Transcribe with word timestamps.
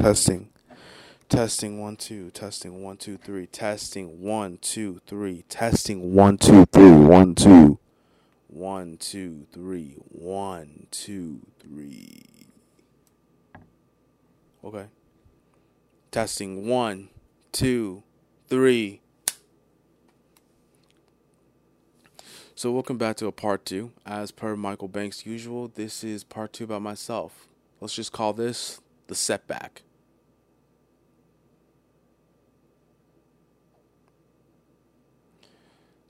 Testing. 0.00 0.48
Testing 1.28 1.78
one 1.78 1.94
two. 1.94 2.30
Testing 2.30 2.82
one 2.82 2.96
two 2.96 3.18
three. 3.18 3.46
Testing 3.46 4.22
one 4.22 4.56
two 4.62 5.02
three. 5.06 5.44
Testing 5.50 6.14
one 6.14 6.38
two 6.38 6.64
three. 6.72 6.90
One 6.90 7.34
two. 7.34 7.78
One 8.46 8.96
two 8.96 9.46
three. 9.52 9.96
One 10.08 10.86
two 10.90 11.40
three. 11.60 12.22
Okay. 14.64 14.86
Testing 16.10 16.66
one 16.66 17.10
two 17.52 18.02
three. 18.48 19.02
So 22.54 22.72
welcome 22.72 22.96
back 22.96 23.16
to 23.16 23.26
a 23.26 23.32
part 23.32 23.66
two. 23.66 23.92
As 24.06 24.30
per 24.30 24.56
Michael 24.56 24.88
Banks' 24.88 25.26
usual, 25.26 25.68
this 25.68 26.02
is 26.02 26.24
part 26.24 26.54
two 26.54 26.64
about 26.64 26.80
myself. 26.80 27.48
Let's 27.82 27.94
just 27.94 28.12
call 28.12 28.32
this 28.32 28.80
the 29.08 29.14
setback. 29.14 29.82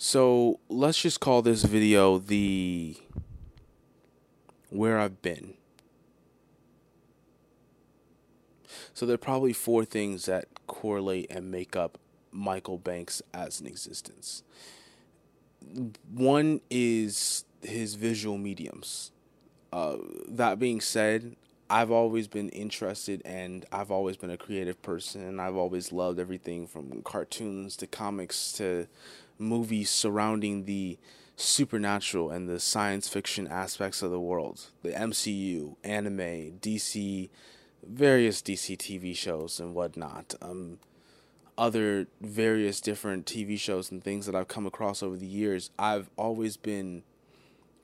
So 0.02 0.60
let's 0.70 1.02
just 1.02 1.20
call 1.20 1.42
this 1.42 1.62
video 1.62 2.16
the 2.16 2.96
where 4.70 4.98
I've 4.98 5.20
been. 5.20 5.52
So 8.94 9.04
there 9.04 9.12
are 9.12 9.18
probably 9.18 9.52
four 9.52 9.84
things 9.84 10.24
that 10.24 10.46
correlate 10.66 11.30
and 11.30 11.50
make 11.50 11.76
up 11.76 11.98
Michael 12.32 12.78
Banks 12.78 13.20
as 13.34 13.60
an 13.60 13.66
existence. 13.66 14.42
One 16.10 16.62
is 16.70 17.44
his 17.60 17.94
visual 17.94 18.38
mediums. 18.38 19.12
Uh, 19.70 19.98
that 20.26 20.58
being 20.58 20.80
said, 20.80 21.36
I've 21.68 21.90
always 21.90 22.26
been 22.26 22.48
interested 22.48 23.20
and 23.26 23.66
I've 23.70 23.90
always 23.90 24.16
been 24.16 24.30
a 24.30 24.38
creative 24.38 24.80
person 24.80 25.22
and 25.22 25.42
I've 25.42 25.56
always 25.56 25.92
loved 25.92 26.18
everything 26.18 26.66
from 26.66 27.02
cartoons 27.02 27.76
to 27.76 27.86
comics 27.86 28.50
to 28.54 28.88
movies 29.40 29.90
surrounding 29.90 30.64
the 30.64 30.98
supernatural 31.36 32.30
and 32.30 32.48
the 32.48 32.60
science 32.60 33.08
fiction 33.08 33.48
aspects 33.48 34.02
of 34.02 34.10
the 34.10 34.20
world. 34.20 34.66
The 34.82 34.90
MCU, 34.90 35.76
anime, 35.82 36.58
DC, 36.60 37.30
various 37.82 38.42
DC 38.42 38.76
TV 38.76 39.16
shows 39.16 39.58
and 39.58 39.74
whatnot. 39.74 40.34
Um, 40.42 40.78
other 41.56 42.06
various 42.20 42.80
different 42.80 43.26
TV 43.26 43.58
shows 43.58 43.90
and 43.90 44.02
things 44.02 44.26
that 44.26 44.34
I've 44.34 44.48
come 44.48 44.66
across 44.66 45.02
over 45.02 45.16
the 45.16 45.26
years, 45.26 45.70
I've 45.78 46.10
always 46.16 46.56
been 46.56 47.02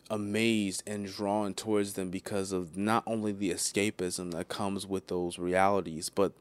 amazed 0.08 0.82
and 0.86 1.06
drawn 1.06 1.52
towards 1.52 1.94
them 1.94 2.10
because 2.10 2.52
of 2.52 2.76
not 2.76 3.02
only 3.06 3.32
the 3.32 3.50
escapism 3.50 4.32
that 4.32 4.48
comes 4.48 4.86
with 4.86 5.08
those 5.08 5.38
realities, 5.38 6.08
but 6.08 6.32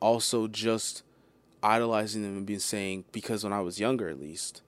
also 0.00 0.48
just 0.48 1.02
idolizing 1.62 2.22
them 2.22 2.36
and 2.36 2.46
being 2.46 2.58
saying, 2.58 3.04
because 3.12 3.44
when 3.44 3.52
I 3.52 3.60
was 3.60 3.80
younger 3.80 4.08
at 4.08 4.20
least, 4.20 4.62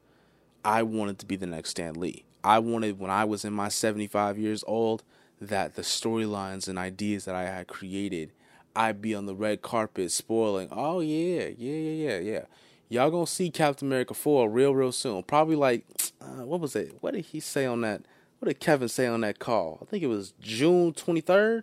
I 0.65 0.83
wanted 0.83 1.19
to 1.21 1.27
be 1.27 1.37
the 1.37 1.47
next 1.47 1.71
Stan 1.71 1.95
Lee. 1.95 2.25
I 2.43 2.59
wanted, 2.59 2.99
when 2.99 3.11
I 3.11 3.25
was 3.25 3.45
in 3.45 3.53
my 3.53 3.69
75 3.69 4.39
years 4.39 4.65
old, 4.67 5.03
that 5.41 5.75
the 5.75 5.83
storylines 5.83 6.69
and 6.69 6.79
ideas 6.79 7.25
that 7.25 7.35
I 7.35 7.45
had 7.45 7.69
created, 7.69 8.33
I'd 8.77 9.03
be 9.03 9.15
on 9.15 9.27
the 9.27 9.35
red 9.35 9.63
carpet 9.63 10.13
spoiling, 10.13 10.69
oh 10.71 11.01
yeah, 11.01 11.49
yeah, 11.57 11.73
yeah, 11.73 12.09
yeah, 12.09 12.19
yeah. 12.19 12.45
Y'all 12.89 13.11
gonna 13.11 13.27
see 13.27 13.51
Captain 13.51 13.89
America 13.89 14.15
4 14.15 14.49
real, 14.49 14.75
real 14.75 14.93
soon. 14.93 15.23
Probably 15.23 15.57
like, 15.57 15.85
uh, 16.21 16.45
what 16.45 16.61
was 16.61 16.77
it? 16.77 16.97
What 17.01 17.15
did 17.15 17.27
he 17.27 17.41
say 17.41 17.67
on 17.67 17.81
that? 17.81 18.03
what 18.45 18.49
did 18.49 18.61
Kevin 18.61 18.89
say 18.89 19.07
on 19.07 19.23
that 19.23 19.39
call? 19.39 19.79
I 19.81 19.87
think 19.87 20.03
it 20.03 20.09
was 20.09 20.35
June 20.39 20.93
23rd. 20.93 21.63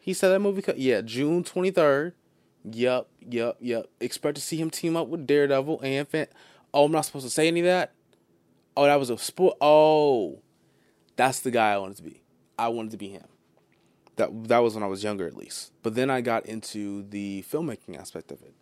He 0.00 0.12
said 0.12 0.30
that 0.30 0.40
movie. 0.40 0.64
Yeah, 0.76 1.00
June 1.00 1.44
23rd. 1.44 2.14
Yep, 2.72 3.08
yep, 3.20 3.56
yep. 3.60 3.86
Expect 4.00 4.34
to 4.36 4.40
see 4.40 4.56
him 4.56 4.70
team 4.70 4.96
up 4.96 5.06
with 5.08 5.26
Daredevil 5.26 5.80
and 5.82 6.08
Fan. 6.08 6.26
Oh, 6.74 6.84
I'm 6.84 6.92
not 6.92 7.04
supposed 7.04 7.24
to 7.26 7.30
say 7.30 7.46
any 7.46 7.60
of 7.60 7.66
that. 7.66 7.92
Oh, 8.76 8.84
that 8.84 8.98
was 8.98 9.08
a 9.08 9.16
sport. 9.16 9.56
Oh, 9.60 10.40
that's 11.14 11.40
the 11.40 11.50
guy 11.50 11.72
I 11.72 11.78
wanted 11.78 11.96
to 11.98 12.02
be. 12.02 12.22
I 12.58 12.68
wanted 12.68 12.90
to 12.90 12.96
be 12.96 13.08
him. 13.08 13.26
That 14.16 14.48
that 14.48 14.58
was 14.58 14.74
when 14.74 14.82
I 14.82 14.88
was 14.88 15.04
younger, 15.04 15.26
at 15.26 15.36
least. 15.36 15.72
But 15.82 15.94
then 15.94 16.10
I 16.10 16.20
got 16.20 16.46
into 16.46 17.04
the 17.08 17.44
filmmaking 17.48 17.98
aspect 17.98 18.32
of 18.32 18.42
it, 18.42 18.54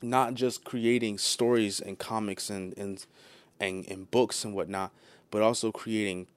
not 0.00 0.34
just 0.34 0.64
creating 0.64 1.18
stories 1.18 1.80
and 1.80 1.98
comics 1.98 2.50
and 2.50 2.76
and 2.78 3.04
and, 3.58 3.86
and 3.90 4.10
books 4.10 4.44
and 4.44 4.54
whatnot, 4.54 4.92
but 5.30 5.42
also 5.42 5.72
creating 5.72 6.28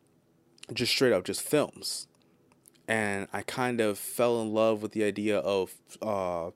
just 0.74 0.92
straight 0.92 1.14
up 1.14 1.26
just 1.26 1.42
films. 1.42 2.08
And 2.88 3.28
I 3.32 3.44
kind 3.44 3.80
of 3.80 3.98
fell 4.00 4.42
in 4.42 4.54
love 4.54 4.82
with 4.82 4.94
the 4.94 5.04
idea 5.04 5.38
of 5.38 5.76
uh, 6.02 6.52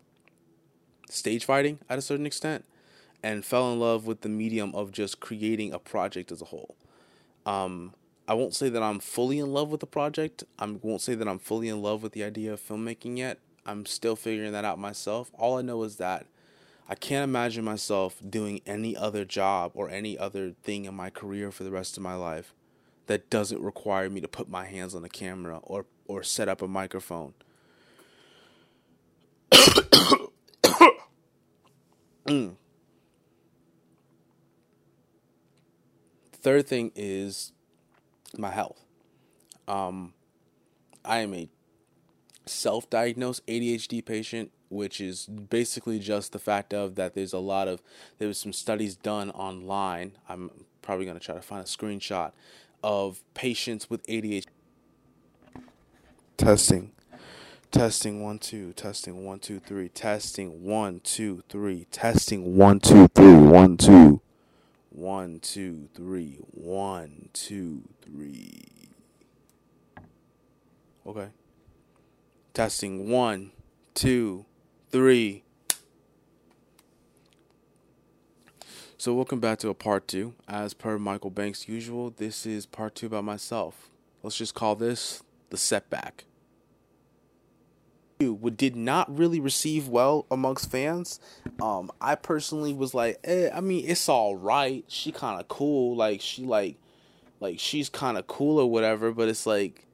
stage 1.09 1.45
fighting 1.45 1.79
at 1.89 1.97
a 1.97 2.01
certain 2.01 2.25
extent 2.25 2.65
and 3.23 3.45
fell 3.45 3.71
in 3.71 3.79
love 3.79 4.05
with 4.05 4.21
the 4.21 4.29
medium 4.29 4.73
of 4.75 4.91
just 4.91 5.19
creating 5.19 5.73
a 5.73 5.79
project 5.79 6.31
as 6.31 6.41
a 6.41 6.45
whole. 6.45 6.75
Um, 7.45 7.93
I 8.27 8.33
won't 8.33 8.55
say 8.55 8.69
that 8.69 8.83
I'm 8.83 8.99
fully 8.99 9.39
in 9.39 9.53
love 9.53 9.69
with 9.69 9.79
the 9.79 9.87
project. 9.87 10.43
I 10.57 10.65
won't 10.65 11.01
say 11.01 11.15
that 11.15 11.27
I'm 11.27 11.39
fully 11.39 11.69
in 11.69 11.81
love 11.81 12.03
with 12.03 12.13
the 12.13 12.23
idea 12.23 12.53
of 12.53 12.61
filmmaking 12.61 13.17
yet. 13.17 13.39
I'm 13.65 13.85
still 13.85 14.15
figuring 14.15 14.51
that 14.51 14.65
out 14.65 14.79
myself. 14.79 15.31
All 15.37 15.57
I 15.57 15.61
know 15.61 15.83
is 15.83 15.97
that 15.97 16.25
I 16.87 16.93
can't 16.93 17.23
imagine 17.23 17.65
myself 17.65 18.21
doing 18.27 18.61
any 18.65 18.95
other 18.95 19.25
job 19.25 19.71
or 19.73 19.89
any 19.89 20.17
other 20.17 20.51
thing 20.63 20.85
in 20.85 20.93
my 20.93 21.09
career 21.09 21.51
for 21.51 21.63
the 21.63 21.71
rest 21.71 21.97
of 21.97 22.03
my 22.03 22.15
life 22.15 22.53
that 23.07 23.29
doesn't 23.29 23.61
require 23.61 24.09
me 24.09 24.21
to 24.21 24.27
put 24.27 24.49
my 24.49 24.65
hands 24.65 24.93
on 24.93 25.03
a 25.03 25.09
camera 25.09 25.59
or 25.63 25.85
or 26.07 26.21
set 26.21 26.47
up 26.47 26.61
a 26.61 26.67
microphone. 26.67 27.33
mm. 32.27 32.55
Third 36.33 36.67
thing 36.67 36.91
is 36.95 37.53
my 38.37 38.51
health. 38.51 38.85
Um, 39.67 40.13
I 41.03 41.19
am 41.19 41.33
a 41.33 41.49
self-diagnosed 42.45 43.45
ADHD 43.47 44.05
patient, 44.05 44.51
which 44.69 45.01
is 45.01 45.25
basically 45.25 45.99
just 45.99 46.31
the 46.31 46.39
fact 46.39 46.73
of 46.73 46.95
that 46.95 47.15
there's 47.15 47.33
a 47.33 47.39
lot 47.39 47.67
of 47.67 47.81
there 48.17 48.27
was 48.27 48.37
some 48.37 48.53
studies 48.53 48.95
done 48.95 49.31
online. 49.31 50.13
I'm 50.29 50.51
probably 50.81 51.05
gonna 51.05 51.19
try 51.19 51.35
to 51.35 51.41
find 51.41 51.61
a 51.61 51.65
screenshot 51.65 52.31
of 52.83 53.21
patients 53.33 53.89
with 53.89 54.05
ADHD. 54.05 54.45
Testing. 56.37 56.91
Testing 57.75 58.23
one 58.23 58.39
two, 58.39 58.71
testing 58.71 59.25
one 59.25 59.39
two 59.39 59.59
three, 59.59 59.89
testing 59.89 60.63
one 60.63 61.01
two 61.01 61.43
three, 61.49 61.85
testing 61.91 62.55
one 62.55 62.79
two 62.79 63.09
three, 63.09 63.33
one 63.33 63.75
two, 63.75 64.21
one 64.91 65.41
two 65.41 65.89
three, 65.93 66.39
one 66.51 67.27
two 67.33 67.81
three. 68.01 68.63
Okay. 71.05 71.27
Testing 72.53 73.09
one, 73.09 73.51
two, 73.93 74.45
three. 74.89 75.43
So, 78.97 79.13
welcome 79.13 79.41
back 79.41 79.59
to 79.59 79.67
a 79.67 79.73
part 79.73 80.07
two. 80.07 80.33
As 80.47 80.73
per 80.73 80.97
Michael 80.97 81.29
Banks' 81.29 81.67
usual, 81.67 82.11
this 82.15 82.45
is 82.45 82.65
part 82.65 82.95
two 82.95 83.07
about 83.07 83.25
myself. 83.25 83.89
Let's 84.23 84.37
just 84.37 84.55
call 84.55 84.77
this 84.77 85.23
the 85.49 85.57
setback. 85.57 86.23
Did 88.19 88.75
not 88.75 89.15
really 89.17 89.39
receive 89.39 89.87
well 89.87 90.25
amongst 90.31 90.71
fans. 90.71 91.19
Um, 91.61 91.91
I 91.99 92.15
personally 92.15 92.73
was 92.73 92.93
like, 92.93 93.19
eh, 93.23 93.49
I 93.53 93.61
mean, 93.61 93.85
it's 93.87 94.07
all 94.07 94.35
right. 94.35 94.85
She 94.87 95.11
kind 95.11 95.39
of 95.39 95.47
cool. 95.47 95.95
Like 95.95 96.21
she 96.21 96.43
like, 96.43 96.77
like 97.39 97.59
she's 97.59 97.89
kind 97.89 98.17
of 98.17 98.27
cool 98.27 98.59
or 98.59 98.69
whatever. 98.69 99.11
But 99.11 99.27
it's 99.27 99.45
like, 99.45 99.85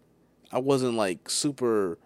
I 0.52 0.60
wasn't 0.60 0.96
like 0.96 1.30
super 1.30 1.98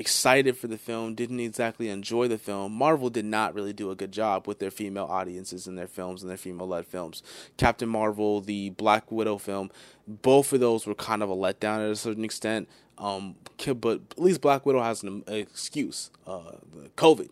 excited 0.00 0.56
for 0.56 0.66
the 0.66 0.78
film, 0.78 1.14
didn't 1.14 1.38
exactly 1.40 1.88
enjoy 1.88 2.26
the 2.26 2.38
film. 2.38 2.72
Marvel 2.72 3.10
did 3.10 3.26
not 3.26 3.54
really 3.54 3.72
do 3.72 3.90
a 3.90 3.94
good 3.94 4.10
job 4.10 4.48
with 4.48 4.58
their 4.58 4.70
female 4.70 5.04
audiences 5.04 5.66
in 5.66 5.76
their 5.76 5.86
films 5.86 6.22
and 6.22 6.30
their 6.30 6.38
female 6.38 6.66
led 6.66 6.86
films. 6.86 7.22
Captain 7.58 7.88
Marvel, 7.88 8.40
the 8.40 8.70
Black 8.70 9.12
Widow 9.12 9.38
film, 9.38 9.70
both 10.08 10.52
of 10.52 10.60
those 10.60 10.86
were 10.86 10.94
kind 10.94 11.22
of 11.22 11.28
a 11.28 11.36
letdown 11.36 11.84
at 11.84 11.90
a 11.90 11.96
certain 11.96 12.24
extent. 12.24 12.68
Um, 12.98 13.36
but 13.76 14.00
at 14.10 14.18
least 14.18 14.40
Black 14.40 14.66
Widow 14.66 14.82
has 14.82 15.02
an 15.02 15.22
excuse. 15.28 16.10
Uh, 16.26 16.52
COVID 16.96 17.28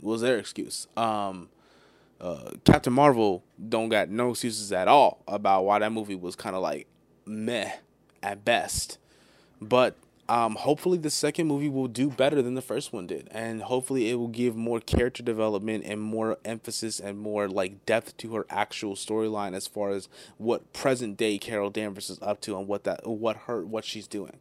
was 0.00 0.20
their 0.20 0.38
excuse. 0.38 0.88
Um, 0.96 1.48
uh, 2.20 2.50
Captain 2.64 2.92
Marvel 2.92 3.44
don't 3.68 3.88
got 3.88 4.08
no 4.08 4.30
excuses 4.30 4.72
at 4.72 4.88
all 4.88 5.22
about 5.28 5.64
why 5.64 5.78
that 5.78 5.92
movie 5.92 6.14
was 6.14 6.34
kind 6.34 6.56
of 6.56 6.62
like 6.62 6.86
meh 7.24 7.70
at 8.22 8.44
best. 8.44 8.98
But 9.60 9.96
um, 10.28 10.56
hopefully 10.56 10.98
the 10.98 11.10
second 11.10 11.46
movie 11.46 11.68
will 11.68 11.88
do 11.88 12.10
better 12.10 12.42
than 12.42 12.54
the 12.54 12.62
first 12.62 12.92
one 12.92 13.06
did 13.06 13.28
and 13.30 13.62
hopefully 13.62 14.10
it 14.10 14.14
will 14.14 14.28
give 14.28 14.56
more 14.56 14.80
character 14.80 15.22
development 15.22 15.84
and 15.86 16.00
more 16.00 16.38
emphasis 16.44 17.00
and 17.00 17.18
more 17.18 17.48
like 17.48 17.84
depth 17.86 18.16
to 18.16 18.34
her 18.34 18.46
actual 18.50 18.94
storyline 18.94 19.54
as 19.54 19.66
far 19.66 19.90
as 19.90 20.08
what 20.38 20.72
present 20.72 21.16
day 21.16 21.38
carol 21.38 21.70
danvers 21.70 22.10
is 22.10 22.18
up 22.22 22.40
to 22.40 22.58
and 22.58 22.66
what 22.68 22.84
that 22.84 23.06
what 23.06 23.36
her 23.46 23.64
what 23.64 23.84
she's 23.84 24.06
doing 24.08 24.32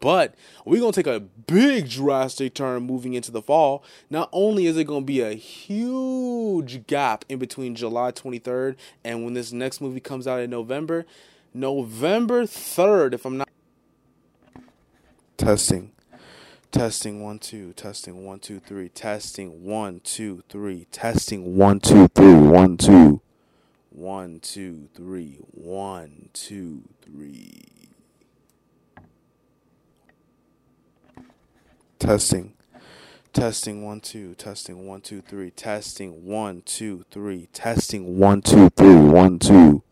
But 0.00 0.34
we're 0.64 0.80
to 0.80 1.02
take 1.02 1.12
a 1.12 1.20
big 1.20 1.88
drastic 1.88 2.54
turn 2.54 2.84
moving 2.84 3.14
into 3.14 3.30
the 3.32 3.42
fall. 3.42 3.82
Not 4.10 4.28
only 4.32 4.66
is 4.66 4.76
it 4.76 4.86
to 4.86 5.00
be 5.00 5.20
a 5.20 5.32
huge 5.34 6.86
gap 6.86 7.24
in 7.28 7.38
between 7.38 7.74
July 7.74 8.12
23rd 8.12 8.76
and 9.04 9.24
when 9.24 9.34
this 9.34 9.52
next 9.52 9.80
movie 9.80 10.00
comes 10.00 10.26
out 10.26 10.40
in 10.40 10.50
November, 10.50 11.04
November 11.54 12.44
3rd, 12.44 13.14
if 13.14 13.24
I'm 13.24 13.38
not. 13.38 13.47
Testing. 15.38 15.92
Testing 16.72 17.22
one 17.22 17.38
two 17.38 17.72
testing 17.72 18.26
one 18.26 18.40
two 18.40 18.58
three 18.58 18.88
testing 18.88 19.64
one 19.64 20.00
two 20.00 20.42
three 20.48 20.86
testing 20.90 21.56
one 21.56 21.78
two 21.78 22.08
three 22.08 22.34
one 22.34 22.76
two 22.76 23.22
one 23.90 24.40
two 24.40 24.88
three 24.96 25.38
one 25.52 26.28
two 26.32 26.82
three 27.02 27.62
testing 32.00 32.52
testing 33.32 33.84
one 33.84 34.00
two 34.00 34.34
testing 34.34 34.86
one 34.86 35.00
two 35.00 35.22
three 35.22 35.50
testing 35.52 36.26
one 36.26 36.62
two 36.66 37.06
three 37.12 37.48
testing 37.52 38.18
one 38.18 38.42
two 38.42 38.68
three 38.70 38.96
one 38.96 39.38
two 39.38 39.82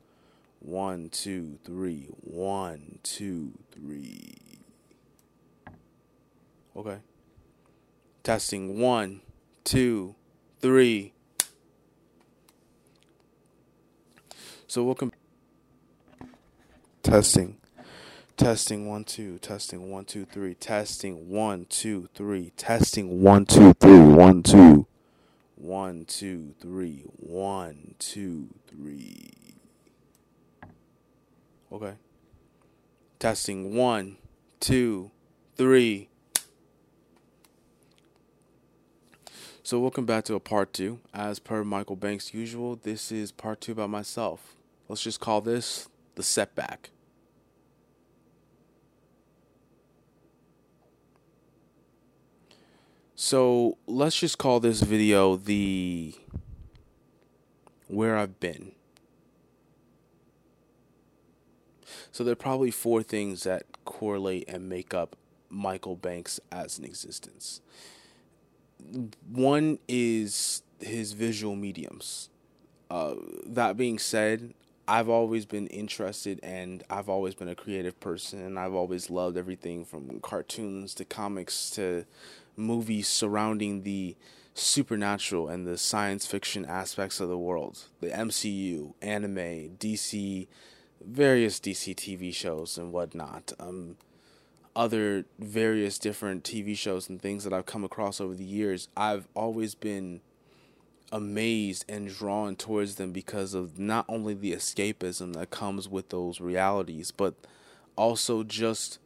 one 0.59 1.09
two 1.09 1.59
three 1.65 2.09
one 2.21 2.99
two 3.03 3.53
three 3.73 4.46
Okay. 6.77 6.99
Testing 8.23 8.79
one, 8.79 9.23
two, 9.65 10.15
three. 10.61 11.15
So 14.67 14.85
welcome. 14.85 15.11
Testing. 17.03 17.57
Testing 18.37 18.87
one, 18.87 19.05
two. 19.05 19.39
Testing 19.39 19.91
one, 19.91 20.05
two, 20.05 20.27
three. 20.27 20.53
Testing 20.53 21.31
one, 21.31 21.65
two, 21.71 22.11
three. 22.15 22.53
Testing 22.59 23.23
one, 23.23 23.47
two, 23.47 23.73
three. 23.75 23.99
One, 23.99 24.43
two. 24.43 24.87
One, 25.55 26.05
two, 26.05 26.55
three. 26.61 27.05
One, 27.17 27.95
two, 27.99 28.49
three. 28.69 29.33
Okay. 31.73 31.95
Testing 33.19 33.75
one, 33.75 34.19
two, 34.61 35.11
three. 35.57 36.11
So 39.67 39.81
welcome 39.81 40.07
back 40.07 40.23
to 40.27 40.37
a 40.37 40.39
part 40.39 40.73
two. 40.73 41.01
As 41.13 41.41
per 41.41 41.65
Michael 41.65 41.97
Banks' 41.97 42.33
usual, 42.33 42.77
this 42.77 43.11
is 43.11 43.33
part 43.33 43.61
two 43.61 43.73
about 43.73 43.91
myself. 43.91 44.55
Let's 44.89 45.03
just 45.03 45.19
call 45.19 45.41
this 45.41 45.89
the 46.15 46.23
setback. 46.23 46.91
So 53.17 53.77
let's 53.89 54.21
just 54.21 54.39
call 54.39 54.61
this 54.61 54.83
video 54.83 55.35
the 55.35 56.15
where 57.89 58.17
I've 58.17 58.39
been. 58.39 58.71
So 62.13 62.23
there 62.23 62.35
are 62.35 62.37
probably 62.37 62.71
four 62.71 63.03
things 63.03 63.43
that 63.43 63.65
correlate 63.85 64.45
and 64.47 64.69
make 64.69 64.95
up 64.95 65.17
Michael 65.51 65.97
Banks 65.97 66.39
as 66.53 66.79
an 66.79 66.85
existence 66.85 67.61
one 69.31 69.79
is 69.89 70.63
his 70.81 71.13
visual 71.13 71.57
mediums. 71.57 72.31
Uh, 72.91 73.15
that 73.47 73.77
being 73.77 73.99
said, 73.99 74.55
I've 74.89 75.09
always 75.09 75.45
been 75.47 75.67
interested 75.69 76.39
and 76.43 76.85
I've 76.89 77.09
always 77.09 77.35
been 77.35 77.49
a 77.49 77.55
creative 77.55 77.99
person 77.99 78.41
and 78.41 78.59
I've 78.59 78.75
always 78.75 79.11
loved 79.11 79.37
everything 79.37 79.85
from 79.85 80.21
cartoons 80.21 80.95
to 80.95 81.05
comics 81.05 81.71
to 81.71 82.05
movies 82.57 83.09
surrounding 83.09 83.83
the 83.83 84.17
supernatural 84.55 85.49
and 85.49 85.67
the 85.67 85.77
science 85.77 86.27
fiction 86.27 86.65
aspects 86.65 87.21
of 87.21 87.29
the 87.29 87.39
world. 87.39 87.87
The 88.01 88.09
MCU, 88.09 88.95
anime, 89.03 89.77
DC, 89.79 90.47
various 91.05 91.59
DC 91.59 91.95
TV 91.95 92.33
shows 92.33 92.79
and 92.79 92.93
whatnot. 92.93 93.53
Um, 93.59 93.97
other 94.77 95.25
various 95.39 95.99
different 95.99 96.45
TV 96.45 96.77
shows 96.77 97.09
and 97.09 97.21
things 97.21 97.43
that 97.45 97.53
I've 97.53 97.67
come 97.67 97.83
across 97.83 98.21
over 98.21 98.35
the 98.35 98.45
years, 98.45 98.89
I've 98.97 99.27
always 99.35 99.75
been 99.75 100.21
amazed 101.11 101.85
and 101.89 102.09
drawn 102.09 102.57
towards 102.57 102.97
them 102.97 103.13
because 103.13 103.55
of 103.55 103.79
not 103.79 104.05
only 104.09 104.35
the 104.35 104.53
escapism 104.53 105.33
that 105.35 105.51
comes 105.51 105.89
with 105.89 106.11
those 106.11 106.41
realities, 106.41 107.11
but 107.11 107.35
also 107.97 108.43
just 108.43 108.99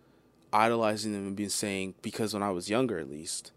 idolizing 0.52 1.12
them 1.12 1.28
and 1.28 1.36
being 1.36 1.48
saying, 1.48 1.94
because 2.02 2.34
when 2.34 2.42
I 2.42 2.50
was 2.50 2.68
younger 2.68 2.98
at 2.98 3.08
least, 3.08 3.52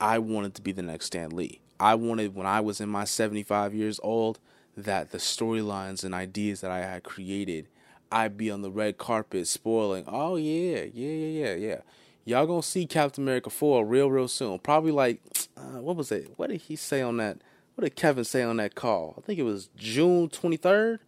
I 0.00 0.18
wanted 0.18 0.54
to 0.56 0.62
be 0.62 0.72
the 0.72 0.82
next 0.82 1.06
Stan 1.06 1.30
Lee. 1.30 1.60
I 1.80 1.94
wanted, 1.94 2.34
when 2.34 2.46
I 2.46 2.60
was 2.60 2.80
in 2.80 2.88
my 2.88 3.04
75 3.04 3.74
years 3.74 3.98
old, 4.02 4.38
that 4.76 5.10
the 5.10 5.18
storylines 5.18 6.04
and 6.04 6.14
ideas 6.14 6.60
that 6.60 6.70
I 6.70 6.80
had 6.80 7.02
created 7.02 7.68
I'd 8.10 8.36
be 8.36 8.50
on 8.50 8.62
the 8.62 8.70
red 8.70 8.98
carpet 8.98 9.46
spoiling. 9.46 10.04
Oh 10.06 10.36
yeah, 10.36 10.84
yeah, 10.92 11.10
yeah, 11.10 11.44
yeah, 11.44 11.54
yeah. 11.54 11.80
Y'all 12.24 12.46
gonna 12.46 12.62
see 12.62 12.86
Captain 12.86 13.24
America 13.24 13.50
four 13.50 13.84
real, 13.84 14.10
real 14.10 14.28
soon. 14.28 14.58
Probably 14.58 14.92
like, 14.92 15.20
uh, 15.56 15.80
what 15.80 15.96
was 15.96 16.12
it? 16.12 16.32
What 16.36 16.50
did 16.50 16.62
he 16.62 16.76
say 16.76 17.02
on 17.02 17.16
that? 17.18 17.38
What 17.74 17.84
did 17.84 17.96
Kevin 17.96 18.24
say 18.24 18.42
on 18.42 18.56
that 18.56 18.74
call? 18.74 19.14
I 19.18 19.20
think 19.20 19.38
it 19.38 19.44
was 19.44 19.68
June 19.76 20.28
twenty 20.28 20.56
third. 20.56 21.00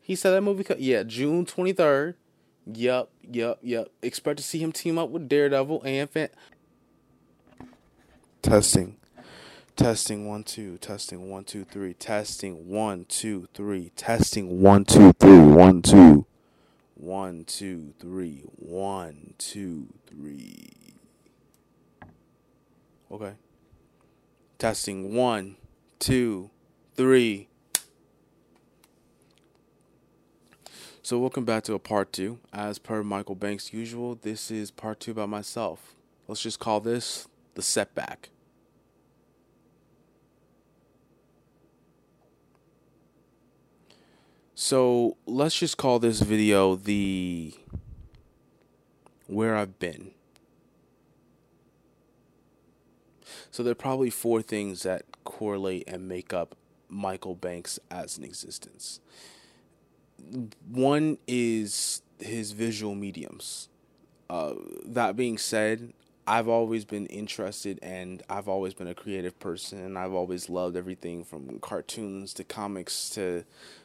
He 0.00 0.14
said 0.14 0.30
that 0.30 0.42
movie. 0.42 0.64
Yeah, 0.78 1.02
June 1.02 1.46
twenty 1.46 1.72
third. 1.72 2.16
Yup, 2.66 3.10
yup, 3.22 3.58
yup. 3.62 3.92
Expect 4.02 4.38
to 4.38 4.42
see 4.42 4.58
him 4.58 4.72
team 4.72 4.98
up 4.98 5.10
with 5.10 5.28
Daredevil 5.28 5.82
and 5.84 6.10
Fan. 6.10 6.28
Testing. 8.42 8.96
Testing 9.76 10.26
one 10.26 10.42
two, 10.42 10.78
testing 10.78 11.30
one 11.30 11.44
two 11.44 11.64
three, 11.64 11.92
testing 11.92 12.68
one 12.68 13.04
two 13.04 13.46
three, 13.52 13.90
testing 13.94 14.62
one 14.62 14.84
two 14.84 15.12
three, 15.12 15.38
one 15.38 15.82
two. 15.82 16.24
One, 16.96 17.44
two, 17.44 17.92
three. 18.00 18.42
One, 18.56 19.34
two, 19.36 19.88
three. 20.06 20.94
Okay. 23.12 23.34
Testing 24.58 25.14
one, 25.14 25.56
two, 25.98 26.50
three. 26.94 27.48
So 31.02 31.18
welcome 31.18 31.44
back 31.44 31.62
to 31.64 31.74
a 31.74 31.78
part 31.78 32.12
two. 32.12 32.38
As 32.50 32.78
per 32.78 33.04
Michael 33.04 33.34
Banks' 33.34 33.74
usual, 33.74 34.14
this 34.14 34.50
is 34.50 34.70
part 34.70 34.98
two 34.98 35.10
about 35.12 35.28
myself. 35.28 35.94
Let's 36.26 36.42
just 36.42 36.58
call 36.58 36.80
this 36.80 37.28
the 37.54 37.62
setback. 37.62 38.30
So 44.58 45.18
let's 45.26 45.58
just 45.58 45.76
call 45.76 45.98
this 45.98 46.20
video 46.20 46.76
the 46.76 47.52
where 49.26 49.54
I've 49.54 49.78
been. 49.78 50.12
So 53.50 53.62
there 53.62 53.72
are 53.72 53.74
probably 53.74 54.08
four 54.08 54.40
things 54.40 54.82
that 54.84 55.02
correlate 55.24 55.84
and 55.86 56.08
make 56.08 56.32
up 56.32 56.56
Michael 56.88 57.34
Banks 57.34 57.78
as 57.90 58.16
an 58.16 58.24
existence. 58.24 59.00
One 60.66 61.18
is 61.28 62.00
his 62.18 62.52
visual 62.52 62.94
mediums. 62.94 63.68
Uh, 64.30 64.54
that 64.86 65.16
being 65.16 65.36
said, 65.36 65.92
I've 66.26 66.48
always 66.48 66.84
been 66.84 67.06
interested 67.06 67.78
and 67.82 68.22
I've 68.28 68.48
always 68.48 68.74
been 68.74 68.88
a 68.88 68.94
creative 68.94 69.38
person 69.38 69.78
and 69.78 69.96
I've 69.96 70.12
always 70.12 70.50
loved 70.50 70.76
everything 70.76 71.22
from 71.22 71.60
cartoons 71.60 72.34
to 72.34 72.44
comics 72.44 73.08
to 73.10 73.44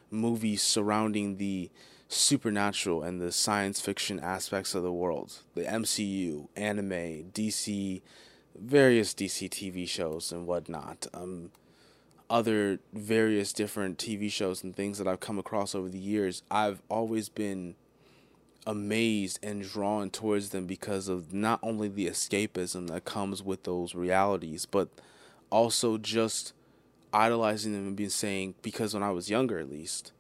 movies 0.09 0.63
surrounding 0.63 1.37
the 1.37 1.69
supernatural 2.07 3.03
and 3.03 3.21
the 3.21 3.31
science 3.31 3.79
fiction 3.79 4.19
aspects 4.19 4.73
of 4.73 4.81
the 4.83 4.91
world. 4.91 5.39
The 5.53 5.63
MCU, 5.63 6.47
anime, 6.55 7.31
DC, 7.31 8.01
various 8.59 9.13
DC 9.13 9.49
TV 9.49 9.87
shows 9.87 10.31
and 10.31 10.47
whatnot. 10.47 11.07
Um, 11.13 11.51
other 12.29 12.79
various 12.91 13.53
different 13.53 13.97
TV 13.97 14.31
shows 14.31 14.63
and 14.63 14.75
things 14.75 14.97
that 14.97 15.07
I've 15.07 15.19
come 15.19 15.37
across 15.37 15.75
over 15.75 15.89
the 15.89 15.99
years, 15.99 16.43
I've 16.49 16.81
always 16.89 17.29
been 17.29 17.75
amazed 18.65 19.39
and 19.43 19.63
drawn 19.63 20.09
towards 20.09 20.49
them 20.49 20.65
because 20.65 21.07
of 21.07 21.33
not 21.33 21.59
only 21.63 21.87
the 21.87 22.07
escapism 22.07 22.87
that 22.87 23.05
comes 23.05 23.41
with 23.41 23.63
those 23.63 23.95
realities, 23.95 24.65
but 24.65 24.89
also 25.49 25.97
just 25.97 26.53
idolizing 27.13 27.73
them 27.73 27.87
and 27.87 27.95
being 27.95 28.09
saying 28.09 28.55
because 28.61 28.93
when 28.93 29.03
I 29.03 29.11
was 29.11 29.29
younger 29.29 29.59
at 29.59 29.69
least, 29.69 30.11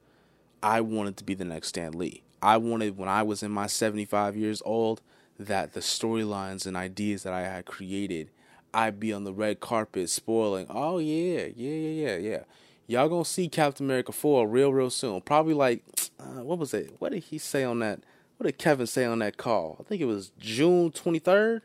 I 0.63 0.81
wanted 0.81 1.17
to 1.17 1.23
be 1.23 1.33
the 1.33 1.45
next 1.45 1.69
Stan 1.69 1.93
Lee. 1.93 2.23
I 2.41 2.57
wanted 2.57 2.97
when 2.97 3.09
I 3.09 3.23
was 3.23 3.43
in 3.43 3.51
my 3.51 3.67
75 3.67 4.35
years 4.35 4.61
old 4.65 5.01
that 5.39 5.73
the 5.73 5.79
storylines 5.79 6.65
and 6.65 6.75
ideas 6.75 7.23
that 7.23 7.33
I 7.33 7.41
had 7.41 7.65
created, 7.65 8.29
I'd 8.73 8.99
be 8.99 9.13
on 9.13 9.23
the 9.23 9.33
red 9.33 9.59
carpet 9.59 10.09
spoiling. 10.09 10.65
Oh 10.69 10.97
yeah, 10.97 11.47
yeah, 11.55 11.71
yeah, 11.71 11.89
yeah, 11.89 12.17
yeah. 12.17 12.39
Y'all 12.87 13.09
gonna 13.09 13.25
see 13.25 13.47
Captain 13.47 13.85
America 13.85 14.11
4 14.11 14.47
real, 14.47 14.73
real 14.73 14.89
soon. 14.89 15.21
Probably 15.21 15.53
like, 15.53 15.83
uh, 16.19 16.43
what 16.43 16.57
was 16.57 16.73
it? 16.73 16.95
What 16.99 17.11
did 17.11 17.23
he 17.23 17.37
say 17.37 17.63
on 17.63 17.79
that? 17.79 18.01
What 18.41 18.47
did 18.47 18.57
Kevin 18.57 18.87
say 18.87 19.05
on 19.05 19.19
that 19.19 19.37
call? 19.37 19.77
I 19.79 19.83
think 19.83 20.01
it 20.01 20.05
was 20.05 20.31
June 20.39 20.89
23rd. 20.89 21.61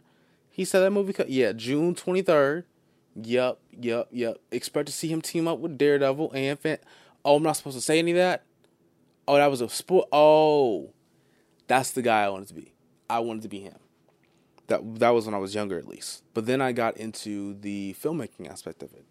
He 0.51 0.67
said 0.67 0.81
that 0.81 0.91
movie. 0.91 1.15
Yeah, 1.27 1.53
June 1.53 1.95
23rd. 1.95 2.65
Yep, 3.15 3.59
yep, 3.81 4.09
yep. 4.11 4.37
Expect 4.53 4.85
to 4.89 4.93
see 4.93 5.09
him 5.09 5.23
team 5.23 5.49
up 5.49 5.59
with 5.59 5.79
Daredevil 5.79 6.33
and 6.35 6.59
Fan. 6.59 6.77
Oh, 7.25 7.37
I'm 7.37 7.43
not 7.43 7.57
supposed 7.57 7.79
to 7.79 7.81
say 7.81 7.99
any 7.99 8.11
of 8.11 8.19
that. 8.19 8.45
Oh, 9.27 9.37
that 9.37 9.47
was 9.47 9.63
a 9.63 9.71
sport. 9.71 10.09
Oh, 10.13 10.91
that's 11.67 11.93
the 11.93 12.03
guy 12.03 12.25
I 12.25 12.29
wanted 12.29 12.49
to 12.49 12.55
be. 12.55 12.75
I 13.09 13.21
wanted 13.21 13.45
to 13.45 13.49
be 13.49 13.61
him. 13.61 13.79
That 14.67 14.99
that 14.99 15.15
was 15.15 15.25
when 15.25 15.35
I 15.35 15.39
was 15.39 15.55
younger, 15.55 15.79
at 15.79 15.89
least. 15.89 16.25
But 16.35 16.45
then 16.45 16.61
I 16.61 16.73
got 16.73 16.99
into 16.99 17.55
the 17.55 17.97
filmmaking 17.99 18.51
aspect 18.51 18.83
of 18.83 18.93
it, 18.93 19.07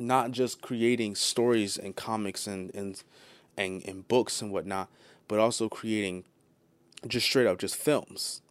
not 0.00 0.32
just 0.32 0.60
creating 0.60 1.14
stories 1.14 1.78
and 1.78 1.94
comics 1.94 2.48
and 2.48 2.74
and 2.74 3.00
and, 3.56 3.86
and 3.86 4.08
books 4.08 4.42
and 4.42 4.50
whatnot, 4.50 4.90
but 5.28 5.38
also 5.38 5.68
creating 5.68 6.24
just 7.08 7.26
straight 7.26 7.46
up 7.46 7.58
just 7.58 7.76
films. 7.76 8.42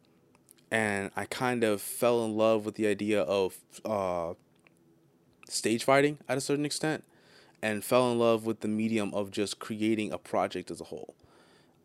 And 0.72 1.12
I 1.16 1.26
kind 1.26 1.64
of 1.64 1.82
fell 1.82 2.26
in 2.26 2.36
love 2.36 2.66
with 2.66 2.76
the 2.76 2.88
idea 2.88 3.22
of 3.22 3.58
uh, 3.86 4.34
stage 5.48 5.84
fighting 5.84 6.18
at 6.28 6.38
a 6.38 6.42
certain 6.42 6.66
extent, 6.66 7.04
and 7.62 7.84
fell 7.84 8.12
in 8.12 8.18
love 8.18 8.46
with 8.46 8.62
the 8.62 8.68
medium 8.68 9.14
of 9.14 9.32
just 9.32 9.60
creating 9.60 10.12
a 10.12 10.18
project 10.18 10.72
as 10.72 10.82
a 10.82 10.86
whole. 10.86 11.16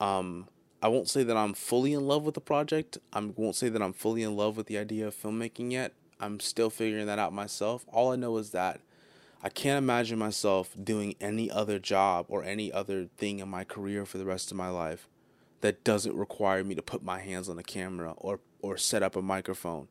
Um, 0.01 0.49
I 0.81 0.89
won't 0.89 1.09
say 1.09 1.23
that 1.23 1.37
I'm 1.37 1.55
fully 1.55 1.93
in 1.93 2.07
love 2.07 2.25
with 2.25 2.35
the 2.35 2.41
project. 2.41 2.99
I 3.13 3.21
won't 3.21 3.57
say 3.57 3.69
that 3.69 3.83
I'm 3.83 3.93
fully 3.93 4.23
in 4.23 4.37
love 4.37 4.57
with 4.57 4.67
the 4.67 4.79
idea 4.79 5.09
of 5.09 5.15
filmmaking 5.15 5.73
yet. 5.73 5.93
I'm 6.21 6.41
still 6.41 6.71
figuring 6.71 7.07
that 7.07 7.19
out 7.19 7.33
myself. 7.33 7.85
All 7.93 8.13
I 8.13 8.17
know 8.17 8.37
is 8.39 8.51
that 8.51 8.81
I 9.43 9.49
can't 9.49 9.79
imagine 9.79 10.19
myself 10.19 10.75
doing 10.83 11.15
any 11.21 11.51
other 11.51 11.79
job 11.79 12.27
or 12.29 12.43
any 12.43 12.73
other 12.73 13.07
thing 13.19 13.39
in 13.41 13.49
my 13.49 13.65
career 13.65 14.07
for 14.07 14.19
the 14.19 14.25
rest 14.25 14.51
of 14.51 14.57
my 14.57 14.69
life 14.69 15.09
that 15.61 15.85
doesn't 15.85 16.17
require 16.17 16.65
me 16.65 16.75
to 16.75 16.83
put 16.83 17.03
my 17.03 17.21
hands 17.21 17.49
on 17.49 17.59
a 17.59 17.63
camera 17.63 18.13
or 18.17 18.41
or 18.61 18.77
set 18.77 19.03
up 19.03 19.17
a 19.17 19.23
microphone. 19.23 19.89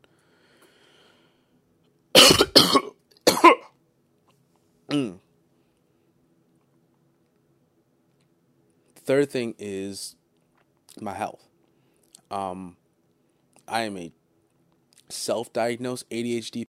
mm. 4.89 5.19
Third 8.95 9.29
thing 9.31 9.55
is 9.57 10.15
my 10.99 11.13
health. 11.13 11.47
Um, 12.29 12.75
I 13.67 13.83
am 13.83 13.97
a 13.97 14.11
self-diagnosed 15.07 16.09
ADHD 16.09 16.66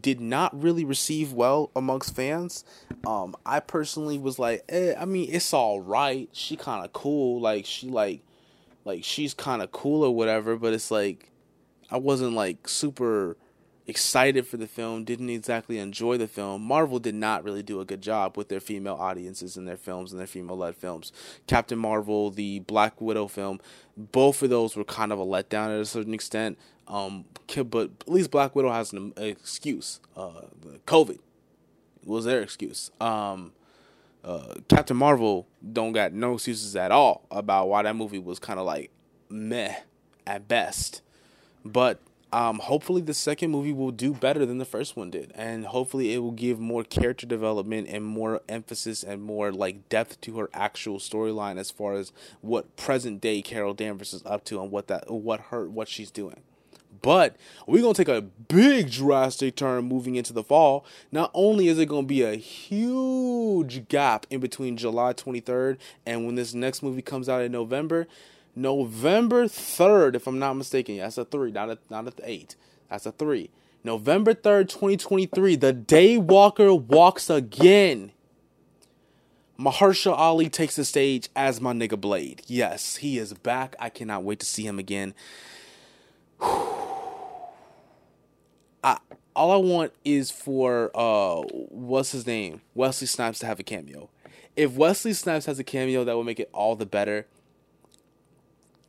did 0.00 0.20
not 0.20 0.60
really 0.60 0.84
receive 0.84 1.32
well 1.32 1.70
amongst 1.74 2.14
fans. 2.14 2.64
Um, 3.06 3.34
I 3.44 3.60
personally 3.60 4.18
was 4.18 4.38
like, 4.38 4.64
eh, 4.68 4.94
I 4.98 5.04
mean, 5.04 5.28
it's 5.32 5.52
all 5.52 5.80
right. 5.80 6.28
She 6.32 6.56
kind 6.56 6.84
of 6.84 6.92
cool, 6.92 7.40
like 7.40 7.66
she 7.66 7.88
like, 7.88 8.22
like 8.84 9.04
she's 9.04 9.34
kind 9.34 9.62
of 9.62 9.72
cool 9.72 10.04
or 10.04 10.14
whatever. 10.14 10.56
But 10.56 10.72
it's 10.72 10.90
like, 10.90 11.30
I 11.90 11.98
wasn't 11.98 12.34
like 12.34 12.68
super 12.68 13.36
excited 13.86 14.46
for 14.46 14.56
the 14.56 14.66
film. 14.66 15.04
Didn't 15.04 15.30
exactly 15.30 15.78
enjoy 15.78 16.16
the 16.16 16.26
film. 16.26 16.62
Marvel 16.62 16.98
did 16.98 17.14
not 17.14 17.44
really 17.44 17.62
do 17.62 17.80
a 17.80 17.84
good 17.84 18.02
job 18.02 18.36
with 18.36 18.48
their 18.48 18.60
female 18.60 18.94
audiences 18.94 19.56
in 19.56 19.64
their 19.64 19.76
films 19.76 20.12
and 20.12 20.20
their 20.20 20.26
female-led 20.26 20.76
films. 20.76 21.12
Captain 21.46 21.78
Marvel, 21.78 22.30
the 22.30 22.60
Black 22.60 23.00
Widow 23.00 23.28
film, 23.28 23.60
both 23.96 24.42
of 24.42 24.50
those 24.50 24.76
were 24.76 24.84
kind 24.84 25.12
of 25.12 25.18
a 25.18 25.24
letdown 25.24 25.74
at 25.74 25.80
a 25.80 25.86
certain 25.86 26.14
extent. 26.14 26.58
Um, 26.88 27.24
but 27.68 27.90
at 28.00 28.08
least 28.08 28.30
Black 28.30 28.54
Widow 28.54 28.70
has 28.70 28.92
an, 28.92 29.12
excuse. 29.16 30.00
Uh, 30.16 30.42
COVID 30.86 31.18
was 32.04 32.24
their 32.24 32.42
excuse. 32.42 32.90
Um, 33.00 33.52
uh, 34.24 34.54
Captain 34.68 34.96
Marvel 34.96 35.46
don't 35.72 35.92
got 35.92 36.12
no 36.12 36.34
excuses 36.34 36.74
at 36.74 36.90
all 36.90 37.26
about 37.30 37.68
why 37.68 37.82
that 37.82 37.94
movie 37.94 38.18
was 38.18 38.38
kind 38.38 38.58
of 38.58 38.66
like 38.66 38.90
meh 39.28 39.74
at 40.26 40.48
best. 40.48 41.02
But 41.64 42.00
um, 42.36 42.58
hopefully 42.58 43.00
the 43.00 43.14
second 43.14 43.50
movie 43.50 43.72
will 43.72 43.90
do 43.90 44.12
better 44.12 44.44
than 44.44 44.58
the 44.58 44.66
first 44.66 44.94
one 44.94 45.08
did, 45.08 45.32
and 45.34 45.64
hopefully 45.64 46.12
it 46.12 46.18
will 46.18 46.32
give 46.32 46.60
more 46.60 46.84
character 46.84 47.26
development 47.26 47.88
and 47.88 48.04
more 48.04 48.42
emphasis 48.46 49.02
and 49.02 49.22
more 49.22 49.50
like 49.50 49.88
depth 49.88 50.20
to 50.20 50.36
her 50.36 50.50
actual 50.52 50.98
storyline 50.98 51.56
as 51.56 51.70
far 51.70 51.94
as 51.94 52.12
what 52.42 52.76
present 52.76 53.22
day 53.22 53.40
Carol 53.40 53.72
Danvers 53.72 54.12
is 54.12 54.22
up 54.26 54.44
to 54.44 54.60
and 54.60 54.70
what 54.70 54.86
that 54.88 55.10
what 55.10 55.40
her 55.48 55.66
what 55.66 55.88
she's 55.88 56.10
doing. 56.10 56.42
But 57.00 57.36
we're 57.66 57.80
going 57.80 57.94
to 57.94 58.04
take 58.04 58.14
a 58.14 58.20
big 58.20 58.90
drastic 58.90 59.56
turn 59.56 59.84
moving 59.84 60.16
into 60.16 60.34
the 60.34 60.44
fall. 60.44 60.84
Not 61.10 61.30
only 61.32 61.68
is 61.68 61.78
it 61.78 61.86
going 61.86 62.04
to 62.04 62.08
be 62.08 62.22
a 62.22 62.34
huge 62.34 63.88
gap 63.88 64.26
in 64.28 64.40
between 64.40 64.76
July 64.76 65.14
23rd 65.14 65.78
and 66.04 66.26
when 66.26 66.34
this 66.34 66.52
next 66.52 66.82
movie 66.82 67.02
comes 67.02 67.30
out 67.30 67.40
in 67.40 67.52
November, 67.52 68.06
November 68.56 69.44
3rd, 69.44 70.14
if 70.14 70.26
I'm 70.26 70.38
not 70.38 70.54
mistaken. 70.54 70.96
That's 70.96 71.18
a 71.18 71.26
3, 71.26 71.52
not 71.52 71.70
a, 71.70 71.78
not 71.90 72.08
a 72.08 72.12
8. 72.24 72.56
That's 72.88 73.04
a 73.04 73.12
3. 73.12 73.50
November 73.84 74.34
3rd, 74.34 74.68
2023, 74.68 75.56
the 75.56 75.72
Daywalker 75.72 76.82
walks 76.82 77.30
again. 77.30 78.10
Mahershala 79.58 80.16
Ali 80.16 80.48
takes 80.48 80.76
the 80.76 80.84
stage 80.84 81.28
as 81.36 81.60
my 81.60 81.72
nigga 81.72 82.00
Blade. 82.00 82.42
Yes, 82.46 82.96
he 82.96 83.18
is 83.18 83.34
back. 83.34 83.76
I 83.78 83.90
cannot 83.90 84.24
wait 84.24 84.40
to 84.40 84.46
see 84.46 84.66
him 84.66 84.78
again. 84.78 85.14
I 86.40 88.98
all 89.34 89.52
I 89.52 89.56
want 89.56 89.92
is 90.04 90.30
for 90.30 90.90
uh 90.94 91.42
what's 91.70 92.12
his 92.12 92.26
name? 92.26 92.62
Wesley 92.74 93.06
Snipes 93.06 93.38
to 93.40 93.46
have 93.46 93.60
a 93.60 93.62
cameo. 93.62 94.08
If 94.56 94.72
Wesley 94.72 95.12
Snipes 95.12 95.46
has 95.46 95.58
a 95.58 95.64
cameo, 95.64 96.04
that 96.04 96.14
will 96.14 96.24
make 96.24 96.40
it 96.40 96.50
all 96.52 96.76
the 96.76 96.86
better. 96.86 97.26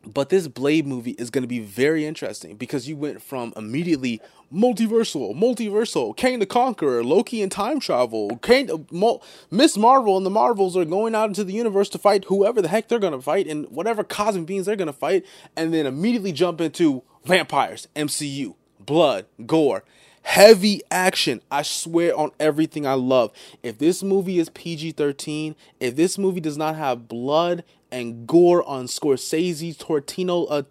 But 0.07 0.29
this 0.29 0.47
Blade 0.47 0.87
movie 0.87 1.11
is 1.11 1.29
going 1.29 1.41
to 1.41 1.47
be 1.47 1.59
very 1.59 2.05
interesting 2.05 2.55
because 2.55 2.87
you 2.87 2.95
went 2.95 3.21
from 3.21 3.53
immediately 3.55 4.21
multiversal, 4.53 5.35
multiversal, 5.35 6.15
Kang 6.15 6.39
the 6.39 6.45
Conqueror, 6.45 7.03
Loki 7.03 7.41
and 7.41 7.51
time 7.51 7.79
travel, 7.79 8.37
Kang, 8.37 8.71
uh, 8.71 9.17
Miss 9.51 9.77
Marvel 9.77 10.17
and 10.17 10.25
the 10.25 10.29
Marvels 10.29 10.77
are 10.77 10.85
going 10.85 11.13
out 11.15 11.29
into 11.29 11.43
the 11.43 11.53
universe 11.53 11.89
to 11.89 11.97
fight 11.97 12.25
whoever 12.25 12.61
the 12.61 12.69
heck 12.69 12.87
they're 12.87 12.99
going 12.99 13.13
to 13.13 13.21
fight 13.21 13.47
and 13.47 13.69
whatever 13.69 14.03
cosmic 14.03 14.45
beings 14.45 14.65
they're 14.65 14.75
going 14.75 14.87
to 14.87 14.93
fight, 14.93 15.25
and 15.55 15.73
then 15.73 15.85
immediately 15.85 16.31
jump 16.31 16.61
into 16.61 17.03
vampires, 17.25 17.87
MCU, 17.95 18.55
blood, 18.79 19.25
gore, 19.45 19.83
heavy 20.27 20.81
action. 20.91 21.41
I 21.49 21.61
swear 21.61 22.15
on 22.17 22.31
everything 22.39 22.85
I 22.85 22.93
love. 22.93 23.31
If 23.63 23.77
this 23.77 24.03
movie 24.03 24.39
is 24.39 24.49
PG 24.49 24.91
13, 24.91 25.55
if 25.79 25.95
this 25.95 26.17
movie 26.17 26.41
does 26.41 26.57
not 26.57 26.75
have 26.75 27.07
blood 27.07 27.63
and 27.91 28.27
gore 28.27 28.67
on 28.67 28.85
Scorsese, 28.85 29.77
Tortino, 29.77 30.45
uh, 30.45 30.63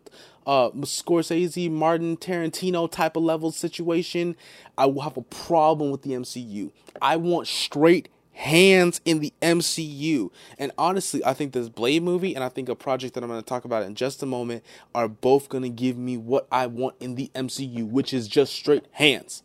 uh, 0.46 0.70
Scorsese, 0.70 1.70
Martin, 1.70 2.16
Tarantino 2.16 2.90
type 2.90 3.16
of 3.16 3.22
level 3.22 3.50
situation, 3.50 4.36
I 4.78 4.86
will 4.86 5.02
have 5.02 5.16
a 5.16 5.22
problem 5.22 5.90
with 5.90 6.02
the 6.02 6.10
MCU. 6.10 6.70
I 7.02 7.16
want 7.16 7.48
straight 7.48 8.08
hands 8.36 9.00
in 9.06 9.20
the 9.20 9.32
MCU. 9.40 10.30
And 10.58 10.70
honestly, 10.76 11.24
I 11.24 11.32
think 11.32 11.52
this 11.52 11.70
Blade 11.70 12.02
movie 12.02 12.34
and 12.34 12.44
I 12.44 12.50
think 12.50 12.68
a 12.68 12.74
project 12.74 13.14
that 13.14 13.24
I'm 13.24 13.30
going 13.30 13.40
to 13.40 13.46
talk 13.46 13.64
about 13.64 13.84
in 13.84 13.94
just 13.94 14.22
a 14.22 14.26
moment 14.26 14.62
are 14.94 15.08
both 15.08 15.48
going 15.48 15.62
to 15.62 15.70
give 15.70 15.96
me 15.96 16.18
what 16.18 16.46
I 16.52 16.66
want 16.66 16.96
in 17.00 17.14
the 17.14 17.30
MCU, 17.34 17.88
which 17.88 18.12
is 18.12 18.28
just 18.28 18.52
straight 18.52 18.84
hands. 18.92 19.42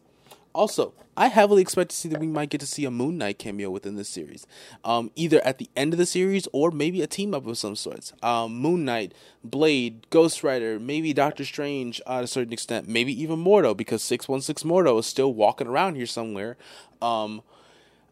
Also, 0.54 0.94
I 1.22 1.28
heavily 1.28 1.62
expect 1.62 1.92
to 1.92 1.96
see 1.96 2.10
that 2.10 2.20
we 2.20 2.26
might 2.26 2.50
get 2.50 2.62
to 2.62 2.66
see 2.66 2.84
a 2.84 2.90
Moon 2.90 3.20
Knight 3.20 3.38
cameo 3.38 3.70
within 3.70 3.96
this 3.96 4.10
series, 4.10 4.48
um, 4.84 5.12
either 5.16 5.40
at 5.46 5.60
the 5.60 5.70
end 5.76 5.94
of 5.94 6.00
the 6.00 6.08
series 6.08 6.48
or 6.52 6.72
maybe 6.72 7.04
a 7.04 7.06
team 7.06 7.36
up 7.36 7.46
of 7.46 7.60
some 7.60 7.76
sorts. 7.76 8.12
Um, 8.24 8.58
Moon 8.58 8.86
Knight, 8.86 9.14
Blade, 9.44 10.10
Ghost 10.10 10.44
Rider, 10.44 10.80
maybe 10.80 11.14
Doctor 11.14 11.46
Strange 11.46 12.02
uh, 12.08 12.18
at 12.18 12.24
a 12.24 12.28
certain 12.28 12.52
extent, 12.52 12.88
maybe 12.88 13.14
even 13.22 13.38
Mordo 13.38 13.78
because 13.78 14.02
six 14.02 14.28
one 14.28 14.42
six 14.42 14.64
Mordo 14.64 14.98
is 14.98 15.06
still 15.06 15.32
walking 15.32 15.68
around 15.68 15.94
here 15.94 16.08
somewhere. 16.08 16.58
Um, 17.04 17.44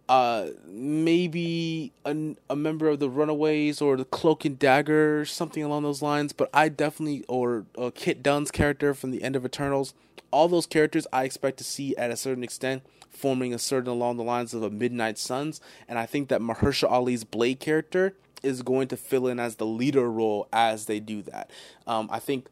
uh, 0.08 0.50
maybe 0.68 1.92
a, 2.06 2.36
a 2.48 2.56
member 2.56 2.90
of 2.90 3.00
the 3.00 3.10
Runaways 3.10 3.82
or 3.82 3.98
the 3.98 4.06
Cloak 4.06 4.46
and 4.46 4.60
Dagger, 4.60 5.26
something 5.26 5.64
along 5.64 5.82
those 5.82 6.04
lines. 6.04 6.32
But 6.32 6.52
I 6.54 6.70
definitely, 6.70 7.26
or 7.28 7.66
uh, 7.76 7.90
Kit 7.90 8.22
Dunn's 8.22 8.52
character 8.52 8.94
from 8.94 9.10
the 9.10 9.24
end 9.24 9.36
of 9.36 9.44
Eternals, 9.44 9.96
all 10.30 10.48
those 10.48 10.68
characters 10.68 11.08
I 11.12 11.24
expect 11.24 11.58
to 11.58 11.64
see 11.64 11.98
at 11.98 12.12
a 12.12 12.16
certain 12.16 12.44
extent 12.44 12.84
forming 13.10 13.54
a 13.54 13.60
certain 13.60 13.90
along 13.90 14.18
the 14.18 14.24
lines 14.24 14.54
of 14.54 14.64
a 14.64 14.70
Midnight 14.70 15.18
Suns. 15.18 15.60
And 15.88 16.00
I 16.00 16.06
think 16.06 16.30
that 16.30 16.42
Mahershala 16.42 16.92
Ali's 16.92 17.24
Blade 17.24 17.60
character 17.60 18.16
is 18.44 18.62
going 18.62 18.88
to 18.88 18.98
fill 18.98 19.28
in 19.28 19.40
as 19.40 19.56
the 19.56 19.66
leader 19.66 20.10
role 20.10 20.48
as 20.54 20.86
they 20.86 21.00
do 21.00 21.22
that. 21.24 21.52
Um, 21.86 22.10
I 22.12 22.20
think 22.20 22.48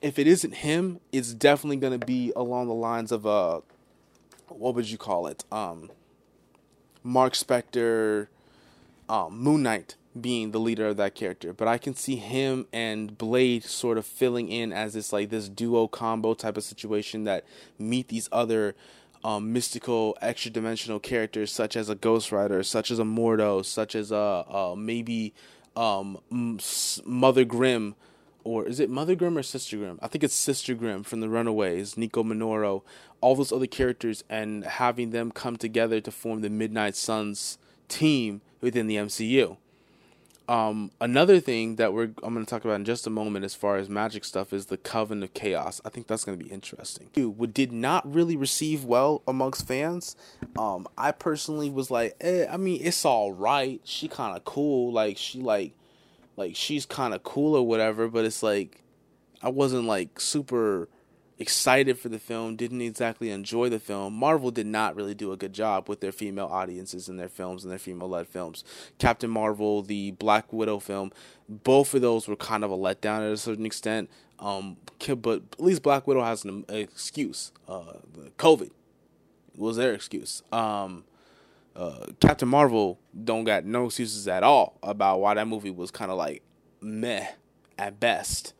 if 0.00 0.18
it 0.18 0.26
isn't 0.26 0.56
him, 0.56 1.00
it's 1.12 1.32
definitely 1.32 1.76
going 1.76 1.98
to 1.98 2.06
be 2.06 2.32
along 2.36 2.68
the 2.68 2.74
lines 2.74 3.10
of 3.10 3.24
a, 3.26 3.62
what 4.48 4.74
would 4.74 4.90
you 4.90 4.98
call 4.98 5.26
it? 5.26 5.44
Um, 5.50 5.90
Marc 7.02 7.32
Spector, 7.32 8.28
um, 9.08 9.38
Moon 9.38 9.62
Knight 9.62 9.96
being 10.18 10.52
the 10.52 10.60
leader 10.60 10.86
of 10.86 10.96
that 10.96 11.14
character, 11.14 11.52
but 11.52 11.66
I 11.66 11.76
can 11.76 11.94
see 11.94 12.16
him 12.16 12.66
and 12.72 13.18
Blade 13.18 13.64
sort 13.64 13.98
of 13.98 14.06
filling 14.06 14.48
in 14.48 14.72
as 14.72 14.94
this 14.94 15.12
like 15.12 15.30
this 15.30 15.48
duo 15.48 15.88
combo 15.88 16.34
type 16.34 16.56
of 16.56 16.62
situation 16.62 17.24
that 17.24 17.44
meet 17.78 18.08
these 18.08 18.28
other 18.30 18.76
um, 19.24 19.52
mystical, 19.52 20.16
extra 20.20 20.50
dimensional 20.50 21.00
characters 21.00 21.50
such 21.50 21.76
as 21.76 21.88
a 21.88 21.94
Ghost 21.94 22.30
Rider, 22.30 22.62
such 22.62 22.90
as 22.90 22.98
a 22.98 23.04
Mordo, 23.04 23.64
such 23.64 23.94
as 23.94 24.12
a, 24.12 24.74
maybe 24.76 25.32
um, 25.74 26.18
Mother 27.04 27.44
Grimm, 27.44 27.96
or 28.44 28.66
is 28.66 28.78
it 28.78 28.90
Mother 28.90 29.14
Grimm 29.14 29.38
or 29.38 29.42
Sister 29.42 29.78
Grimm? 29.78 29.98
I 30.02 30.08
think 30.08 30.22
it's 30.22 30.34
Sister 30.34 30.74
Grimm 30.74 31.02
from 31.02 31.20
the 31.20 31.30
Runaways, 31.30 31.96
Nico 31.96 32.22
Minoru, 32.22 32.82
all 33.22 33.34
those 33.34 33.50
other 33.52 33.66
characters, 33.66 34.22
and 34.28 34.64
having 34.64 35.10
them 35.10 35.30
come 35.30 35.56
together 35.56 36.00
to 36.02 36.10
form 36.10 36.42
the 36.42 36.50
Midnight 36.50 36.94
Suns 36.94 37.56
team 37.88 38.42
within 38.60 38.86
the 38.86 38.96
MCU. 38.96 39.56
Um, 40.46 40.90
another 41.00 41.40
thing 41.40 41.76
that 41.76 41.94
we're 41.94 42.10
I'm 42.22 42.34
going 42.34 42.44
to 42.44 42.50
talk 42.50 42.64
about 42.64 42.74
in 42.74 42.84
just 42.84 43.06
a 43.06 43.10
moment, 43.10 43.44
as 43.44 43.54
far 43.54 43.76
as 43.76 43.88
magic 43.88 44.24
stuff, 44.24 44.52
is 44.52 44.66
the 44.66 44.76
Coven 44.76 45.22
of 45.22 45.32
Chaos. 45.32 45.80
I 45.84 45.88
think 45.88 46.06
that's 46.06 46.24
going 46.24 46.38
to 46.38 46.44
be 46.44 46.50
interesting. 46.50 47.08
It 47.14 47.54
did 47.54 47.72
not 47.72 48.12
really 48.12 48.36
receive 48.36 48.84
well 48.84 49.22
amongst 49.26 49.66
fans. 49.66 50.16
Um, 50.58 50.86
I 50.98 51.12
personally 51.12 51.70
was 51.70 51.90
like, 51.90 52.16
eh, 52.20 52.46
I 52.50 52.58
mean, 52.58 52.80
it's 52.82 53.04
all 53.04 53.32
right. 53.32 53.80
She 53.84 54.06
kind 54.08 54.36
of 54.36 54.44
cool. 54.44 54.92
Like 54.92 55.16
she 55.16 55.40
like, 55.40 55.72
like 56.36 56.56
she's 56.56 56.84
kind 56.84 57.14
of 57.14 57.22
cool 57.22 57.54
or 57.54 57.66
whatever. 57.66 58.08
But 58.08 58.26
it's 58.26 58.42
like, 58.42 58.82
I 59.42 59.48
wasn't 59.48 59.84
like 59.84 60.20
super 60.20 60.88
excited 61.38 61.98
for 61.98 62.08
the 62.08 62.18
film, 62.18 62.56
didn't 62.56 62.80
exactly 62.80 63.30
enjoy 63.30 63.68
the 63.68 63.80
film. 63.80 64.14
Marvel 64.14 64.50
did 64.50 64.66
not 64.66 64.94
really 64.94 65.14
do 65.14 65.32
a 65.32 65.36
good 65.36 65.52
job 65.52 65.88
with 65.88 66.00
their 66.00 66.12
female 66.12 66.46
audiences 66.46 67.08
in 67.08 67.16
their 67.16 67.28
films 67.28 67.64
and 67.64 67.70
their 67.70 67.78
female 67.78 68.08
led 68.08 68.28
films. 68.28 68.64
Captain 68.98 69.30
Marvel, 69.30 69.82
the 69.82 70.12
Black 70.12 70.52
Widow 70.52 70.78
film, 70.78 71.12
both 71.48 71.94
of 71.94 72.02
those 72.02 72.28
were 72.28 72.36
kind 72.36 72.64
of 72.64 72.70
a 72.70 72.76
letdown 72.76 73.26
at 73.26 73.32
a 73.32 73.36
certain 73.36 73.66
extent. 73.66 74.10
Um, 74.38 74.76
but 75.20 75.42
at 75.52 75.60
least 75.60 75.82
Black 75.82 76.06
Widow 76.06 76.22
has 76.22 76.44
an 76.44 76.64
excuse. 76.68 77.52
Uh, 77.68 77.94
COVID 78.38 78.70
was 79.56 79.76
their 79.76 79.92
excuse. 79.92 80.42
Um, 80.52 81.04
uh, 81.76 82.06
Captain 82.20 82.48
Marvel 82.48 82.98
don't 83.24 83.44
got 83.44 83.64
no 83.64 83.86
excuses 83.86 84.28
at 84.28 84.42
all 84.42 84.78
about 84.82 85.20
why 85.20 85.34
that 85.34 85.48
movie 85.48 85.70
was 85.70 85.90
kind 85.90 86.10
of 86.10 86.16
like 86.16 86.42
meh 86.80 87.26
at 87.78 87.98
best. 87.98 88.54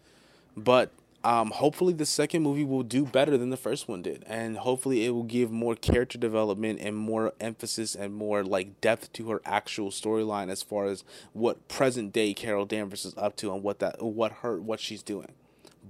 But 0.56 0.92
um, 1.24 1.50
hopefully 1.50 1.94
the 1.94 2.06
second 2.06 2.42
movie 2.42 2.64
will 2.64 2.82
do 2.82 3.04
better 3.04 3.36
than 3.36 3.50
the 3.50 3.56
first 3.56 3.88
one 3.88 4.02
did 4.02 4.22
and 4.26 4.58
hopefully 4.58 5.04
it 5.06 5.10
will 5.10 5.22
give 5.24 5.50
more 5.50 5.74
character 5.74 6.18
development 6.18 6.78
and 6.80 6.96
more 6.96 7.32
emphasis 7.40 7.94
and 7.94 8.14
more 8.14 8.44
like 8.44 8.80
depth 8.80 9.12
to 9.12 9.30
her 9.30 9.40
actual 9.44 9.90
storyline 9.90 10.50
as 10.50 10.62
far 10.62 10.86
as 10.86 11.02
what 11.32 11.66
present 11.68 12.12
day 12.12 12.34
carol 12.34 12.66
danvers 12.66 13.04
is 13.04 13.14
up 13.16 13.34
to 13.36 13.52
and 13.52 13.62
what 13.62 13.78
that 13.78 14.00
what 14.02 14.32
her 14.42 14.60
what 14.60 14.78
she's 14.78 15.02
doing 15.02 15.32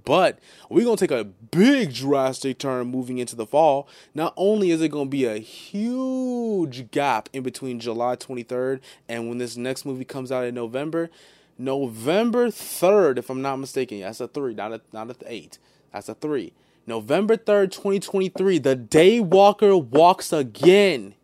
but 0.03 0.39
we're 0.69 0.83
going 0.83 0.97
to 0.97 1.07
take 1.07 1.17
a 1.17 1.23
big 1.23 1.93
drastic 1.93 2.59
turn 2.59 2.87
moving 2.87 3.17
into 3.17 3.35
the 3.35 3.45
fall. 3.45 3.87
Not 4.13 4.33
only 4.37 4.71
is 4.71 4.81
it 4.81 4.89
going 4.89 5.07
to 5.07 5.09
be 5.09 5.25
a 5.25 5.37
huge 5.37 6.91
gap 6.91 7.29
in 7.33 7.43
between 7.43 7.79
July 7.79 8.15
23rd 8.15 8.81
and 9.09 9.27
when 9.27 9.39
this 9.39 9.57
next 9.57 9.85
movie 9.85 10.05
comes 10.05 10.31
out 10.31 10.45
in 10.45 10.53
November, 10.53 11.09
November 11.57 12.47
3rd, 12.47 13.17
if 13.17 13.29
I'm 13.29 13.41
not 13.41 13.57
mistaken. 13.57 14.01
That's 14.01 14.19
a 14.19 14.27
three, 14.27 14.53
not 14.53 14.73
a 14.73 14.81
not 14.91 15.09
a 15.09 15.15
eight. 15.25 15.57
That's 15.91 16.09
a 16.09 16.15
three. 16.15 16.53
November 16.87 17.35
3rd, 17.35 17.71
2023, 17.71 18.59
the 18.59 18.75
Daywalker 18.75 19.83
walks 19.83 20.31
again. 20.31 21.15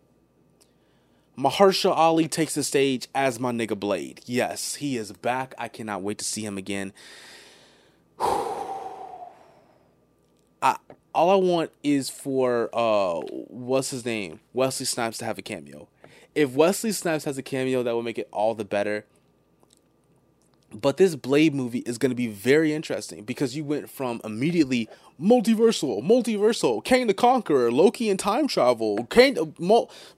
Mahershala 1.37 1.95
Ali 1.95 2.27
takes 2.27 2.55
the 2.55 2.63
stage 2.63 3.07
as 3.13 3.39
my 3.39 3.51
nigga 3.51 3.79
Blade. 3.79 4.21
Yes, 4.25 4.75
he 4.75 4.97
is 4.97 5.11
back. 5.11 5.53
I 5.57 5.67
cannot 5.67 6.01
wait 6.01 6.17
to 6.19 6.25
see 6.25 6.43
him 6.45 6.57
again. 6.57 6.93
I, 10.63 10.77
all 11.13 11.29
I 11.29 11.35
want 11.35 11.71
is 11.83 12.09
for 12.09 12.69
uh 12.73 13.19
what's 13.19 13.89
his 13.89 14.05
name? 14.05 14.39
Wesley 14.53 14.85
Snipes 14.85 15.17
to 15.19 15.25
have 15.25 15.37
a 15.37 15.41
cameo. 15.41 15.87
If 16.35 16.51
Wesley 16.51 16.91
Snipes 16.91 17.25
has 17.25 17.37
a 17.37 17.43
cameo, 17.43 17.83
that 17.83 17.93
will 17.93 18.03
make 18.03 18.19
it 18.19 18.29
all 18.31 18.53
the 18.53 18.65
better. 18.65 19.05
But 20.73 20.97
this 20.97 21.15
Blade 21.15 21.53
movie 21.53 21.79
is 21.79 21.97
going 21.97 22.11
to 22.11 22.15
be 22.15 22.27
very 22.27 22.73
interesting 22.73 23.23
because 23.23 23.55
you 23.55 23.63
went 23.63 23.89
from 23.89 24.21
immediately 24.23 24.87
multiversal, 25.21 26.01
multiversal, 26.01 26.83
Kang 26.83 27.07
the 27.07 27.13
Conqueror, 27.13 27.71
Loki 27.71 28.09
and 28.09 28.19
time 28.19 28.47
travel, 28.47 29.05
Kang, 29.09 29.53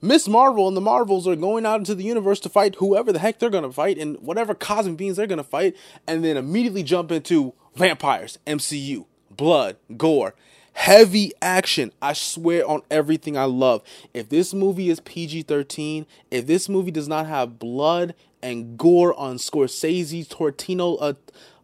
Miss 0.00 0.28
Marvel 0.28 0.68
and 0.68 0.76
the 0.76 0.80
Marvels 0.80 1.26
are 1.26 1.36
going 1.36 1.66
out 1.66 1.80
into 1.80 1.94
the 1.94 2.04
universe 2.04 2.38
to 2.40 2.48
fight 2.48 2.76
whoever 2.76 3.12
the 3.12 3.18
heck 3.18 3.38
they're 3.38 3.50
going 3.50 3.64
to 3.64 3.72
fight 3.72 3.98
and 3.98 4.16
whatever 4.20 4.54
cosmic 4.54 4.96
beings 4.96 5.16
they're 5.16 5.26
going 5.26 5.38
to 5.38 5.44
fight, 5.44 5.76
and 6.06 6.24
then 6.24 6.36
immediately 6.36 6.82
jump 6.82 7.10
into 7.10 7.52
vampires, 7.74 8.38
MCU, 8.46 9.06
blood, 9.30 9.76
gore, 9.96 10.34
heavy 10.74 11.32
action. 11.42 11.92
I 12.00 12.12
swear 12.12 12.66
on 12.66 12.82
everything 12.90 13.36
I 13.36 13.44
love. 13.44 13.82
If 14.12 14.28
this 14.28 14.54
movie 14.54 14.88
is 14.88 15.00
PG 15.00 15.42
13, 15.42 16.06
if 16.30 16.46
this 16.46 16.68
movie 16.68 16.90
does 16.90 17.08
not 17.08 17.26
have 17.26 17.58
blood 17.58 18.14
and 18.44 18.76
gore 18.76 19.18
on 19.18 19.36
Scorsese, 19.36 20.28
Tortino, 20.28 20.96
uh, 20.96 21.14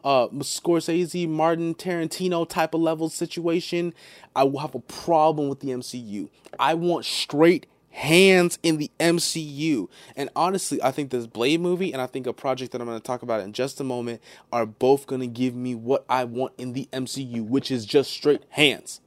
uh, 0.03 0.29
Scorsese, 0.39 1.29
Martin, 1.29 1.75
Tarantino 1.75 2.49
type 2.49 2.73
of 2.73 2.81
level 2.81 3.11
situation, 3.11 3.93
I 4.35 4.45
will 4.45 4.61
have 4.61 4.75
a 4.75 4.81
problem 4.81 5.51
with 5.51 5.61
the 5.61 5.69
MCU. 5.69 6.31
I 6.59 6.73
want 6.73 7.05
straight 7.05 7.67
hands 7.91 8.59
in 8.63 8.79
the 8.79 8.91
MCU. 8.99 9.89
And 10.17 10.31
honestly, 10.35 10.83
I 10.83 10.91
think 10.91 11.11
this 11.11 11.27
Blade 11.27 11.61
movie 11.61 11.93
and 11.93 12.01
I 12.01 12.07
think 12.07 12.27
a 12.27 12.33
project 12.33 12.73
that 12.73 12.81
I'm 12.81 12.87
going 12.87 12.99
to 12.99 13.07
talk 13.07 13.21
about 13.21 13.41
in 13.41 13.53
just 13.53 13.79
a 13.79 13.85
moment 13.85 14.23
are 14.51 14.65
both 14.65 15.07
going 15.07 15.21
to 15.21 15.27
give 15.27 15.55
me 15.55 15.75
what 15.75 16.07
I 16.09 16.25
want 16.25 16.55
in 16.57 16.73
the 16.73 16.89
MCU, 16.95 17.47
which 17.47 17.71
is 17.71 17.85
just 17.85 18.11
straight 18.11 18.45
hands. 18.51 19.03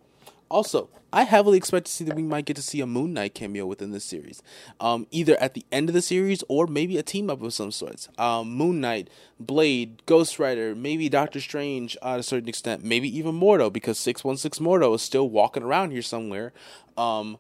Also, 0.48 0.90
I 1.14 1.26
heavily 1.26 1.60
expect 1.60 1.86
to 1.86 1.92
see 1.92 2.04
that 2.06 2.16
we 2.16 2.24
might 2.24 2.46
get 2.46 2.56
to 2.56 2.64
see 2.64 2.82
a 2.82 2.88
Moon 2.88 3.14
Knight 3.14 3.36
cameo 3.36 3.68
within 3.68 3.92
this 3.92 4.04
series, 4.04 4.42
um, 4.80 5.06
either 5.12 5.40
at 5.40 5.54
the 5.54 5.64
end 5.72 5.88
of 5.88 5.94
the 5.94 6.02
series 6.02 6.44
or 6.50 6.66
maybe 6.66 6.98
a 6.98 7.04
team 7.04 7.30
up 7.30 7.44
of 7.44 7.54
some 7.54 7.72
sorts. 7.72 8.10
Um, 8.18 8.56
Moon 8.56 8.82
Knight, 8.82 9.12
Blade, 9.40 10.02
Ghost 10.08 10.40
Rider, 10.40 10.74
maybe 10.74 11.10
Doctor 11.10 11.40
Strange 11.40 11.96
uh, 12.02 12.16
at 12.16 12.20
a 12.20 12.24
certain 12.24 12.50
extent, 12.50 12.84
maybe 12.84 13.16
even 13.16 13.40
Mordo 13.40 13.72
because 13.72 14.00
six 14.00 14.24
one 14.24 14.38
six 14.38 14.58
Mordo 14.58 14.96
is 14.96 15.04
still 15.04 15.30
walking 15.30 15.62
around 15.62 15.92
here 15.92 16.02
somewhere. 16.02 16.52
Um, 16.98 17.38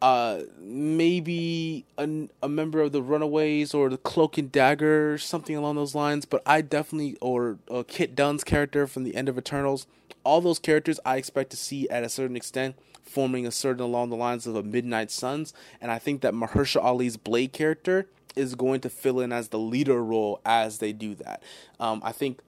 uh, 0.00 0.40
maybe 0.60 1.84
a, 1.96 2.28
a 2.42 2.48
member 2.48 2.80
of 2.80 2.92
the 2.92 3.02
Runaways 3.02 3.74
or 3.74 3.88
the 3.88 3.98
Cloak 3.98 4.38
and 4.38 4.50
Dagger, 4.50 5.18
something 5.18 5.56
along 5.56 5.76
those 5.76 5.94
lines. 5.94 6.24
But 6.24 6.42
I 6.46 6.60
definitely, 6.60 7.16
or 7.20 7.58
uh, 7.70 7.82
Kit 7.86 8.14
Dunn's 8.14 8.44
character 8.44 8.86
from 8.86 9.04
the 9.04 9.16
End 9.16 9.28
of 9.28 9.36
Eternals, 9.36 9.86
all 10.24 10.40
those 10.40 10.58
characters 10.58 11.00
I 11.04 11.16
expect 11.16 11.50
to 11.50 11.56
see 11.56 11.88
at 11.88 12.04
a 12.04 12.08
certain 12.08 12.36
extent 12.36 12.76
forming 13.02 13.46
a 13.46 13.50
certain 13.50 13.82
along 13.82 14.10
the 14.10 14.16
lines 14.16 14.46
of 14.46 14.54
a 14.54 14.62
Midnight 14.62 15.10
Suns, 15.10 15.54
and 15.80 15.90
I 15.90 15.98
think 15.98 16.20
that 16.20 16.34
Mahershala 16.34 16.84
Ali's 16.84 17.16
Blade 17.16 17.52
character 17.52 18.06
is 18.36 18.54
going 18.54 18.80
to 18.82 18.90
fill 18.90 19.18
in 19.20 19.32
as 19.32 19.48
the 19.48 19.58
leader 19.58 20.04
role 20.04 20.40
as 20.44 20.78
they 20.78 20.92
do 20.92 21.14
that. 21.16 21.42
Um, 21.80 22.00
I 22.04 22.12
think 22.12 22.40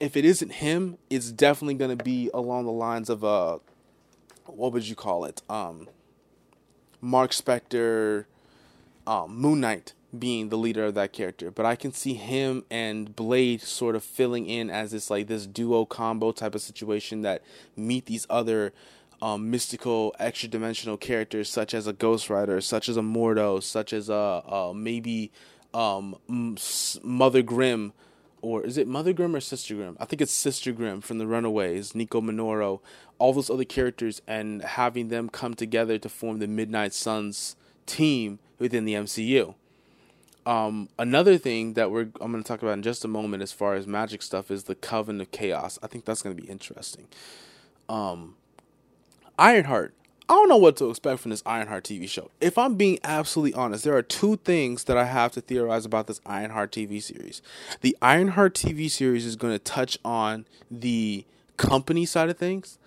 if 0.00 0.16
it 0.16 0.24
isn't 0.24 0.54
him, 0.54 0.96
it's 1.10 1.30
definitely 1.30 1.74
going 1.74 1.96
to 1.96 2.02
be 2.02 2.30
along 2.32 2.64
the 2.64 2.72
lines 2.72 3.10
of 3.10 3.22
a 3.22 3.60
what 4.46 4.72
would 4.72 4.88
you 4.88 4.96
call 4.96 5.26
it? 5.26 5.42
Um, 5.50 5.88
Marc 7.00 7.30
Spector, 7.30 8.24
um, 9.06 9.36
Moon 9.36 9.60
Knight 9.60 9.94
being 10.16 10.48
the 10.48 10.56
leader 10.56 10.84
of 10.84 10.94
that 10.94 11.12
character, 11.12 11.50
but 11.50 11.66
I 11.66 11.76
can 11.76 11.92
see 11.92 12.14
him 12.14 12.64
and 12.70 13.14
Blade 13.14 13.60
sort 13.60 13.94
of 13.94 14.02
filling 14.02 14.48
in 14.48 14.70
as 14.70 14.90
this 14.90 15.10
like 15.10 15.26
this 15.26 15.46
duo 15.46 15.84
combo 15.84 16.32
type 16.32 16.54
of 16.54 16.62
situation 16.62 17.22
that 17.22 17.42
meet 17.76 18.06
these 18.06 18.26
other 18.30 18.72
um, 19.20 19.50
mystical, 19.50 20.14
extra 20.18 20.48
dimensional 20.48 20.96
characters 20.96 21.50
such 21.50 21.74
as 21.74 21.86
a 21.86 21.92
Ghost 21.92 22.30
Rider, 22.30 22.60
such 22.60 22.88
as 22.88 22.96
a 22.96 23.02
Mordo, 23.02 23.62
such 23.62 23.92
as 23.92 24.08
a, 24.08 24.14
a 24.14 24.72
maybe 24.74 25.30
um, 25.74 26.16
Mother 27.02 27.42
Grimm, 27.42 27.92
or 28.40 28.64
is 28.64 28.78
it 28.78 28.86
Mother 28.86 29.12
Grimm 29.12 29.34
or 29.34 29.40
Sister 29.40 29.74
Grimm? 29.74 29.96
I 30.00 30.04
think 30.04 30.22
it's 30.22 30.32
Sister 30.32 30.72
Grimm 30.72 31.00
from 31.00 31.18
the 31.18 31.26
Runaways, 31.26 31.94
Nico 31.94 32.20
Minoru, 32.20 32.80
all 33.18 33.32
those 33.32 33.50
other 33.50 33.64
characters, 33.64 34.22
and 34.26 34.62
having 34.62 35.08
them 35.08 35.28
come 35.28 35.54
together 35.54 35.98
to 35.98 36.08
form 36.08 36.38
the 36.38 36.46
Midnight 36.46 36.94
Suns 36.94 37.56
team 37.86 38.38
within 38.58 38.84
the 38.84 38.94
MCU. 38.94 39.54
Um, 40.46 40.88
another 40.98 41.36
thing 41.36 41.74
that 41.74 41.90
we're 41.90 42.08
I'm 42.20 42.32
going 42.32 42.42
to 42.42 42.48
talk 42.48 42.62
about 42.62 42.72
in 42.72 42.82
just 42.82 43.04
a 43.04 43.08
moment, 43.08 43.42
as 43.42 43.52
far 43.52 43.74
as 43.74 43.86
magic 43.86 44.22
stuff, 44.22 44.50
is 44.50 44.64
the 44.64 44.74
Coven 44.74 45.20
of 45.20 45.30
Chaos. 45.30 45.78
I 45.82 45.88
think 45.88 46.04
that's 46.04 46.22
going 46.22 46.34
to 46.34 46.42
be 46.42 46.48
interesting. 46.48 47.06
Um, 47.88 48.36
Ironheart. 49.38 49.94
I 50.30 50.34
don't 50.34 50.48
know 50.50 50.58
what 50.58 50.76
to 50.76 50.90
expect 50.90 51.20
from 51.20 51.30
this 51.30 51.42
Ironheart 51.46 51.84
TV 51.84 52.06
show. 52.06 52.30
If 52.38 52.58
I'm 52.58 52.74
being 52.74 52.98
absolutely 53.02 53.54
honest, 53.54 53.84
there 53.84 53.96
are 53.96 54.02
two 54.02 54.36
things 54.36 54.84
that 54.84 54.98
I 54.98 55.04
have 55.04 55.32
to 55.32 55.40
theorize 55.40 55.86
about 55.86 56.06
this 56.06 56.20
Ironheart 56.26 56.70
TV 56.70 57.02
series. 57.02 57.40
The 57.80 57.96
Ironheart 58.02 58.54
TV 58.54 58.90
series 58.90 59.24
is 59.24 59.36
going 59.36 59.54
to 59.54 59.58
touch 59.58 59.98
on 60.04 60.44
the 60.70 61.24
company 61.56 62.04
side 62.04 62.28
of 62.28 62.36
things. 62.36 62.78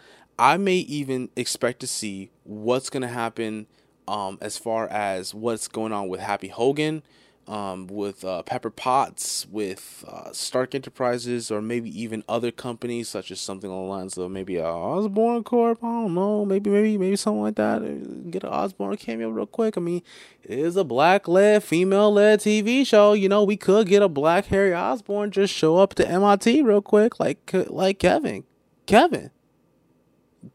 I 0.42 0.58
may 0.58 0.78
even 0.78 1.30
expect 1.36 1.82
to 1.82 1.88
see 1.88 2.32
what's 2.46 2.90
going 2.90 3.04
to 3.04 3.08
happen 3.08 3.68
um, 4.08 4.40
as 4.42 4.58
far 4.58 4.88
as 4.88 5.36
what's 5.36 5.68
going 5.68 5.94
on 5.94 6.08
with 6.08 6.20
Happy 6.20 6.48
Hogan, 6.48 7.04
um, 7.48 7.86
with 7.86 8.26
uh, 8.26 8.42
Pepper 8.42 8.72
Potts, 8.72 9.46
with 9.52 10.04
uh, 10.08 10.32
Stark 10.34 10.74
Enterprises, 10.74 11.52
or 11.52 11.62
maybe 11.62 11.92
even 12.02 12.24
other 12.28 12.50
companies 12.50 13.08
such 13.08 13.30
as 13.30 13.40
something 13.40 13.70
along 13.70 13.86
the 13.86 13.92
lines 13.92 14.18
of 14.18 14.32
maybe 14.32 14.58
a 14.58 14.66
Osborn 14.66 15.44
Corp. 15.44 15.78
I 15.84 15.88
don't 15.88 16.16
know, 16.16 16.44
maybe 16.44 16.72
maybe 16.72 16.98
maybe 16.98 17.18
something 17.18 17.44
like 17.44 17.56
that. 17.58 18.32
Get 18.32 18.44
an 18.44 18.50
Osborn 18.50 18.98
cameo 18.98 19.30
real 19.30 19.46
quick. 19.46 19.78
I 19.78 19.80
mean, 19.80 20.02
it 20.42 20.58
is 20.58 20.76
a 20.76 20.84
black 20.84 21.28
led, 21.28 21.64
female 21.64 22.12
led 22.12 22.40
TV 22.40 22.84
show. 22.84 23.14
You 23.14 23.30
know, 23.30 23.44
we 23.44 23.58
could 23.58 23.86
get 23.86 24.02
a 24.02 24.10
black 24.10 24.48
Harry 24.48 24.74
Osborn 24.74 25.30
just 25.30 25.54
show 25.54 25.78
up 25.78 25.94
to 25.96 26.10
MIT 26.10 26.64
real 26.64 26.82
quick, 26.82 27.20
like 27.20 27.52
like 27.68 28.00
Kevin, 28.00 28.44
Kevin, 28.88 29.30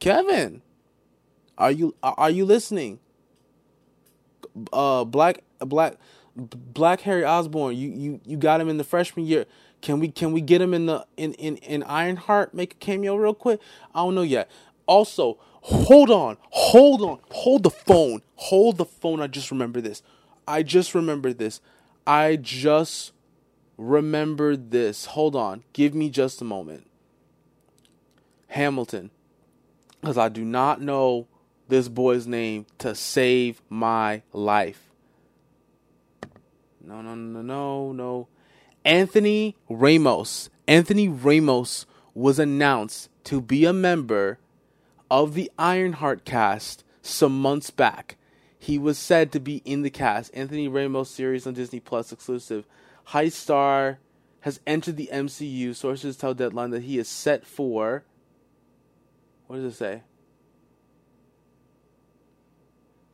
Kevin. 0.01 0.63
Are 1.59 1.71
you 1.71 1.95
are 2.03 2.31
you 2.31 2.45
listening? 2.45 2.99
Uh, 4.73 5.05
black 5.05 5.43
black 5.59 5.97
Black 6.37 7.01
Harry 7.03 7.25
Osborn, 7.25 7.77
you, 7.77 7.89
you 7.89 8.21
you 8.25 8.37
got 8.37 8.61
him 8.61 8.69
in 8.69 8.77
the 8.77 8.85
freshman 8.85 9.25
year. 9.25 9.47
Can 9.81 10.01
we 10.01 10.09
can 10.09 10.33
we 10.33 10.43
get 10.43 10.61
him 10.61 10.75
in 10.75 10.87
the 10.87 11.07
in 11.17 11.33
in 11.35 11.57
in 11.59 11.83
Ironheart? 11.85 12.53
Make 12.53 12.75
a 12.75 12.77
cameo 12.77 13.17
real 13.17 13.33
quick. 13.33 13.59
I 13.95 14.01
don't 14.01 14.15
know 14.15 14.23
yet. 14.23 14.51
Also, 14.87 15.39
hold 15.63 16.11
on, 16.11 16.37
hold 16.51 17.01
on, 17.01 17.21
hold 17.31 17.63
the 17.63 17.71
phone, 17.71 18.21
hold 18.35 18.77
the 18.77 18.85
phone. 18.85 19.21
I 19.23 19.29
just 19.29 19.51
remember 19.51 19.81
this. 19.81 20.03
I 20.47 20.63
just 20.63 20.95
remembered 20.95 21.39
this. 21.39 21.61
I 22.07 22.37
just 22.37 23.13
remembered 23.79 24.71
this. 24.71 25.07
Hold 25.07 25.35
on, 25.35 25.65
give 25.73 25.95
me 25.95 26.11
just 26.11 26.43
a 26.43 26.45
moment. 26.45 26.87
Hamilton, 28.49 29.11
because 30.01 30.19
I 30.19 30.29
do 30.29 30.45
not 30.45 30.81
know 30.81 31.27
this 31.69 31.89
boy's 31.89 32.27
name 32.27 32.67
to 32.79 32.95
save 32.95 33.61
my 33.69 34.23
life. 34.33 34.91
No, 36.81 37.03
no, 37.03 37.15
no, 37.15 37.43
no, 37.43 37.93
no. 37.93 38.29
Anthony 38.85 39.57
Ramos. 39.69 40.49
Anthony 40.69 41.09
Ramos 41.09 41.87
was 42.15 42.39
announced 42.39 43.11
to 43.25 43.41
be 43.41 43.65
a 43.65 43.73
member 43.73 44.39
of 45.11 45.35
the 45.35 45.51
Ironheart 45.59 46.25
cast 46.25 46.85
some 47.03 47.41
months 47.41 47.71
back. 47.71 48.17
He 48.59 48.79
was 48.79 48.99
said 48.99 49.33
to 49.33 49.41
be 49.41 49.57
in 49.65 49.83
the 49.83 49.91
cast. 49.91 50.31
Anthony 50.35 50.69
Ramos 50.69 51.11
series 51.11 51.47
on 51.47 51.55
Disney 51.55 51.81
Plus 51.81 52.13
exclusive. 52.13 52.67
High 53.07 53.29
Star 53.29 53.99
has 54.41 54.61
entered 54.67 54.97
the 54.97 55.11
MCU. 55.13 55.75
Sources 55.75 56.17
tell 56.17 56.35
Deadline 56.35 56.71
that 56.71 56.85
he 56.85 56.99
is 56.99 57.09
set 57.09 57.45
for. 57.45 58.05
What 59.47 59.57
does 59.57 59.75
it 59.75 59.77
say? 59.77 60.03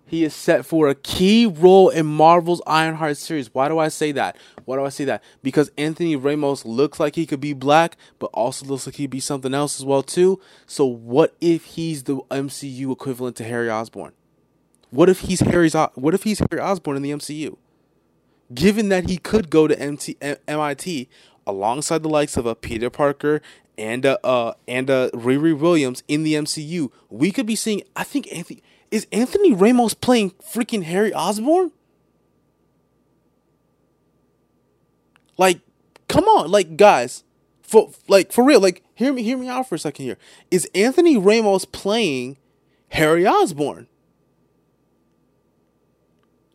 He 0.07 0.25
is 0.25 0.35
set 0.35 0.67
for 0.67 0.89
a 0.89 0.95
key 0.95 1.47
role 1.47 1.89
in 1.89 2.05
Marvel's 2.05 2.61
Ironheart 2.67 3.17
series. 3.17 3.55
Why 3.55 3.69
do 3.69 3.79
I 3.79 3.89
say 3.89 4.13
that? 4.13 4.37
Why 4.67 4.77
do 4.77 4.85
I 4.85 4.91
say 4.91 5.07
that? 5.07 5.23
Because 5.43 5.71
Anthony 5.79 6.17
Ramos 6.17 6.67
looks 6.67 7.01
like 7.01 7.15
he 7.15 7.25
could 7.25 7.41
be 7.41 7.55
black, 7.55 7.97
but 8.19 8.27
also 8.35 8.67
looks 8.67 8.87
like 8.87 8.97
he'd 8.97 9.07
be 9.07 9.21
something 9.21 9.55
else 9.55 9.81
as 9.81 9.87
well 9.87 10.03
too. 10.03 10.39
So 10.67 10.85
what 10.85 11.35
if 11.41 11.65
he's 11.65 12.03
the 12.03 12.17
MCU 12.31 12.93
equivalent 12.93 13.37
to 13.37 13.45
Harry 13.45 13.71
Osborn? 13.71 14.13
What 14.91 15.09
if 15.09 15.21
he's 15.21 15.41
Harry's? 15.41 15.73
What 15.73 16.13
if 16.13 16.25
he's 16.25 16.41
Harry 16.41 16.61
Osborn 16.61 16.99
in 16.99 17.03
the 17.03 17.13
MCU? 17.13 17.57
Given 18.53 18.91
that 18.91 19.09
he 19.09 19.17
could 19.17 19.49
go 19.49 19.67
to 19.67 19.79
MT, 19.79 20.19
MIT 20.47 21.09
alongside 21.47 22.03
the 22.03 22.11
likes 22.11 22.37
of 22.37 22.45
a 22.45 22.55
Peter 22.55 22.91
Parker 22.91 23.41
and 23.79 24.05
a 24.05 24.25
uh, 24.25 24.55
and 24.69 24.91
uh 24.91 25.11
Riri 25.11 25.59
Williams 25.59 26.03
in 26.09 26.23
the 26.23 26.35
MCU, 26.35 26.91
we 27.11 27.31
could 27.31 27.47
be 27.47 27.57
seeing. 27.57 27.83
I 27.97 28.05
think 28.05 28.33
Anthony 28.33 28.63
is 28.91 29.07
Anthony 29.11 29.53
Ramos 29.53 29.95
playing 29.95 30.33
freaking 30.33 30.85
Harry 30.85 31.13
Osborn? 31.15 31.73
Like, 35.39 35.61
come 36.09 36.25
on, 36.25 36.51
like 36.51 36.77
guys, 36.77 37.25
for 37.63 37.91
like 38.07 38.33
for 38.33 38.45
real, 38.45 38.61
like 38.61 38.85
hear 38.95 39.13
me, 39.13 39.23
hear 39.23 39.39
me 39.39 39.49
out 39.49 39.69
for 39.69 39.77
a 39.77 39.79
second 39.79 40.05
here. 40.05 40.19
Is 40.51 40.69
Anthony 40.75 41.17
Ramos 41.17 41.65
playing 41.65 42.37
Harry 42.91 43.27
Osborn? 43.27 43.89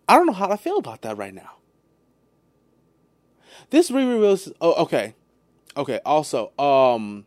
I 0.08 0.16
don't 0.16 0.28
know 0.28 0.34
how 0.34 0.48
to 0.48 0.58
feel 0.58 0.78
about 0.78 1.02
that 1.02 1.18
right 1.18 1.34
now. 1.34 1.56
This 3.72 3.90
Riri 3.90 4.20
Willis. 4.20 4.50
Oh, 4.62 4.74
okay, 4.84 5.16
okay. 5.78 6.00
Also, 6.06 6.52
um, 6.60 7.26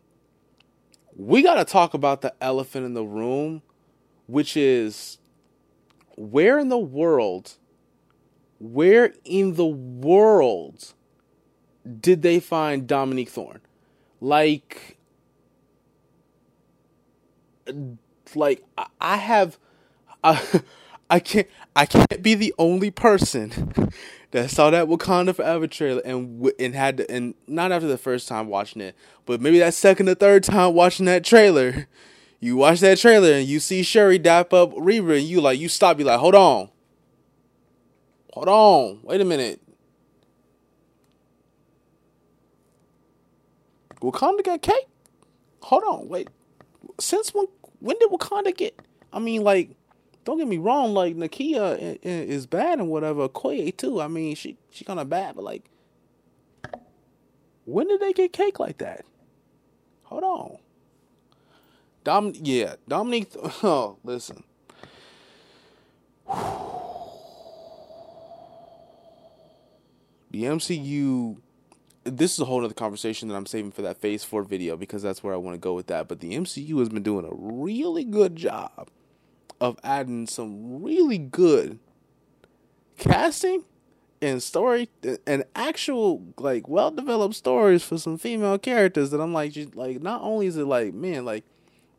we 1.16 1.42
gotta 1.42 1.64
talk 1.64 1.94
about 1.94 2.20
the 2.20 2.34
elephant 2.42 2.84
in 2.84 2.94
the 2.94 3.04
room 3.04 3.62
which 4.30 4.56
is 4.56 5.18
where 6.16 6.58
in 6.58 6.68
the 6.68 6.78
world, 6.78 7.56
where 8.60 9.12
in 9.24 9.54
the 9.54 9.66
world 9.66 10.94
did 12.00 12.22
they 12.22 12.38
find 12.38 12.86
Dominique 12.86 13.30
Thorne? 13.30 13.60
Like, 14.20 14.98
like 18.34 18.62
I 19.00 19.16
have, 19.16 19.58
I, 20.22 20.62
I 21.10 21.18
can't, 21.18 21.48
I 21.74 21.86
can't 21.86 22.22
be 22.22 22.34
the 22.34 22.54
only 22.56 22.92
person 22.92 23.90
that 24.32 24.50
saw 24.50 24.70
that 24.70 24.86
Wakanda 24.86 25.34
Forever 25.34 25.66
trailer 25.66 26.02
and 26.04 26.50
and 26.58 26.74
had 26.74 26.98
to, 26.98 27.10
and 27.10 27.34
not 27.46 27.72
after 27.72 27.88
the 27.88 27.98
first 27.98 28.28
time 28.28 28.48
watching 28.48 28.80
it, 28.82 28.94
but 29.26 29.40
maybe 29.40 29.58
that 29.58 29.74
second 29.74 30.08
or 30.08 30.14
third 30.14 30.44
time 30.44 30.74
watching 30.74 31.06
that 31.06 31.24
trailer 31.24 31.86
you 32.40 32.56
watch 32.56 32.80
that 32.80 32.98
trailer 32.98 33.32
and 33.32 33.46
you 33.46 33.60
see 33.60 33.82
Shuri 33.82 34.18
dap 34.18 34.52
up 34.52 34.72
Riri 34.72 35.18
and 35.18 35.26
you 35.26 35.40
like 35.40 35.60
you 35.60 35.68
stop, 35.68 35.98
you 35.98 36.06
like, 36.06 36.18
hold 36.18 36.34
on. 36.34 36.70
Hold 38.32 38.48
on. 38.48 39.00
Wait 39.02 39.20
a 39.20 39.24
minute. 39.24 39.60
Wakanda 44.00 44.42
got 44.42 44.62
cake? 44.62 44.86
Hold 45.60 45.82
on, 45.84 46.08
wait. 46.08 46.28
Since 46.98 47.34
when 47.34 47.46
when 47.80 47.98
did 47.98 48.10
Wakanda 48.10 48.56
get 48.56 48.80
I 49.12 49.18
mean 49.18 49.42
like 49.42 49.76
don't 50.30 50.38
get 50.38 50.48
me 50.48 50.58
wrong, 50.58 50.94
like 50.94 51.16
Nakia 51.16 51.98
is 52.02 52.46
bad 52.46 52.78
and 52.78 52.88
whatever. 52.88 53.28
Koye 53.28 53.76
too. 53.76 54.00
I 54.00 54.06
mean, 54.06 54.36
she 54.36 54.56
she 54.70 54.84
kind 54.84 55.00
of 55.00 55.08
bad, 55.08 55.34
but 55.34 55.42
like, 55.42 55.64
when 57.64 57.88
did 57.88 58.00
they 58.00 58.12
get 58.12 58.32
cake 58.32 58.60
like 58.60 58.78
that? 58.78 59.04
Hold 60.04 60.22
on. 60.22 60.58
Dom, 62.04 62.32
yeah, 62.36 62.76
Dominique. 62.86 63.32
Oh, 63.62 63.98
listen. 64.04 64.44
The 70.30 70.44
MCU. 70.44 71.38
This 72.04 72.32
is 72.32 72.38
a 72.38 72.44
whole 72.44 72.64
other 72.64 72.72
conversation 72.72 73.28
that 73.28 73.34
I'm 73.34 73.46
saving 73.46 73.72
for 73.72 73.82
that 73.82 73.98
Phase 73.98 74.22
Four 74.22 74.44
video 74.44 74.76
because 74.76 75.02
that's 75.02 75.24
where 75.24 75.34
I 75.34 75.38
want 75.38 75.54
to 75.54 75.58
go 75.58 75.74
with 75.74 75.88
that. 75.88 76.06
But 76.06 76.20
the 76.20 76.34
MCU 76.34 76.78
has 76.78 76.88
been 76.88 77.02
doing 77.02 77.24
a 77.24 77.34
really 77.34 78.04
good 78.04 78.36
job 78.36 78.88
of 79.60 79.78
adding 79.84 80.26
some 80.26 80.82
really 80.82 81.18
good 81.18 81.78
casting 82.96 83.64
and 84.22 84.42
story 84.42 84.88
and 85.26 85.44
actual 85.54 86.22
like 86.38 86.68
well 86.68 86.90
developed 86.90 87.34
stories 87.34 87.82
for 87.82 87.96
some 87.98 88.18
female 88.18 88.58
characters 88.58 89.10
that 89.10 89.20
I'm 89.20 89.32
like 89.32 89.56
like 89.74 90.02
not 90.02 90.20
only 90.22 90.46
is 90.46 90.56
it 90.56 90.66
like 90.66 90.92
man 90.92 91.24
like 91.24 91.44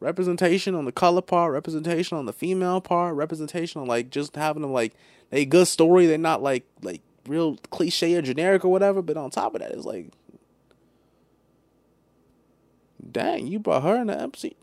representation 0.01 0.75
on 0.75 0.83
the 0.83 0.91
color 0.91 1.21
part, 1.21 1.53
representation 1.53 2.17
on 2.17 2.25
the 2.25 2.33
female 2.33 2.81
part, 2.81 3.15
representation 3.15 3.79
on 3.79 3.87
like 3.87 4.09
just 4.09 4.35
having 4.35 4.63
them 4.63 4.73
like 4.73 4.93
a 5.31 5.45
good 5.45 5.67
story. 5.67 6.07
They're 6.07 6.17
not 6.17 6.43
like 6.43 6.65
like 6.81 7.01
real 7.25 7.55
cliche 7.69 8.15
or 8.15 8.21
generic 8.21 8.65
or 8.65 8.69
whatever. 8.69 9.01
But 9.01 9.15
on 9.15 9.29
top 9.29 9.55
of 9.55 9.61
that, 9.61 9.71
it's 9.71 9.85
like, 9.85 10.11
dang, 13.09 13.47
you 13.47 13.59
brought 13.59 13.83
her 13.83 14.01
in 14.01 14.07
the 14.07 14.19
MC. 14.19 14.57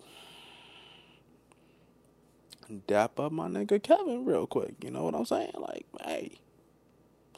Dap 2.87 3.19
up 3.19 3.33
my 3.33 3.49
nigga 3.49 3.83
Kevin 3.83 4.25
real 4.25 4.47
quick. 4.47 4.75
You 4.85 4.91
know 4.91 5.05
what 5.05 5.15
I'm 5.15 5.25
saying? 5.25 5.53
Like, 5.59 5.87
hey, 6.05 6.33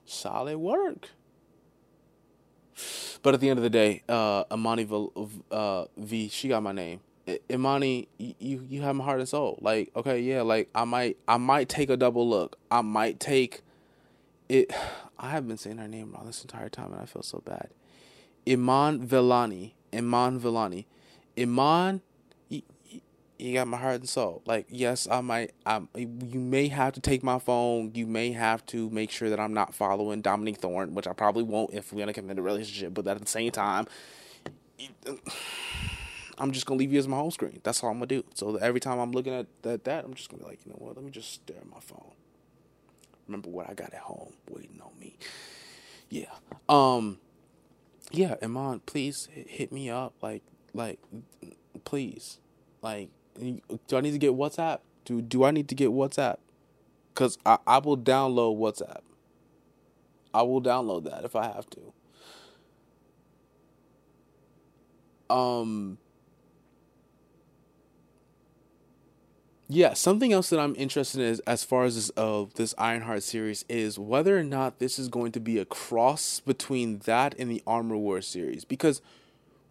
solid 0.05 0.59
work. 0.59 1.11
But 3.23 3.35
at 3.35 3.40
the 3.40 3.49
end 3.49 3.59
of 3.59 3.62
the 3.62 3.71
day, 3.71 4.03
uh, 4.09 4.45
Imani 4.53 4.85
v, 4.85 5.09
uh, 5.51 5.85
v, 5.97 6.29
she 6.29 6.49
got 6.49 6.62
my 6.62 6.73
name. 6.73 7.01
Imani, 7.51 8.09
you 8.19 8.66
you 8.69 8.83
have 8.83 8.97
my 8.97 9.05
heart 9.05 9.21
and 9.21 9.29
soul. 9.29 9.59
Like, 9.61 9.90
okay, 9.95 10.21
yeah, 10.21 10.43
like 10.43 10.69
I 10.75 10.85
might 10.85 11.16
I 11.29 11.37
might 11.37 11.69
take 11.69 11.90
a 11.90 11.97
double 11.97 12.29
look. 12.29 12.57
I 12.71 12.81
might 12.81 13.21
take 13.21 13.62
it. 14.49 14.73
I 15.23 15.31
have 15.33 15.47
been 15.47 15.59
saying 15.59 15.77
her 15.77 15.87
name 15.87 16.12
wrong 16.12 16.25
this 16.25 16.40
entire 16.40 16.71
time, 16.71 16.93
and 16.93 17.01
I 17.03 17.05
feel 17.05 17.23
so 17.23 17.43
bad. 17.45 17.69
Iman 18.49 19.07
Vellani, 19.07 19.73
Iman 19.93 20.40
Vellani, 20.40 20.87
Iman. 21.38 22.01
You, 23.40 23.55
got 23.55 23.68
my 23.68 23.76
heart 23.76 24.00
and 24.00 24.09
soul. 24.09 24.42
Like, 24.46 24.66
yes, 24.68 25.09
I 25.11 25.20
might. 25.20 25.53
I 25.64 25.83
you 25.96 26.40
may 26.40 26.68
have 26.68 26.92
to 26.94 27.00
take 27.00 27.22
my 27.22 27.38
phone. 27.38 27.92
You 27.94 28.07
may 28.07 28.33
have 28.33 28.64
to 28.66 28.90
make 28.90 29.11
sure 29.11 29.31
that 29.31 29.40
I'm 29.40 29.55
not 29.55 29.74
following 29.74 30.20
Dominique 30.22 30.59
Thorne, 30.59 30.94
which 30.94 31.07
I 31.07 31.12
probably 31.12 31.42
won't 31.42 31.72
if 31.74 31.92
we're 31.92 32.03
in 32.03 32.09
a 32.09 32.12
committed 32.12 32.44
relationship. 32.44 32.94
But 32.94 33.07
at 33.09 33.18
the 33.18 33.26
same 33.26 33.50
time. 33.50 33.87
I'm 36.38 36.53
just 36.53 36.64
gonna 36.64 36.79
leave 36.79 36.90
you 36.92 36.98
as 36.98 37.07
my 37.07 37.18
home 37.18 37.31
screen. 37.31 37.61
That's 37.62 37.85
all 37.85 37.90
I'm 37.90 37.96
gonna 37.96 38.07
do. 38.07 38.24
So 38.35 38.57
every 38.57 38.81
time 38.81 38.98
I'm 38.98 39.12
looking 39.12 39.35
at 39.35 39.46
that, 39.62 39.85
that 39.85 40.05
I'm 40.07 40.14
just 40.14 40.31
gonna 40.31 40.42
be 40.42 40.48
like, 40.48 40.61
you 40.64 40.72
know 40.72 40.79
what? 40.79 40.96
Let 40.96 41.05
me 41.05 41.11
just 41.11 41.33
stare 41.35 41.59
at 41.59 41.68
my 41.68 41.81
phone. 41.81 42.12
Remember 43.29 43.50
what 43.50 43.68
I 43.68 43.74
got 43.74 43.92
at 43.92 44.00
home 44.00 44.33
waiting 44.48 44.81
on 44.83 44.98
me. 44.98 45.16
Yeah. 46.09 46.31
Um. 46.68 47.18
Yeah, 48.11 48.37
Iman, 48.42 48.81
please 48.87 49.29
hit 49.33 49.70
me 49.70 49.88
up. 49.88 50.14
Like, 50.20 50.42
like, 50.74 50.98
please, 51.85 52.38
like, 52.83 53.11
do 53.38 53.97
I 53.97 54.01
need 54.01 54.12
to 54.12 54.19
get 54.19 54.33
WhatsApp? 54.33 54.81
Do 55.05 55.21
Do 55.23 55.45
I 55.45 55.51
need 55.51 55.69
to 55.69 55.75
get 55.75 55.90
WhatsApp? 55.90 56.38
Cause 57.14 57.38
I 57.45 57.59
I 57.66 57.79
will 57.79 57.99
download 57.99 58.59
WhatsApp. 58.59 59.01
I 60.33 60.43
will 60.43 60.62
download 60.62 61.05
that 61.05 61.25
if 61.25 61.35
I 61.35 61.45
have 61.45 61.66
to. 61.71 61.93
Um. 65.35 65.99
Yeah, 69.73 69.95
something 69.95 70.33
else 70.33 70.51
that 70.51 70.59
I'm 70.59 70.75
interested 70.77 71.21
in 71.21 71.29
is, 71.29 71.38
as 71.40 71.62
far 71.62 71.85
as 71.85 71.95
this 71.95 72.11
uh, 72.16 72.47
this 72.57 72.75
Ironheart 72.77 73.23
series 73.23 73.64
is 73.69 74.01
whether 74.01 74.37
or 74.37 74.43
not 74.43 74.81
this 74.81 74.99
is 74.99 75.09
going 75.09 75.31
to 75.31 75.38
be 75.40 75.59
a 75.59 75.64
cross 75.64 76.40
between 76.40 76.99
that 77.01 77.37
and 77.38 77.49
the 77.49 77.62
Armor 77.69 77.97
War 77.97 78.21
series 78.21 78.64
because 78.64 79.01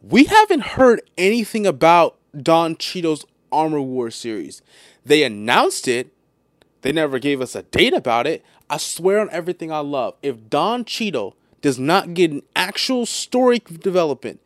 we 0.02 0.24
haven't 0.24 0.62
heard 0.62 1.02
anything 1.17 1.67
about 1.67 2.17
Don 2.41 2.78
Cheadle's 2.78 3.26
Armor 3.51 3.81
War 3.81 4.12
series. 4.12 4.62
They 5.05 5.23
announced 5.23 5.88
it, 5.88 6.13
they 6.81 6.91
never 6.91 7.19
gave 7.19 7.41
us 7.41 7.55
a 7.55 7.63
date 7.63 7.93
about 7.93 8.27
it. 8.27 8.43
I 8.69 8.77
swear 8.77 9.19
on 9.19 9.29
everything 9.31 9.71
I 9.71 9.79
love, 9.79 10.15
if 10.21 10.49
Don 10.49 10.85
Cheadle 10.85 11.35
does 11.62 11.79
not 11.79 12.13
get 12.13 12.31
an 12.31 12.43
actual 12.55 13.05
story 13.05 13.59
development 13.59 14.39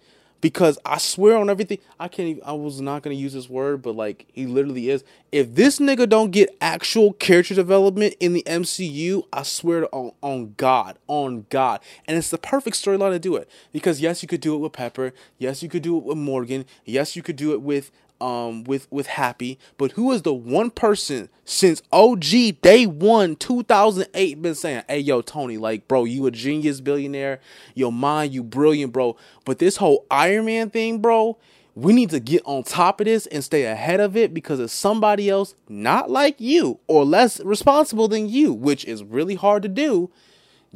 because 0.43 0.77
I 0.85 0.97
swear 0.97 1.37
on 1.37 1.49
everything, 1.49 1.77
I 1.97 2.09
can't 2.09 2.27
even, 2.27 2.43
I 2.45 2.51
was 2.51 2.81
not 2.81 3.01
going 3.01 3.15
to 3.15 3.21
use 3.21 3.31
this 3.31 3.49
word, 3.49 3.81
but 3.81 3.95
like 3.95 4.27
he 4.33 4.45
literally 4.45 4.89
is. 4.89 5.05
If 5.31 5.55
this 5.55 5.79
nigga 5.79 6.07
don't 6.09 6.31
get 6.31 6.57
actual 6.59 7.13
character 7.13 7.55
development 7.55 8.15
in 8.19 8.33
the 8.33 8.43
MCU, 8.45 9.23
I 9.31 9.43
swear 9.43 9.87
on, 9.95 10.11
on 10.21 10.53
God, 10.57 10.99
on 11.07 11.45
God. 11.49 11.79
And 12.05 12.17
it's 12.17 12.29
the 12.29 12.37
perfect 12.37 12.75
storyline 12.75 13.11
to 13.11 13.19
do 13.19 13.37
it. 13.37 13.49
Because 13.71 14.01
yes, 14.01 14.21
you 14.21 14.27
could 14.27 14.41
do 14.41 14.53
it 14.53 14.57
with 14.57 14.73
Pepper. 14.73 15.13
Yes, 15.37 15.63
you 15.63 15.69
could 15.69 15.81
do 15.81 15.97
it 15.97 16.03
with 16.03 16.17
Morgan. 16.17 16.65
Yes, 16.83 17.15
you 17.15 17.23
could 17.23 17.37
do 17.37 17.53
it 17.53 17.61
with 17.61 17.89
um 18.23 18.63
with 18.63 18.89
with 18.89 19.07
Happy, 19.07 19.59
but 19.77 19.91
who 19.91 20.12
is 20.12 20.21
the 20.21 20.33
one 20.33 20.71
person 20.71 21.29
since 21.43 21.81
OG 21.91 22.62
day 22.62 22.86
one 22.86 23.36
2008 23.36 24.41
been 24.41 24.55
saying, 24.55 24.83
"Hey 24.88 24.99
yo 24.99 25.21
Tony, 25.21 25.57
like 25.57 25.88
bro, 25.88 26.05
you 26.05 26.25
a 26.25 26.31
genius 26.31 26.79
billionaire, 26.79 27.41
your 27.75 27.91
mind, 27.91 28.33
you 28.33 28.41
brilliant, 28.43 28.93
bro." 28.93 29.17
But 29.45 29.59
this 29.59 29.77
whole 29.77 30.05
Iron 30.09 30.45
Man 30.45 30.69
thing, 30.69 30.99
bro, 30.99 31.38
we 31.75 31.91
need 31.91 32.12
to 32.12 32.19
get 32.19 32.41
on 32.45 32.63
top 32.63 33.01
of 33.01 33.05
this 33.05 33.25
and 33.27 33.43
stay 33.43 33.65
ahead 33.65 33.99
of 33.99 34.15
it 34.15 34.33
because 34.33 34.59
if 34.59 34.71
somebody 34.71 35.29
else 35.29 35.55
not 35.67 36.09
like 36.09 36.39
you 36.39 36.79
or 36.88 37.03
less 37.03 37.41
responsible 37.41 38.07
than 38.07 38.29
you, 38.29 38.53
which 38.53 38.86
is 38.86 39.03
really 39.03 39.36
hard 39.36 39.63
to 39.63 39.69
do, 39.69 40.09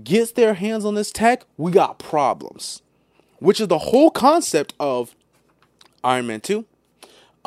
gets 0.03 0.33
their 0.33 0.55
hands 0.55 0.83
on 0.83 0.95
this 0.95 1.11
tech, 1.11 1.45
we 1.55 1.71
got 1.71 1.97
problems. 1.97 2.81
Which 3.39 3.61
is 3.61 3.67
the 3.67 3.77
whole 3.77 4.09
concept 4.09 4.73
of 4.79 5.15
Iron 6.03 6.27
Man 6.27 6.41
2, 6.41 6.65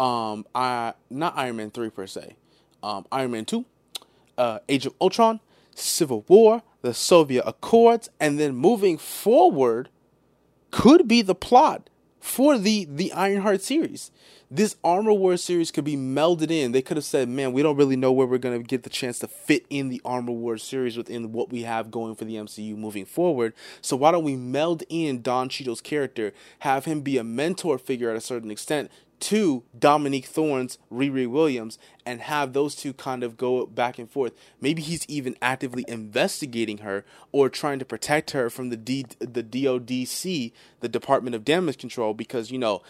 um, 0.01 0.47
I 0.55 0.95
not 1.11 1.37
Iron 1.37 1.57
Man 1.57 1.71
three 1.71 1.91
per 1.91 2.07
se, 2.07 2.37
um, 2.83 3.05
Iron 3.13 3.33
Man 3.33 3.45
two, 3.45 3.67
uh, 4.39 4.61
Age 4.69 4.87
of 4.87 4.95
Ultron, 4.99 5.41
Civil 5.75 6.25
War, 6.27 6.63
the 6.81 6.91
Sokovia 6.91 7.43
Accords, 7.47 8.09
and 8.19 8.41
then 8.41 8.57
moving 8.57 8.97
forward, 8.97 9.91
could 10.71 11.07
be 11.07 11.21
the 11.21 11.35
plot 11.35 11.91
for 12.19 12.57
the 12.57 12.87
the 12.91 13.13
Ironheart 13.13 13.61
series. 13.61 14.11
This 14.53 14.75
Armor 14.83 15.13
War 15.13 15.37
series 15.37 15.71
could 15.71 15.85
be 15.85 15.97
melded 15.97 16.51
in. 16.51 16.73
They 16.73 16.83
could 16.83 16.97
have 16.97 17.05
said, 17.05 17.29
"Man, 17.29 17.53
we 17.53 17.63
don't 17.63 17.77
really 17.77 17.95
know 17.95 18.11
where 18.11 18.27
we're 18.27 18.39
gonna 18.39 18.61
get 18.61 18.85
the 18.85 18.91
chance 18.91 19.19
to 19.19 19.29
fit 19.29 19.67
in 19.69 19.91
the 19.91 20.01
Armor 20.03 20.33
War 20.33 20.57
series 20.57 20.97
within 20.97 21.31
what 21.31 21.51
we 21.51 21.63
have 21.65 21.91
going 21.91 22.15
for 22.15 22.25
the 22.25 22.37
MCU 22.37 22.75
moving 22.75 23.05
forward. 23.05 23.53
So 23.83 23.97
why 23.97 24.13
don't 24.13 24.25
we 24.25 24.35
meld 24.35 24.83
in 24.89 25.21
Don 25.21 25.51
Cheadle's 25.51 25.83
character, 25.83 26.33
have 26.61 26.87
him 26.87 27.03
be 27.03 27.19
a 27.19 27.23
mentor 27.23 27.77
figure 27.77 28.11
at 28.11 28.17
a 28.17 28.21
certain 28.23 28.51
extent 28.51 28.91
to 29.21 29.63
Dominique 29.79 30.27
Thorne's 30.27 30.79
Riri 30.91 31.29
Williams 31.29 31.79
and 32.05 32.21
have 32.23 32.53
those 32.53 32.75
two 32.75 32.93
kind 32.93 33.23
of 33.23 33.37
go 33.37 33.67
back 33.67 33.99
and 33.99 34.11
forth. 34.11 34.33
Maybe 34.61 34.83
he's 34.83 35.05
even 35.09 35.37
actively 35.43 35.85
investigating 35.87 36.79
her 36.79 37.05
or 37.33 37.49
trying 37.49 37.79
to 37.79 37.85
protect 37.85 38.33
her 38.33 38.51
from 38.51 38.71
the 38.71 38.77
D, 38.77 39.07
the 39.19 39.43
DODC, 39.43 40.53
the 40.81 40.89
Department 40.89 41.37
of 41.37 41.45
Damage 41.45 41.79
Control, 41.79 42.15
because 42.15 42.51
you 42.51 42.59
know 42.59 42.83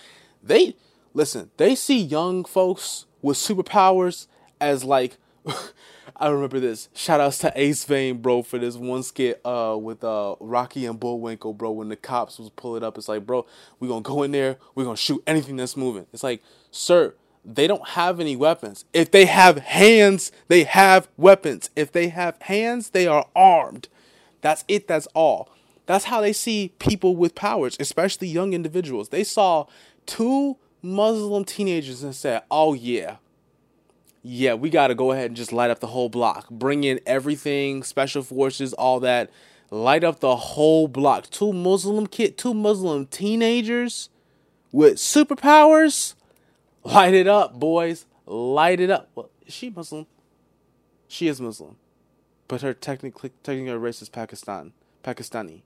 they 0.43 0.77
listen. 1.15 1.51
They 1.57 1.75
see 1.75 1.99
young 1.99 2.45
folks 2.45 3.07
with 3.23 3.37
superpowers 3.37 4.27
as 4.61 4.85
like 4.85 5.17
I 6.17 6.29
remember 6.29 6.61
this. 6.61 6.89
Shout 6.95 7.21
outs 7.21 7.39
to 7.39 7.53
Ace 7.55 7.85
Vane, 7.85 8.19
bro, 8.19 8.43
for 8.43 8.59
this 8.59 8.77
one 8.77 9.03
skit 9.03 9.41
uh 9.45 9.77
with 9.81 10.05
uh 10.05 10.37
Rocky 10.41 10.87
and 10.87 10.99
Bullwinkle, 10.99 11.55
bro, 11.55 11.71
when 11.71 11.89
the 11.89 11.97
cops 11.97 12.39
was 12.39 12.51
pulling 12.51 12.83
up. 12.83 12.99
It's 12.99 13.09
like, 13.09 13.27
bro, 13.27 13.47
we 13.79 13.89
gonna 13.89 14.03
go 14.03 14.23
in 14.23 14.33
there, 14.33 14.57
we 14.75 14.85
gonna 14.85 14.97
shoot 14.97 15.23
anything 15.27 15.57
that's 15.57 15.77
moving. 15.77 16.07
It's 16.13 16.23
like, 16.23 16.43
sir, 16.71 17.15
they 17.45 17.67
don't 17.67 17.89
have 17.91 18.21
any 18.21 18.37
weapons. 18.37 18.85
If 18.93 19.11
they 19.11 19.27
have 19.27 19.59
hands, 19.59 20.31
they 20.49 20.65
have 20.65 21.09
weapons. 21.17 21.71
If 21.75 21.93
they 21.93 22.09
have 22.09 22.41
hands, 22.43 22.91
they 22.91 23.07
are 23.07 23.27
armed. 23.35 23.89
That's 24.43 24.65
it, 24.69 24.89
that's 24.89 25.07
all. 25.15 25.51
That's 25.87 26.07
how 26.07 26.21
they 26.21 26.33
see 26.33 26.73
people 26.79 27.17
with 27.17 27.35
powers, 27.35 27.77
especially 27.81 28.29
young 28.29 28.53
individuals. 28.53 29.09
They 29.09 29.25
saw 29.25 29.67
two 30.07 30.57
Muslim 30.83 31.45
teenagers 31.45 32.03
and 32.03 32.15
said, 32.15 32.43
Oh 32.51 32.75
yeah, 32.75 33.17
yeah, 34.23 34.55
we 34.55 34.71
got 34.71 34.89
to 34.89 34.95
go 34.95 35.13
ahead 35.13 35.27
and 35.27 35.37
just 35.37 35.53
light 35.53 35.71
up 35.71 35.81
the 35.81 35.87
whole 35.89 36.09
block. 36.09 36.49
Bring 36.51 36.85
in 36.85 37.01
everything, 37.07 37.83
special 37.83 38.23
forces, 38.23 38.73
all 38.75 39.01
that. 39.01 39.31
Light 39.71 40.05
up 40.05 40.21
the 40.21 40.37
whole 40.37 40.89
block. 40.89 41.31
Two 41.31 41.53
Muslim 41.53 42.07
kid, 42.07 42.37
two 42.37 42.53
Muslim 42.53 43.07
teenagers 43.07 44.11
with 44.73 44.97
superpowers. 44.97 46.15
Light 46.85 47.15
it 47.15 47.29
up, 47.29 47.59
boys. 47.59 48.07
Light 48.27 48.81
it 48.81 48.91
up. 48.91 49.11
Well, 49.15 49.31
is 49.47 49.55
she 49.55 49.71
Muslim? 49.71 50.07
She 51.09 51.29
is 51.29 51.41
Muslim, 51.41 51.77
but 52.47 52.63
her 52.63 52.73
technically 52.73 53.33
technically 53.43 53.77
race 53.77 54.01
is 54.01 54.09
Pakistan, 54.09 54.73
Pakistani. 55.03 55.63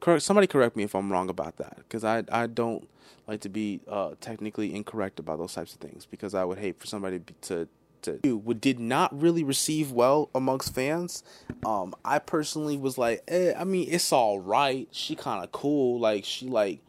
Correct. 0.00 0.22
Somebody 0.22 0.46
correct 0.46 0.76
me 0.76 0.84
if 0.84 0.94
I'm 0.94 1.10
wrong 1.10 1.28
about 1.28 1.56
that, 1.56 1.78
because 1.78 2.04
I 2.04 2.24
I 2.30 2.46
don't 2.46 2.88
like 3.26 3.40
to 3.40 3.48
be 3.48 3.80
uh, 3.88 4.14
technically 4.20 4.74
incorrect 4.74 5.18
about 5.18 5.38
those 5.38 5.52
types 5.54 5.74
of 5.74 5.80
things 5.80 6.06
because 6.06 6.34
I 6.34 6.44
would 6.44 6.58
hate 6.58 6.78
for 6.78 6.86
somebody 6.86 7.20
to 7.42 7.68
to 8.02 8.18
what 8.38 8.60
did 8.60 8.78
not 8.78 9.20
really 9.20 9.42
receive 9.42 9.90
well 9.92 10.30
amongst 10.34 10.74
fans. 10.74 11.22
Um, 11.66 11.94
I 12.04 12.20
personally 12.20 12.76
was 12.76 12.96
like, 12.96 13.22
eh, 13.28 13.52
I 13.58 13.64
mean, 13.64 13.88
it's 13.90 14.12
all 14.12 14.38
right. 14.40 14.88
She 14.92 15.14
kind 15.16 15.42
of 15.44 15.52
cool, 15.52 15.98
like 15.98 16.24
she 16.24 16.46
like 16.46 16.80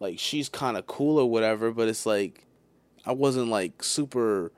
like 0.00 0.18
she's 0.18 0.48
kind 0.48 0.76
of 0.76 0.86
cool 0.86 1.18
or 1.18 1.28
whatever. 1.28 1.72
But 1.72 1.88
it's 1.88 2.06
like 2.06 2.46
I 3.04 3.12
wasn't 3.12 3.48
like 3.48 3.82
super 3.82 4.52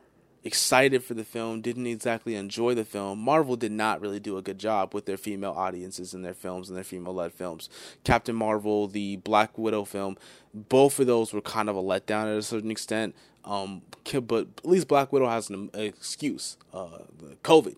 excited 0.46 1.02
for 1.04 1.14
the 1.14 1.24
film, 1.24 1.60
didn't 1.60 1.86
exactly 1.86 2.34
enjoy 2.34 2.74
the 2.74 2.84
film. 2.84 3.18
Marvel 3.18 3.56
did 3.56 3.72
not 3.72 4.00
really 4.00 4.20
do 4.20 4.36
a 4.36 4.42
good 4.42 4.58
job 4.58 4.94
with 4.94 5.06
their 5.06 5.16
female 5.16 5.52
audiences 5.52 6.14
in 6.14 6.22
their 6.22 6.34
films 6.34 6.68
and 6.68 6.76
their 6.76 6.84
female 6.84 7.14
led 7.14 7.32
films. 7.32 7.68
Captain 8.04 8.34
Marvel, 8.34 8.86
the 8.86 9.16
Black 9.16 9.58
Widow 9.58 9.84
film, 9.84 10.16
both 10.54 10.98
of 11.00 11.06
those 11.06 11.32
were 11.32 11.40
kind 11.40 11.68
of 11.68 11.76
a 11.76 11.82
letdown 11.82 12.32
at 12.32 12.38
a 12.38 12.42
certain 12.42 12.70
extent. 12.70 13.14
Um, 13.44 13.82
but 14.22 14.48
at 14.58 14.66
least 14.66 14.88
Black 14.88 15.12
Widow 15.12 15.28
has 15.28 15.50
an 15.50 15.70
excuse. 15.74 16.56
Uh, 16.72 16.98
COVID 17.44 17.76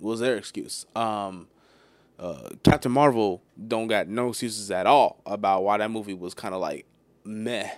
was 0.00 0.20
their 0.20 0.36
excuse. 0.36 0.86
Um, 0.94 1.48
uh, 2.18 2.50
Captain 2.62 2.92
Marvel 2.92 3.42
don't 3.66 3.88
got 3.88 4.08
no 4.08 4.28
excuses 4.28 4.70
at 4.70 4.86
all 4.86 5.20
about 5.26 5.64
why 5.64 5.78
that 5.78 5.90
movie 5.90 6.14
was 6.14 6.34
kind 6.34 6.54
of 6.54 6.60
like 6.60 6.86
meh 7.24 7.70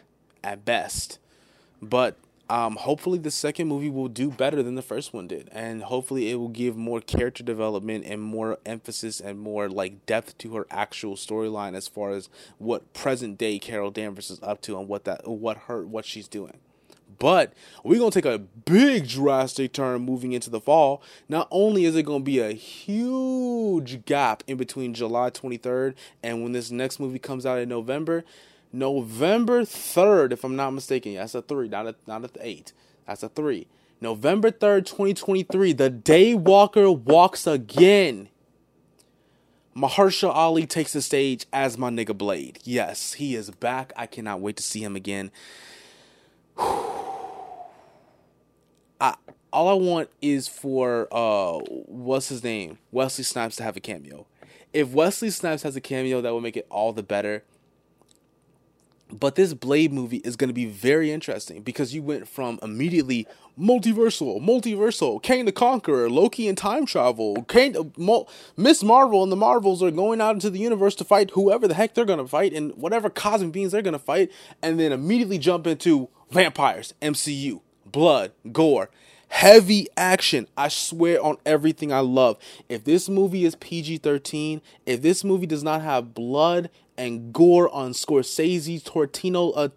at 0.42 0.64
best. 0.64 1.18
But 1.80 2.16
um, 2.48 2.76
hopefully 2.76 3.18
the 3.18 3.30
second 3.30 3.68
movie 3.68 3.90
will 3.90 4.08
do 4.08 4.30
better 4.30 4.62
than 4.62 4.74
the 4.74 4.82
first 4.82 5.12
one 5.12 5.26
did 5.26 5.48
and 5.52 5.82
hopefully 5.84 6.30
it 6.30 6.36
will 6.36 6.48
give 6.48 6.76
more 6.76 7.00
character 7.00 7.42
development 7.42 8.04
and 8.06 8.22
more 8.22 8.58
emphasis 8.64 9.20
and 9.20 9.38
more 9.38 9.68
like 9.68 10.06
depth 10.06 10.36
to 10.38 10.54
her 10.54 10.66
actual 10.70 11.14
storyline 11.14 11.74
as 11.74 11.88
far 11.88 12.10
as 12.10 12.28
what 12.58 12.92
present 12.92 13.38
day 13.38 13.58
carol 13.58 13.90
danvers 13.90 14.30
is 14.30 14.40
up 14.42 14.60
to 14.60 14.78
and 14.78 14.88
what 14.88 15.04
that 15.04 15.26
what 15.26 15.56
her 15.66 15.84
what 15.84 16.04
she's 16.04 16.28
doing 16.28 16.58
but 17.18 17.52
we're 17.82 17.98
going 17.98 18.10
to 18.10 18.20
take 18.20 18.30
a 18.30 18.38
big 18.38 19.08
drastic 19.08 19.72
turn 19.72 20.02
moving 20.02 20.32
into 20.32 20.50
the 20.50 20.60
fall. 20.60 21.02
Not 21.28 21.48
only 21.50 21.84
is 21.84 21.96
it 21.96 22.02
going 22.02 22.22
to 22.22 22.24
be 22.24 22.40
a 22.40 22.52
huge 22.52 24.04
gap 24.04 24.42
in 24.46 24.56
between 24.56 24.94
July 24.94 25.30
23rd 25.30 25.94
and 26.22 26.42
when 26.42 26.52
this 26.52 26.70
next 26.70 27.00
movie 27.00 27.18
comes 27.18 27.46
out 27.46 27.58
in 27.58 27.68
November, 27.68 28.24
November 28.72 29.62
3rd, 29.62 30.32
if 30.32 30.44
I'm 30.44 30.56
not 30.56 30.72
mistaken. 30.72 31.14
That's 31.14 31.34
a 31.34 31.42
three, 31.42 31.68
not 31.68 31.86
a 31.86 31.94
not 32.06 32.24
a 32.24 32.30
eight. 32.40 32.72
That's 33.06 33.22
a 33.22 33.28
three. 33.28 33.68
November 34.00 34.50
3rd, 34.50 34.84
2023, 34.84 35.72
the 35.72 35.90
Daywalker 35.90 36.98
walks 36.98 37.46
again. 37.46 38.28
Mahershala 39.76 40.34
Ali 40.34 40.66
takes 40.66 40.92
the 40.92 41.02
stage 41.02 41.46
as 41.52 41.76
my 41.76 41.90
nigga 41.90 42.16
Blade. 42.16 42.58
Yes, 42.64 43.14
he 43.14 43.34
is 43.34 43.50
back. 43.50 43.92
I 43.96 44.06
cannot 44.06 44.40
wait 44.40 44.56
to 44.56 44.62
see 44.62 44.82
him 44.82 44.96
again. 44.96 45.30
I 46.58 46.86
all 49.52 49.68
I 49.68 49.74
want 49.74 50.10
is 50.20 50.48
for 50.48 51.08
uh 51.12 51.58
what's 51.58 52.28
his 52.28 52.42
name? 52.42 52.78
Wesley 52.90 53.24
Snipes 53.24 53.56
to 53.56 53.62
have 53.62 53.76
a 53.76 53.80
cameo. 53.80 54.26
If 54.72 54.88
Wesley 54.88 55.30
Snipes 55.30 55.62
has 55.62 55.76
a 55.76 55.80
cameo, 55.80 56.20
that 56.20 56.32
will 56.32 56.40
make 56.40 56.56
it 56.56 56.66
all 56.70 56.92
the 56.92 57.02
better. 57.02 57.44
But 59.10 59.36
this 59.36 59.54
Blade 59.54 59.92
movie 59.92 60.16
is 60.18 60.34
going 60.34 60.48
to 60.48 60.54
be 60.54 60.66
very 60.66 61.12
interesting 61.12 61.62
because 61.62 61.94
you 61.94 62.02
went 62.02 62.26
from 62.26 62.58
immediately 62.60 63.26
multiversal, 63.58 64.40
multiversal, 64.40 65.22
Kang 65.22 65.44
the 65.44 65.52
Conqueror, 65.52 66.10
Loki 66.10 66.48
and 66.48 66.58
time 66.58 66.86
travel, 66.86 67.44
Kang, 67.44 67.94
Miss 68.56 68.82
Marvel 68.82 69.22
and 69.22 69.30
the 69.30 69.36
Marvels 69.36 69.82
are 69.82 69.92
going 69.92 70.20
out 70.20 70.34
into 70.34 70.50
the 70.50 70.58
universe 70.58 70.96
to 70.96 71.04
fight 71.04 71.30
whoever 71.30 71.68
the 71.68 71.74
heck 71.74 71.94
they're 71.94 72.04
going 72.04 72.18
to 72.18 72.26
fight 72.26 72.52
and 72.52 72.74
whatever 72.76 73.08
cosmic 73.08 73.52
beings 73.52 73.72
they're 73.72 73.80
going 73.80 73.92
to 73.92 73.98
fight, 73.98 74.30
and 74.60 74.78
then 74.80 74.90
immediately 74.90 75.38
jump 75.38 75.66
into 75.68 76.08
vampires, 76.32 76.92
MCU, 77.00 77.60
blood, 77.84 78.32
gore, 78.50 78.90
heavy 79.28 79.88
action. 79.96 80.48
I 80.56 80.68
swear 80.68 81.22
on 81.22 81.36
everything 81.44 81.92
I 81.92 82.00
love. 82.00 82.38
If 82.68 82.84
this 82.84 83.08
movie 83.08 83.44
is 83.44 83.54
PG 83.56 83.98
13, 83.98 84.60
if 84.86 85.02
this 85.02 85.24
movie 85.24 85.46
does 85.46 85.62
not 85.62 85.82
have 85.82 86.14
blood 86.14 86.70
and 86.96 87.32
gore 87.32 87.68
on 87.70 87.92
Scorsese, 87.92 88.82
Tortino, 88.82 89.50
uh, 89.50 89.68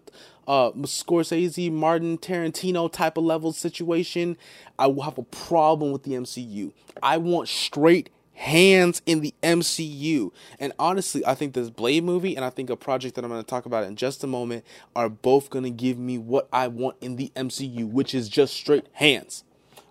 uh, 0.48 0.70
Scorsese, 0.72 1.70
Martin, 1.70 2.18
Tarantino 2.18 2.90
type 2.90 3.16
of 3.16 3.24
level 3.24 3.52
situation, 3.52 4.36
I 4.78 4.86
will 4.86 5.02
have 5.02 5.18
a 5.18 5.22
problem 5.22 5.92
with 5.92 6.04
the 6.04 6.12
MCU. 6.12 6.72
I 7.02 7.18
want 7.18 7.48
straight 7.48 8.10
hands 8.40 9.02
in 9.04 9.20
the 9.20 9.34
MCU. 9.42 10.32
And 10.58 10.72
honestly, 10.78 11.24
I 11.26 11.34
think 11.34 11.52
this 11.52 11.68
Blade 11.68 12.04
movie 12.04 12.36
and 12.36 12.44
I 12.44 12.48
think 12.48 12.70
a 12.70 12.76
project 12.76 13.14
that 13.14 13.24
I'm 13.24 13.30
going 13.30 13.42
to 13.42 13.46
talk 13.46 13.66
about 13.66 13.84
in 13.84 13.96
just 13.96 14.24
a 14.24 14.26
moment 14.26 14.64
are 14.96 15.10
both 15.10 15.50
going 15.50 15.64
to 15.64 15.70
give 15.70 15.98
me 15.98 16.16
what 16.16 16.48
I 16.50 16.68
want 16.68 16.96
in 17.02 17.16
the 17.16 17.30
MCU, 17.36 17.90
which 17.90 18.14
is 18.14 18.30
just 18.30 18.54
straight 18.54 18.86
hands. 18.94 19.44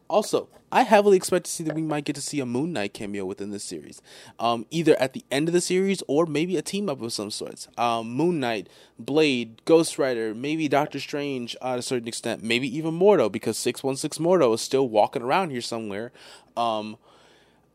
Also, 0.08 0.50
I 0.72 0.82
heavily 0.82 1.16
expect 1.16 1.46
to 1.46 1.52
see 1.52 1.64
that 1.66 1.76
we 1.76 1.84
might 1.84 2.06
get 2.06 2.16
to 2.16 2.22
see 2.22 2.40
a 2.40 2.46
Moon 2.46 2.74
Knight 2.74 2.96
cameo 2.96 3.24
within 3.24 3.52
this 3.52 3.64
series, 3.64 4.02
um, 4.40 4.66
either 4.72 5.00
at 5.00 5.14
the 5.14 5.24
end 5.30 5.48
of 5.48 5.54
the 5.54 5.62
series 5.62 6.02
or 6.08 6.26
maybe 6.26 6.58
a 6.58 6.64
team 6.64 6.90
up 6.90 7.04
of 7.04 7.14
some 7.14 7.30
sorts. 7.30 7.68
Um, 7.78 8.10
Moon 8.10 8.40
Knight, 8.40 8.68
Blade, 8.98 9.62
Ghost 9.66 10.00
Rider, 10.00 10.34
maybe 10.34 10.68
Doctor 10.68 11.00
Strange 11.00 11.56
uh, 11.62 11.74
at 11.74 11.80
a 11.80 11.84
certain 11.84 12.08
extent, 12.08 12.42
maybe 12.42 12.76
even 12.76 12.98
Mordo 12.98 13.32
because 13.32 13.60
six 13.60 13.84
one 13.84 13.96
six 13.96 14.18
Mordo 14.18 14.56
is 14.56 14.62
still 14.62 14.90
walking 14.90 15.22
around 15.22 15.52
here 15.52 15.62
somewhere. 15.62 16.12
Um, 16.58 16.98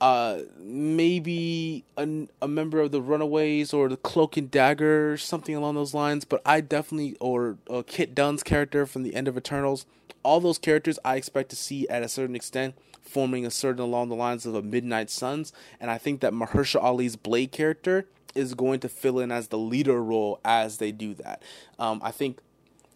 uh, 0.01 0.41
maybe 0.59 1.85
a, 1.97 2.27
a 2.43 2.49
member 2.49 2.81
of 2.81 2.91
the 2.91 3.01
Runaways 3.01 3.73
or 3.73 3.89
the 3.89 3.97
Cloak 3.97 4.37
and 4.37 4.51
Dagger, 4.51 5.17
something 5.17 5.55
along 5.55 5.77
those 5.77 5.95
lines. 5.95 6.25
But 6.25 6.43
I 6.45 6.61
definitely, 6.61 7.17
or 7.21 7.59
uh, 7.71 7.83
Kit 7.87 8.15
Dunn's 8.15 8.43
character 8.43 8.87
from 8.87 9.03
the 9.03 9.15
end 9.15 9.29
of 9.29 9.37
Eternals, 9.37 9.87
all 10.23 10.41
those 10.41 10.59
characters 10.59 10.99
I 11.05 11.17
expect 11.17 11.51
to 11.51 11.57
see 11.57 11.89
at 11.89 12.03
a 12.03 12.09
certain 12.09 12.37
extent 12.37 12.75
forming 13.01 13.47
a 13.47 13.51
certain 13.51 13.83
along 13.83 14.09
the 14.09 14.17
lines 14.17 14.47
of 14.47 14.55
a 14.55 14.63
Midnight 14.63 15.11
Suns. 15.11 15.53
And 15.79 15.91
I 15.91 15.99
think 15.99 16.21
that 16.21 16.33
Mahershala 16.33 16.83
Ali's 16.83 17.17
Blade 17.17 17.53
character 17.53 18.07
is 18.35 18.55
going 18.55 18.81
to 18.81 18.89
fill 18.89 19.21
in 19.21 19.31
as 19.31 19.49
the 19.49 19.59
leader 19.59 20.03
role 20.03 20.41
as 20.45 20.79
they 20.79 20.91
do 20.91 21.15
that. 21.15 21.43
Um, 21.79 22.01
I 22.03 22.11
think 22.11 22.39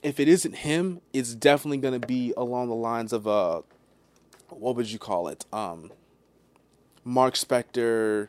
if 0.03 0.19
it 0.19 0.29
isn't 0.29 0.57
him, 0.57 1.01
it's 1.13 1.35
definitely 1.35 1.79
going 1.79 2.01
to 2.01 2.07
be 2.07 2.33
along 2.37 2.69
the 2.69 2.75
lines 2.75 3.13
of 3.13 3.27
a, 3.27 3.31
uh, 3.31 3.63
what 4.49 4.77
would 4.77 4.91
you 4.91 4.99
call 4.99 5.29
it? 5.29 5.45
Um, 5.53 5.93
Marc 7.09 7.35
Spector, 7.35 8.29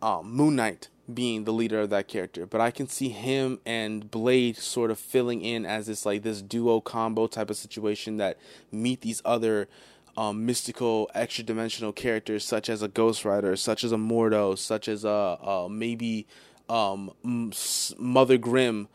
um, 0.00 0.32
Moon 0.32 0.56
Knight 0.56 0.88
being 1.12 1.44
the 1.44 1.52
leader 1.52 1.80
of 1.80 1.90
that 1.90 2.08
character, 2.08 2.46
but 2.46 2.58
I 2.58 2.70
can 2.70 2.88
see 2.88 3.10
him 3.10 3.60
and 3.66 4.10
Blade 4.10 4.56
sort 4.56 4.90
of 4.90 4.98
filling 4.98 5.42
in 5.42 5.66
as 5.66 5.86
this 5.86 6.06
like 6.06 6.22
this 6.22 6.40
duo 6.40 6.80
combo 6.80 7.26
type 7.26 7.50
of 7.50 7.58
situation 7.58 8.16
that 8.16 8.38
meet 8.72 9.02
these 9.02 9.20
other 9.24 9.68
um, 10.16 10.46
mystical, 10.46 11.10
extra 11.14 11.44
dimensional 11.44 11.92
characters 11.92 12.42
such 12.42 12.70
as 12.70 12.80
a 12.80 12.88
Ghost 12.88 13.26
Rider, 13.26 13.54
such 13.54 13.84
as 13.84 13.92
a 13.92 13.96
Mordo, 13.96 14.56
such 14.56 14.88
as 14.88 15.04
a, 15.04 15.68
maybe 15.70 16.26
um, 16.70 17.12
Mother 17.98 18.38
Grimm, 18.38 18.88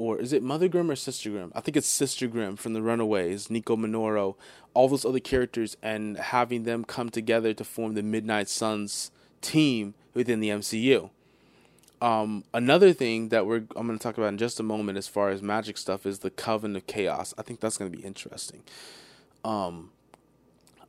or 0.00 0.18
is 0.18 0.32
it 0.32 0.42
Mother 0.42 0.66
Grimm 0.66 0.90
or 0.90 0.96
Sister 0.96 1.30
Grimm? 1.30 1.52
I 1.54 1.60
think 1.60 1.76
it's 1.76 1.86
Sister 1.86 2.26
Grimm 2.26 2.56
from 2.56 2.72
the 2.72 2.80
Runaways, 2.80 3.50
Nico 3.50 3.76
Minoru, 3.76 4.34
all 4.72 4.88
those 4.88 5.04
other 5.04 5.20
characters 5.20 5.76
and 5.82 6.16
having 6.16 6.64
them 6.64 6.84
come 6.84 7.10
together 7.10 7.52
to 7.52 7.64
form 7.64 7.94
the 7.94 8.02
Midnight 8.02 8.48
Suns 8.48 9.10
team 9.42 9.94
within 10.14 10.40
the 10.40 10.48
MCU. 10.48 11.10
Um, 12.00 12.44
another 12.54 12.94
thing 12.94 13.28
that 13.28 13.44
we're 13.44 13.64
I'm 13.76 13.86
going 13.86 13.98
to 13.98 14.02
talk 14.02 14.16
about 14.16 14.28
in 14.28 14.38
just 14.38 14.58
a 14.58 14.62
moment 14.62 14.96
as 14.96 15.06
far 15.06 15.28
as 15.28 15.42
magic 15.42 15.76
stuff 15.76 16.06
is 16.06 16.20
the 16.20 16.30
Coven 16.30 16.74
of 16.74 16.86
Chaos. 16.86 17.34
I 17.36 17.42
think 17.42 17.60
that's 17.60 17.76
going 17.76 17.92
to 17.92 17.96
be 17.96 18.02
interesting. 18.02 18.62
Um, 19.44 19.90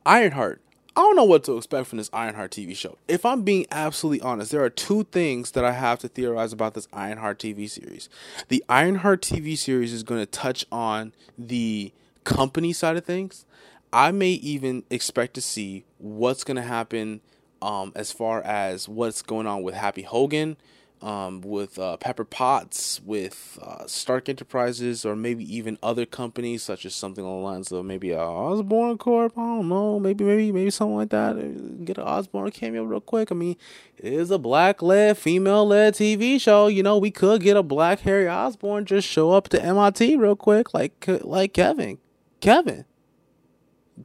Ironheart. 0.06 0.62
I 0.94 1.00
don't 1.00 1.16
know 1.16 1.24
what 1.24 1.44
to 1.44 1.56
expect 1.56 1.86
from 1.86 1.98
this 1.98 2.10
Ironheart 2.12 2.50
TV 2.50 2.76
show. 2.76 2.98
If 3.08 3.24
I'm 3.24 3.42
being 3.42 3.66
absolutely 3.70 4.20
honest, 4.20 4.52
there 4.52 4.62
are 4.62 4.70
two 4.70 5.04
things 5.04 5.52
that 5.52 5.64
I 5.64 5.72
have 5.72 5.98
to 6.00 6.08
theorize 6.08 6.52
about 6.52 6.74
this 6.74 6.86
Ironheart 6.92 7.38
TV 7.38 7.68
series. 7.68 8.10
The 8.48 8.62
Ironheart 8.68 9.22
TV 9.22 9.56
series 9.56 9.92
is 9.92 10.02
going 10.02 10.20
to 10.20 10.26
touch 10.26 10.66
on 10.70 11.12
the 11.38 11.92
company 12.24 12.72
side 12.72 12.96
of 12.96 13.04
things, 13.04 13.44
I 13.92 14.10
may 14.10 14.30
even 14.30 14.84
expect 14.90 15.34
to 15.34 15.40
see 15.40 15.84
what's 15.98 16.44
going 16.44 16.56
to 16.56 16.62
happen 16.62 17.20
um, 17.60 17.92
as 17.94 18.10
far 18.10 18.42
as 18.42 18.88
what's 18.88 19.22
going 19.22 19.46
on 19.46 19.62
with 19.62 19.74
Happy 19.74 20.02
Hogan, 20.02 20.56
um, 21.02 21.40
with 21.40 21.78
uh, 21.78 21.96
Pepper 21.96 22.24
Potts, 22.24 23.00
with 23.04 23.58
uh, 23.60 23.86
Stark 23.86 24.28
Enterprises, 24.28 25.04
or 25.04 25.16
maybe 25.16 25.44
even 25.54 25.76
other 25.82 26.06
companies 26.06 26.62
such 26.62 26.86
as 26.86 26.94
something 26.94 27.24
along 27.24 27.40
the 27.40 27.46
lines 27.46 27.72
of 27.72 27.84
maybe 27.84 28.12
a 28.12 28.20
Osborn 28.20 28.98
Corp. 28.98 29.32
I 29.36 29.40
don't 29.40 29.68
know, 29.68 29.98
maybe 29.98 30.24
maybe 30.24 30.52
maybe 30.52 30.70
something 30.70 30.96
like 30.96 31.10
that. 31.10 31.84
Get 31.84 31.98
an 31.98 32.04
Osborn 32.04 32.52
cameo 32.52 32.84
real 32.84 33.00
quick. 33.00 33.32
I 33.32 33.34
mean, 33.34 33.56
it 33.98 34.12
is 34.12 34.30
a 34.30 34.38
black 34.38 34.80
led, 34.80 35.18
female 35.18 35.66
led 35.66 35.94
TV 35.94 36.40
show. 36.40 36.68
You 36.68 36.84
know, 36.84 36.98
we 36.98 37.10
could 37.10 37.42
get 37.42 37.56
a 37.56 37.62
black 37.62 38.00
Harry 38.00 38.28
Osborn 38.28 38.84
just 38.84 39.08
show 39.08 39.32
up 39.32 39.48
to 39.48 39.62
MIT 39.62 40.16
real 40.16 40.36
quick, 40.36 40.72
like 40.72 41.04
like 41.22 41.52
Kevin, 41.52 41.98
Kevin. 42.40 42.84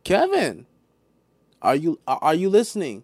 Kevin, 0.03 0.65
are 1.61 1.75
you 1.75 1.99
are 2.07 2.35
you 2.35 2.49
listening? 2.49 3.03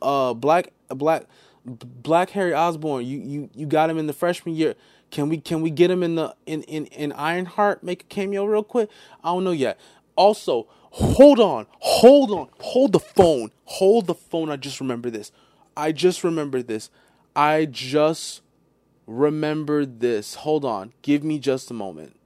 Uh, 0.00 0.32
black 0.32 0.72
black 0.88 1.26
black 1.64 2.30
Harry 2.30 2.54
Osborn, 2.54 3.04
You 3.04 3.18
you 3.18 3.50
you 3.54 3.66
got 3.66 3.90
him 3.90 3.98
in 3.98 4.06
the 4.06 4.12
freshman 4.12 4.54
year. 4.54 4.74
Can 5.10 5.28
we 5.28 5.38
can 5.38 5.60
we 5.60 5.70
get 5.70 5.90
him 5.90 6.02
in 6.02 6.14
the 6.14 6.34
in 6.46 6.62
in 6.64 6.86
in 6.86 7.12
Ironheart? 7.12 7.82
Make 7.82 8.02
a 8.02 8.06
cameo 8.06 8.44
real 8.44 8.64
quick. 8.64 8.88
I 9.22 9.28
don't 9.28 9.44
know 9.44 9.52
yet. 9.52 9.78
Also, 10.16 10.66
hold 10.90 11.40
on, 11.40 11.66
hold 11.80 12.30
on, 12.30 12.48
hold 12.60 12.92
the 12.92 13.00
phone, 13.00 13.50
hold 13.64 14.06
the 14.06 14.14
phone. 14.14 14.50
I 14.50 14.56
just 14.56 14.80
remember 14.80 15.10
this. 15.10 15.32
I 15.76 15.92
just 15.92 16.22
remember 16.22 16.62
this. 16.62 16.90
I 17.34 17.66
just 17.66 18.42
remembered 19.06 20.00
this. 20.00 20.34
Hold 20.36 20.64
on, 20.64 20.92
give 21.02 21.24
me 21.24 21.38
just 21.38 21.70
a 21.70 21.74
moment. 21.74 22.16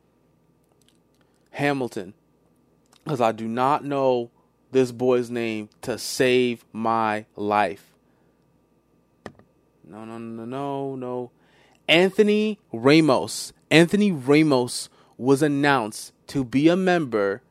Hamilton 1.51 2.13
because 3.07 3.21
I 3.21 3.31
do 3.31 3.47
not 3.47 3.85
know 3.85 4.31
this 4.73 4.91
boy's 4.91 5.31
name 5.31 5.69
to 5.83 5.97
save 5.97 6.65
my 6.73 7.25
life. 7.37 7.96
No, 9.87 10.05
no, 10.05 10.19
no, 10.19 10.45
no, 10.45 10.97
no. 10.97 11.31
Anthony 11.89 12.59
Ramos. 12.73 13.53
Anthony 13.71 14.11
Ramos 14.11 14.89
was 15.17 15.43
announced 15.43 16.13
to 16.29 16.45
be 16.45 16.69
a 16.69 16.77
member 16.77 17.43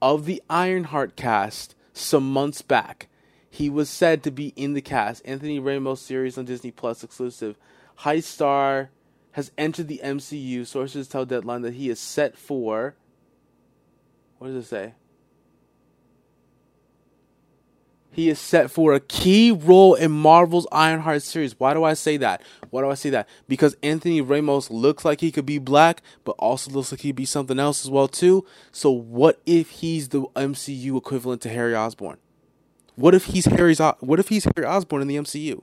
of 0.00 0.24
the 0.24 0.42
Ironheart 0.48 1.16
cast 1.16 1.74
some 1.92 2.32
months 2.32 2.62
back. 2.62 3.08
He 3.50 3.68
was 3.68 3.88
said 3.88 4.22
to 4.22 4.30
be 4.30 4.48
in 4.56 4.74
the 4.74 4.80
cast. 4.80 5.22
Anthony 5.24 5.58
Ramos 5.58 6.00
series 6.00 6.38
on 6.38 6.44
Disney 6.44 6.70
Plus 6.70 7.04
exclusive. 7.04 7.56
High 7.96 8.20
Star 8.20 8.90
has 9.32 9.50
entered 9.58 9.88
the 9.88 10.00
MCU. 10.02 10.66
Sources 10.66 11.08
tell 11.08 11.24
Deadline 11.24 11.62
that 11.62 11.74
he 11.74 11.90
is 11.90 11.98
set 11.98 12.36
for 12.36 12.94
what 14.38 14.48
does 14.48 14.66
it 14.66 14.68
say? 14.68 14.94
He 18.14 18.28
is 18.28 18.38
set 18.38 18.70
for 18.70 18.94
a 18.94 19.00
key 19.00 19.50
role 19.50 19.94
in 19.94 20.12
Marvel's 20.12 20.68
Ironheart 20.70 21.22
series. 21.22 21.58
Why 21.58 21.74
do 21.74 21.82
I 21.82 21.94
say 21.94 22.16
that? 22.18 22.42
Why 22.70 22.82
do 22.82 22.88
I 22.88 22.94
say 22.94 23.10
that? 23.10 23.28
Because 23.48 23.76
Anthony 23.82 24.20
Ramos 24.20 24.70
looks 24.70 25.04
like 25.04 25.20
he 25.20 25.32
could 25.32 25.44
be 25.44 25.58
black, 25.58 26.00
but 26.22 26.36
also 26.38 26.70
looks 26.70 26.92
like 26.92 27.00
he'd 27.00 27.16
be 27.16 27.24
something 27.24 27.58
else 27.58 27.84
as 27.84 27.90
well 27.90 28.06
too. 28.06 28.46
So 28.70 28.88
what 28.88 29.40
if 29.46 29.70
he's 29.70 30.10
the 30.10 30.22
MCU 30.36 30.96
equivalent 30.96 31.42
to 31.42 31.48
Harry 31.48 31.74
Osborn? 31.74 32.18
What 32.94 33.16
if 33.16 33.26
he's 33.26 33.46
Harry's? 33.46 33.80
What 33.80 34.20
if 34.20 34.28
he's 34.28 34.46
Harry 34.54 34.64
Osborn 34.64 35.02
in 35.02 35.08
the 35.08 35.16
MCU? 35.16 35.62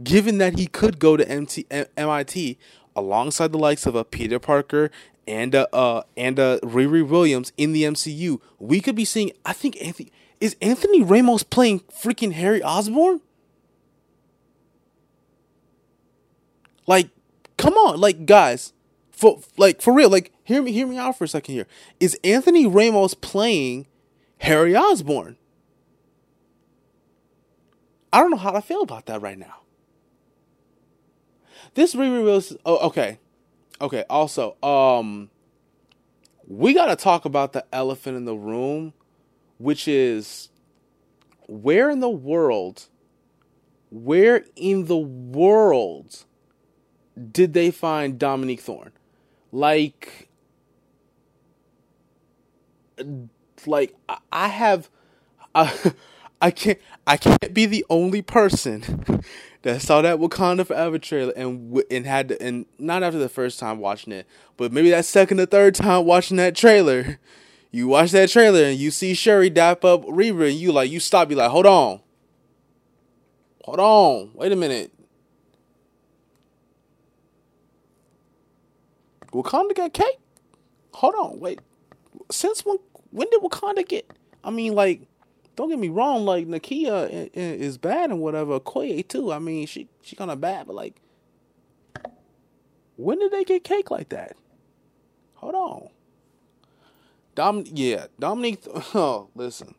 Given 0.00 0.38
that 0.38 0.56
he 0.56 0.68
could 0.68 1.00
go 1.00 1.16
to 1.16 1.28
MT, 1.28 1.66
MIT 1.96 2.56
alongside 2.94 3.50
the 3.50 3.58
likes 3.58 3.84
of 3.84 3.96
a 3.96 4.04
Peter 4.04 4.38
Parker 4.38 4.92
and 5.26 5.56
uh, 5.56 5.66
uh 5.72 6.02
and 6.16 6.38
uh 6.38 6.60
Riri 6.62 7.06
Williams 7.06 7.52
in 7.56 7.72
the 7.72 7.82
MCU, 7.82 8.40
we 8.60 8.80
could 8.80 8.94
be 8.94 9.04
seeing. 9.04 9.32
I 9.44 9.52
think 9.52 9.76
Anthony 9.82 10.12
is 10.40 10.56
Anthony 10.62 11.02
Ramos 11.02 11.42
playing 11.42 11.80
freaking 11.80 12.32
Harry 12.32 12.62
Osborn. 12.62 13.20
Like, 16.86 17.10
come 17.56 17.74
on, 17.74 18.00
like 18.00 18.24
guys, 18.24 18.72
for 19.10 19.40
like 19.56 19.82
for 19.82 19.92
real, 19.92 20.08
like 20.08 20.32
hear 20.44 20.62
me 20.62 20.72
hear 20.72 20.86
me 20.86 20.96
out 20.96 21.18
for 21.18 21.24
a 21.24 21.28
second 21.28 21.54
here. 21.54 21.66
Is 22.00 22.18
Anthony 22.24 22.66
Ramos 22.66 23.14
playing 23.14 23.86
Harry 24.38 24.76
Osborn. 24.76 25.36
I 28.12 28.20
don't 28.20 28.30
know 28.30 28.36
how 28.36 28.52
to 28.52 28.62
feel 28.62 28.82
about 28.82 29.06
that 29.06 29.20
right 29.20 29.38
now. 29.38 29.56
This 31.74 31.94
re-release. 31.94 32.54
Oh, 32.64 32.86
okay, 32.88 33.18
okay. 33.80 34.04
Also, 34.08 34.56
um, 34.62 35.28
we 36.46 36.72
got 36.72 36.86
to 36.86 36.96
talk 36.96 37.24
about 37.24 37.52
the 37.52 37.66
elephant 37.72 38.16
in 38.16 38.24
the 38.24 38.34
room, 38.34 38.94
which 39.58 39.86
is 39.88 40.48
where 41.46 41.90
in 41.90 42.00
the 42.00 42.08
world, 42.08 42.86
where 43.90 44.44
in 44.56 44.86
the 44.86 44.96
world 44.96 46.24
did 47.32 47.52
they 47.52 47.70
find 47.70 48.18
Dominique 48.18 48.60
Thorne? 48.60 48.92
Like, 49.50 50.28
like 53.66 53.94
I 54.32 54.48
have, 54.48 54.88
I, 55.54 55.92
I 56.40 56.50
can't, 56.50 56.78
I 57.06 57.16
can't 57.16 57.52
be 57.52 57.66
the 57.66 57.84
only 57.90 58.22
person 58.22 59.22
that 59.62 59.82
saw 59.82 60.02
that 60.02 60.18
Wakanda 60.18 60.66
Forever 60.66 60.98
trailer 60.98 61.32
and 61.34 61.82
and 61.90 62.06
had 62.06 62.28
to, 62.28 62.40
and 62.40 62.66
not 62.78 63.02
after 63.02 63.18
the 63.18 63.28
first 63.28 63.58
time 63.58 63.78
watching 63.78 64.12
it, 64.12 64.26
but 64.56 64.72
maybe 64.72 64.90
that 64.90 65.04
second 65.04 65.40
or 65.40 65.46
third 65.46 65.74
time 65.74 66.04
watching 66.04 66.36
that 66.36 66.54
trailer. 66.54 67.18
You 67.70 67.88
watch 67.88 68.12
that 68.12 68.30
trailer 68.30 68.64
and 68.64 68.78
you 68.78 68.90
see 68.90 69.14
Shuri 69.14 69.50
dap 69.50 69.84
up 69.84 70.04
Riri 70.04 70.50
and 70.50 70.58
you 70.58 70.72
like 70.72 70.90
you 70.90 71.00
stop, 71.00 71.30
you 71.30 71.36
like, 71.36 71.50
hold 71.50 71.66
on. 71.66 72.00
Hold 73.64 73.80
on. 73.80 74.30
Wait 74.34 74.52
a 74.52 74.56
minute. 74.56 74.92
Wakanda 79.32 79.74
got 79.74 79.92
cake? 79.92 80.18
Hold 80.94 81.14
on, 81.14 81.40
wait. 81.40 81.60
Since 82.30 82.64
when 82.64 82.78
when 83.10 83.28
did 83.30 83.42
Wakanda 83.42 83.86
get 83.86 84.10
I 84.42 84.50
mean 84.50 84.74
like 84.74 85.02
don't 85.58 85.68
get 85.68 85.80
me 85.80 85.88
wrong, 85.88 86.24
like 86.24 86.46
Nakia 86.46 87.30
is 87.34 87.78
bad 87.78 88.10
and 88.10 88.20
whatever. 88.20 88.60
Koye 88.60 89.06
too. 89.06 89.32
I 89.32 89.40
mean, 89.40 89.66
she 89.66 89.88
she 90.02 90.14
kind 90.14 90.30
of 90.30 90.40
bad, 90.40 90.68
but 90.68 90.76
like, 90.76 91.00
when 92.94 93.18
did 93.18 93.32
they 93.32 93.42
get 93.42 93.64
cake 93.64 93.90
like 93.90 94.10
that? 94.10 94.36
Hold 95.34 95.56
on. 95.56 95.88
Dom, 97.38 97.62
yeah, 97.72 98.06
Dominique. 98.18 98.64
Oh, 98.96 99.28
listen. 99.36 99.76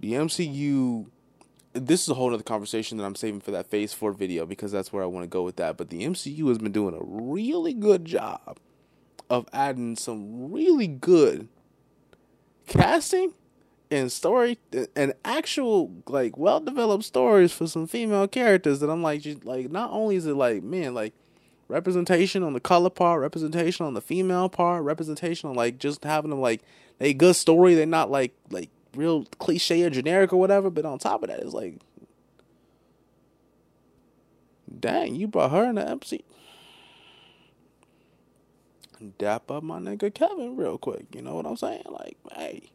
The 0.00 0.14
MCU. 0.14 1.10
This 1.74 2.04
is 2.04 2.08
a 2.08 2.14
whole 2.14 2.32
other 2.32 2.42
conversation 2.42 2.96
that 2.96 3.04
I'm 3.04 3.14
saving 3.14 3.42
for 3.42 3.50
that 3.50 3.66
Phase 3.66 3.92
Four 3.92 4.12
video 4.12 4.46
because 4.46 4.72
that's 4.72 4.90
where 4.90 5.02
I 5.02 5.06
want 5.06 5.24
to 5.24 5.28
go 5.28 5.42
with 5.42 5.56
that. 5.56 5.76
But 5.76 5.90
the 5.90 6.02
MCU 6.02 6.48
has 6.48 6.56
been 6.56 6.72
doing 6.72 6.94
a 6.94 7.04
really 7.04 7.74
good 7.74 8.06
job 8.06 8.56
of 9.28 9.46
adding 9.52 9.96
some 9.96 10.50
really 10.50 10.86
good 10.86 11.46
casting 12.66 13.34
and 13.90 14.10
story 14.10 14.58
and 14.96 15.12
actual 15.26 15.92
like 16.08 16.38
well 16.38 16.58
developed 16.58 17.04
stories 17.04 17.52
for 17.52 17.66
some 17.66 17.86
female 17.86 18.26
characters 18.26 18.80
that 18.80 18.88
I'm 18.88 19.02
like 19.02 19.20
just, 19.20 19.44
like 19.44 19.70
not 19.70 19.90
only 19.90 20.16
is 20.16 20.24
it 20.24 20.34
like 20.36 20.62
man 20.62 20.94
like 20.94 21.12
representation 21.68 22.42
on 22.42 22.52
the 22.52 22.60
color 22.60 22.90
part, 22.90 23.20
representation 23.20 23.86
on 23.86 23.94
the 23.94 24.00
female 24.00 24.48
part, 24.48 24.82
representation 24.84 25.48
on 25.48 25.56
like 25.56 25.78
just 25.78 26.04
having 26.04 26.30
them 26.30 26.40
like 26.40 26.62
a 27.00 27.12
good 27.14 27.36
story. 27.36 27.74
They're 27.74 27.86
not 27.86 28.10
like 28.10 28.34
like 28.50 28.70
real 28.94 29.24
cliche 29.38 29.82
or 29.82 29.90
generic 29.90 30.32
or 30.32 30.40
whatever. 30.40 30.70
But 30.70 30.84
on 30.84 30.98
top 30.98 31.22
of 31.22 31.28
that, 31.28 31.40
it's 31.40 31.52
like, 31.52 31.80
dang, 34.80 35.14
you 35.14 35.26
brought 35.28 35.50
her 35.50 35.64
in 35.64 35.76
the 35.76 35.88
MC 35.88 36.24
dap 39.18 39.50
up 39.50 39.62
my 39.62 39.78
nigga 39.78 40.12
Kevin 40.12 40.56
real 40.56 40.78
quick. 40.78 41.06
You 41.14 41.22
know 41.22 41.34
what 41.34 41.46
I'm 41.46 41.56
saying? 41.56 41.84
Like, 41.88 42.16
hey, 42.34 42.70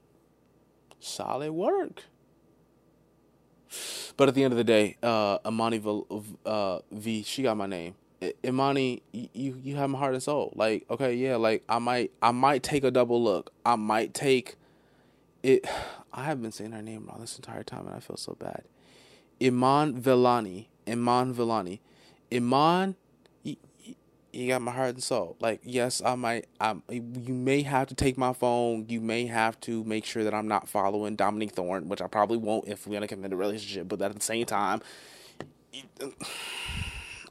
solid 0.99 1.51
work. 1.51 2.03
But 4.17 4.27
at 4.27 4.35
the 4.35 4.43
end 4.43 4.53
of 4.53 4.57
the 4.57 4.63
day, 4.63 4.97
uh, 5.01 5.37
Imani 5.45 5.77
v, 5.77 6.03
uh, 6.45 6.79
v, 6.91 7.23
she 7.23 7.43
got 7.43 7.55
my 7.55 7.67
name. 7.67 7.95
Imani, 8.45 9.01
you 9.11 9.59
you 9.63 9.75
have 9.77 9.89
my 9.89 9.99
heart 9.99 10.13
and 10.13 10.23
soul. 10.23 10.53
Like, 10.55 10.85
okay, 10.89 11.13
yeah, 11.15 11.37
like 11.37 11.63
I 11.67 11.79
might 11.79 12.11
I 12.21 12.31
might 12.31 12.63
take 12.63 12.83
a 12.83 12.91
double 12.91 13.23
look. 13.23 13.51
I 13.65 13.75
might 13.75 14.13
take 14.13 14.55
it. 15.43 15.65
I 16.13 16.25
have 16.25 16.41
been 16.41 16.51
saying 16.51 16.73
her 16.73 16.81
name 16.81 17.05
wrong 17.07 17.21
this 17.21 17.37
entire 17.37 17.63
time, 17.63 17.87
and 17.87 17.95
I 17.95 17.99
feel 17.99 18.17
so 18.17 18.35
bad. 18.37 18.63
Iman 19.41 20.01
Vellani. 20.01 20.67
Iman 20.85 21.33
Vellani. 21.33 21.79
Iman 22.33 22.95
you 24.33 24.47
got 24.47 24.61
my 24.61 24.71
heart 24.71 24.91
and 24.91 25.03
soul. 25.03 25.35
Like, 25.39 25.61
yes, 25.63 26.01
I 26.03 26.15
might. 26.15 26.47
I 26.59 26.75
you 26.89 27.33
may 27.33 27.63
have 27.63 27.87
to 27.87 27.95
take 27.95 28.17
my 28.17 28.33
phone. 28.33 28.85
You 28.87 29.01
may 29.01 29.25
have 29.27 29.59
to 29.61 29.83
make 29.83 30.05
sure 30.05 30.23
that 30.23 30.33
I'm 30.33 30.47
not 30.47 30.69
following 30.69 31.15
Dominique 31.15 31.51
Thorne, 31.51 31.89
which 31.89 32.01
I 32.01 32.07
probably 32.07 32.37
won't 32.37 32.67
if 32.67 32.87
we're 32.87 32.93
gonna 32.93 33.07
commit 33.07 33.33
a 33.33 33.35
relationship. 33.35 33.87
But 33.87 34.01
at 34.01 34.13
the 34.15 34.21
same 34.21 34.45
time, 34.45 34.81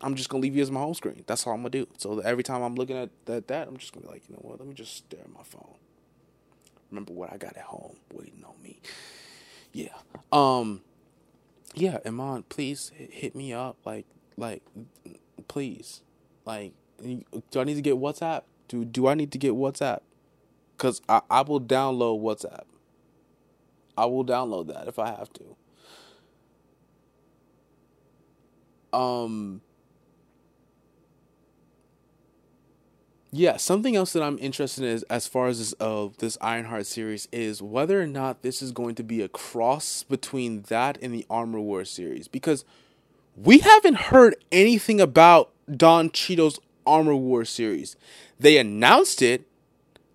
I'm 0.01 0.15
just 0.15 0.29
gonna 0.29 0.43
leave 0.43 0.57
you 0.57 0.63
as 0.63 0.71
my 0.71 0.81
home 0.81 0.95
screen. 0.95 1.23
That's 1.27 1.47
all 1.47 1.53
I'm 1.53 1.61
gonna 1.61 1.71
do. 1.71 1.87
So 1.99 2.21
every 2.21 2.43
time 2.43 2.63
I'm 2.63 2.75
looking 2.75 2.97
at 2.97 3.11
that, 3.27 3.49
that 3.49 3.69
I'm 3.69 3.77
just 3.77 3.93
gonna 3.93 4.07
be 4.07 4.13
like, 4.13 4.23
you 4.29 4.35
know 4.35 4.41
what? 4.43 4.59
Let 4.59 4.69
me 4.69 4.75
just 4.75 4.97
stare 4.97 5.21
at 5.21 5.33
my 5.33 5.43
phone. 5.43 5.77
Remember 6.91 7.13
what 7.13 7.33
I 7.33 7.37
got 7.37 7.57
at 7.57 7.65
home 7.65 7.97
waiting 8.13 8.45
on 8.47 8.61
me. 8.63 8.81
Yeah. 9.73 9.95
Um. 10.33 10.83
Yeah, 11.75 11.99
Iman, 12.05 12.45
please 12.49 12.91
hit 12.97 13.37
me 13.37 13.53
up. 13.53 13.77
Like, 13.85 14.07
like, 14.37 14.63
please, 15.47 16.03
like 16.45 16.73
do 17.51 17.61
I 17.61 17.65
need 17.65 17.75
to 17.75 17.83
get 17.83 17.97
WhatsApp? 17.97 18.43
Do 18.69 18.85
do 18.85 19.07
I 19.07 19.15
need 19.15 19.33
to 19.33 19.39
get 19.39 19.53
WhatsApp? 19.53 20.01
Cause 20.79 21.03
I, 21.09 21.21
I 21.31 21.43
will 21.43 21.61
download 21.61 22.21
WhatsApp. 22.23 22.65
I 23.97 24.07
will 24.07 24.25
download 24.25 24.69
that 24.69 24.89
if 24.89 24.99
I 24.99 25.09
have 25.09 25.31
to. 25.35 25.57
Um 28.97 29.61
Yeah, 33.33 33.59
something 33.59 33.95
else 33.95 34.13
that 34.13 34.25
I'm 34.25 34.39
interested 34.41 34.83
in 34.83 34.91
is, 34.91 35.05
as 35.05 35.29
far 35.29 35.47
as 35.47 35.59
this 35.59 35.75
uh, 35.79 36.09
this 36.19 36.37
Ironheart 36.41 36.87
series 36.87 37.29
is 37.31 37.63
whether 37.63 38.03
or 38.03 38.07
not 38.07 38.43
this 38.43 38.61
is 38.61 38.73
going 38.73 38.97
to 38.97 39.05
be 39.05 39.23
a 39.23 39.29
cross 39.29 40.03
between 40.03 40.63
that 40.63 40.99
and 41.01 41.15
the 41.15 41.25
Armor 41.31 41.61
War 41.61 41.85
series 41.85 42.27
because 42.27 42.65
we 43.37 43.59
haven't 43.59 43.95
heard 43.95 44.35
anything 44.51 45.01
about 45.01 45.51
Don 45.75 46.11
Cheadle's 46.11 46.59
Armor 46.85 47.15
War 47.15 47.45
series. 47.45 47.95
They 48.41 48.59
announced 48.59 49.23
it. 49.23 49.47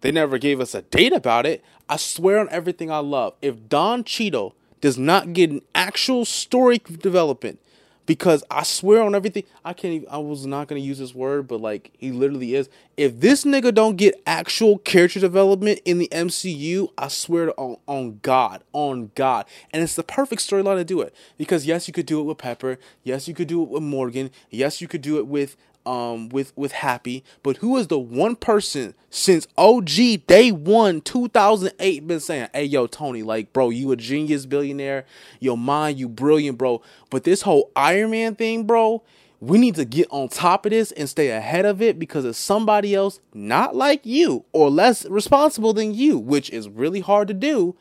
They 0.01 0.11
never 0.11 0.37
gave 0.37 0.59
us 0.59 0.75
a 0.75 0.81
date 0.81 1.13
about 1.13 1.45
it. 1.45 1.63
I 1.87 1.95
swear 1.95 2.39
on 2.39 2.49
everything 2.49 2.91
I 2.91 2.97
love. 2.97 3.35
If 3.41 3.69
Don 3.69 4.03
Cheadle 4.03 4.55
does 4.81 4.97
not 4.97 5.31
get 5.31 5.51
an 5.51 5.61
actual 5.73 6.25
story 6.25 6.79
development, 6.79 7.59
because 8.05 8.43
I 8.51 8.63
swear 8.63 9.01
on 9.01 9.15
everything, 9.15 9.43
I 9.63 9.73
can't 9.73 9.93
even, 9.93 10.09
I 10.09 10.17
was 10.17 10.45
not 10.45 10.67
to 10.69 10.79
use 10.79 10.99
this 10.99 11.15
word, 11.15 11.47
but 11.47 11.61
like 11.61 11.91
he 11.97 12.11
literally 12.11 12.55
is. 12.55 12.69
If 12.97 13.19
this 13.19 13.43
nigga 13.43 13.73
don't 13.73 13.95
get 13.95 14.21
actual 14.25 14.77
character 14.79 15.19
development 15.19 15.79
in 15.85 15.97
the 15.97 16.07
MCU, 16.11 16.89
I 16.97 17.07
swear 17.07 17.59
on, 17.59 17.77
on 17.87 18.19
God, 18.21 18.63
on 18.73 19.11
God. 19.15 19.45
And 19.71 19.83
it's 19.83 19.95
the 19.95 20.03
perfect 20.03 20.41
storyline 20.41 20.77
to 20.77 20.85
do 20.85 21.01
it. 21.01 21.13
Because 21.37 21.65
yes, 21.65 21.87
you 21.87 21.93
could 21.93 22.05
do 22.05 22.19
it 22.19 22.23
with 22.23 22.37
Pepper. 22.37 22.77
Yes, 23.03 23.27
you 23.27 23.33
could 23.33 23.47
do 23.47 23.63
it 23.63 23.69
with 23.69 23.83
Morgan. 23.83 24.31
Yes, 24.49 24.81
you 24.81 24.87
could 24.87 25.01
do 25.01 25.17
it 25.17 25.27
with 25.27 25.57
um 25.85 26.29
with 26.29 26.51
with 26.55 26.71
Happy, 26.71 27.23
but 27.43 27.57
who 27.57 27.77
is 27.77 27.87
the 27.87 27.99
one 27.99 28.35
person 28.35 28.93
since 29.09 29.47
OG 29.57 30.25
day 30.27 30.51
one 30.51 31.01
2008 31.01 32.07
been 32.07 32.19
saying, 32.19 32.49
"Hey 32.53 32.65
yo 32.65 32.87
Tony, 32.87 33.23
like 33.23 33.53
bro, 33.53 33.69
you 33.69 33.91
a 33.91 33.95
genius 33.95 34.45
billionaire, 34.45 35.05
your 35.39 35.57
mind 35.57 35.99
you 35.99 36.09
brilliant, 36.09 36.57
bro." 36.57 36.81
But 37.09 37.23
this 37.23 37.43
whole 37.43 37.71
Iron 37.75 38.11
Man 38.11 38.35
thing, 38.35 38.65
bro, 38.65 39.03
we 39.39 39.57
need 39.57 39.75
to 39.75 39.85
get 39.85 40.07
on 40.09 40.29
top 40.29 40.65
of 40.65 40.71
this 40.71 40.91
and 40.93 41.09
stay 41.09 41.29
ahead 41.29 41.65
of 41.65 41.81
it 41.81 41.99
because 41.99 42.25
if 42.25 42.35
somebody 42.35 42.95
else 42.95 43.19
not 43.33 43.75
like 43.75 44.05
you 44.05 44.45
or 44.53 44.69
less 44.69 45.05
responsible 45.05 45.73
than 45.73 45.93
you, 45.93 46.17
which 46.17 46.49
is 46.49 46.67
really 46.69 47.01
hard 47.01 47.27
to 47.27 47.33
do, 47.33 47.75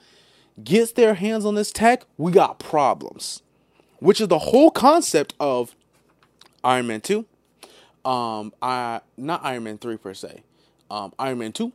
gets 0.62 0.92
their 0.92 1.14
hands 1.14 1.44
on 1.44 1.54
this 1.54 1.72
tech, 1.72 2.04
we 2.16 2.32
got 2.32 2.58
problems. 2.58 3.42
Which 3.98 4.20
is 4.20 4.28
the 4.28 4.38
whole 4.38 4.70
concept 4.70 5.34
of 5.40 5.74
Iron 6.62 6.86
Man 6.86 7.00
2, 7.00 7.24
um, 8.04 8.52
I 8.60 9.00
not 9.16 9.44
Iron 9.44 9.64
Man 9.64 9.78
three 9.78 9.96
per 9.96 10.14
se, 10.14 10.42
um, 10.90 11.12
Iron 11.18 11.38
Man 11.38 11.52
two, 11.52 11.72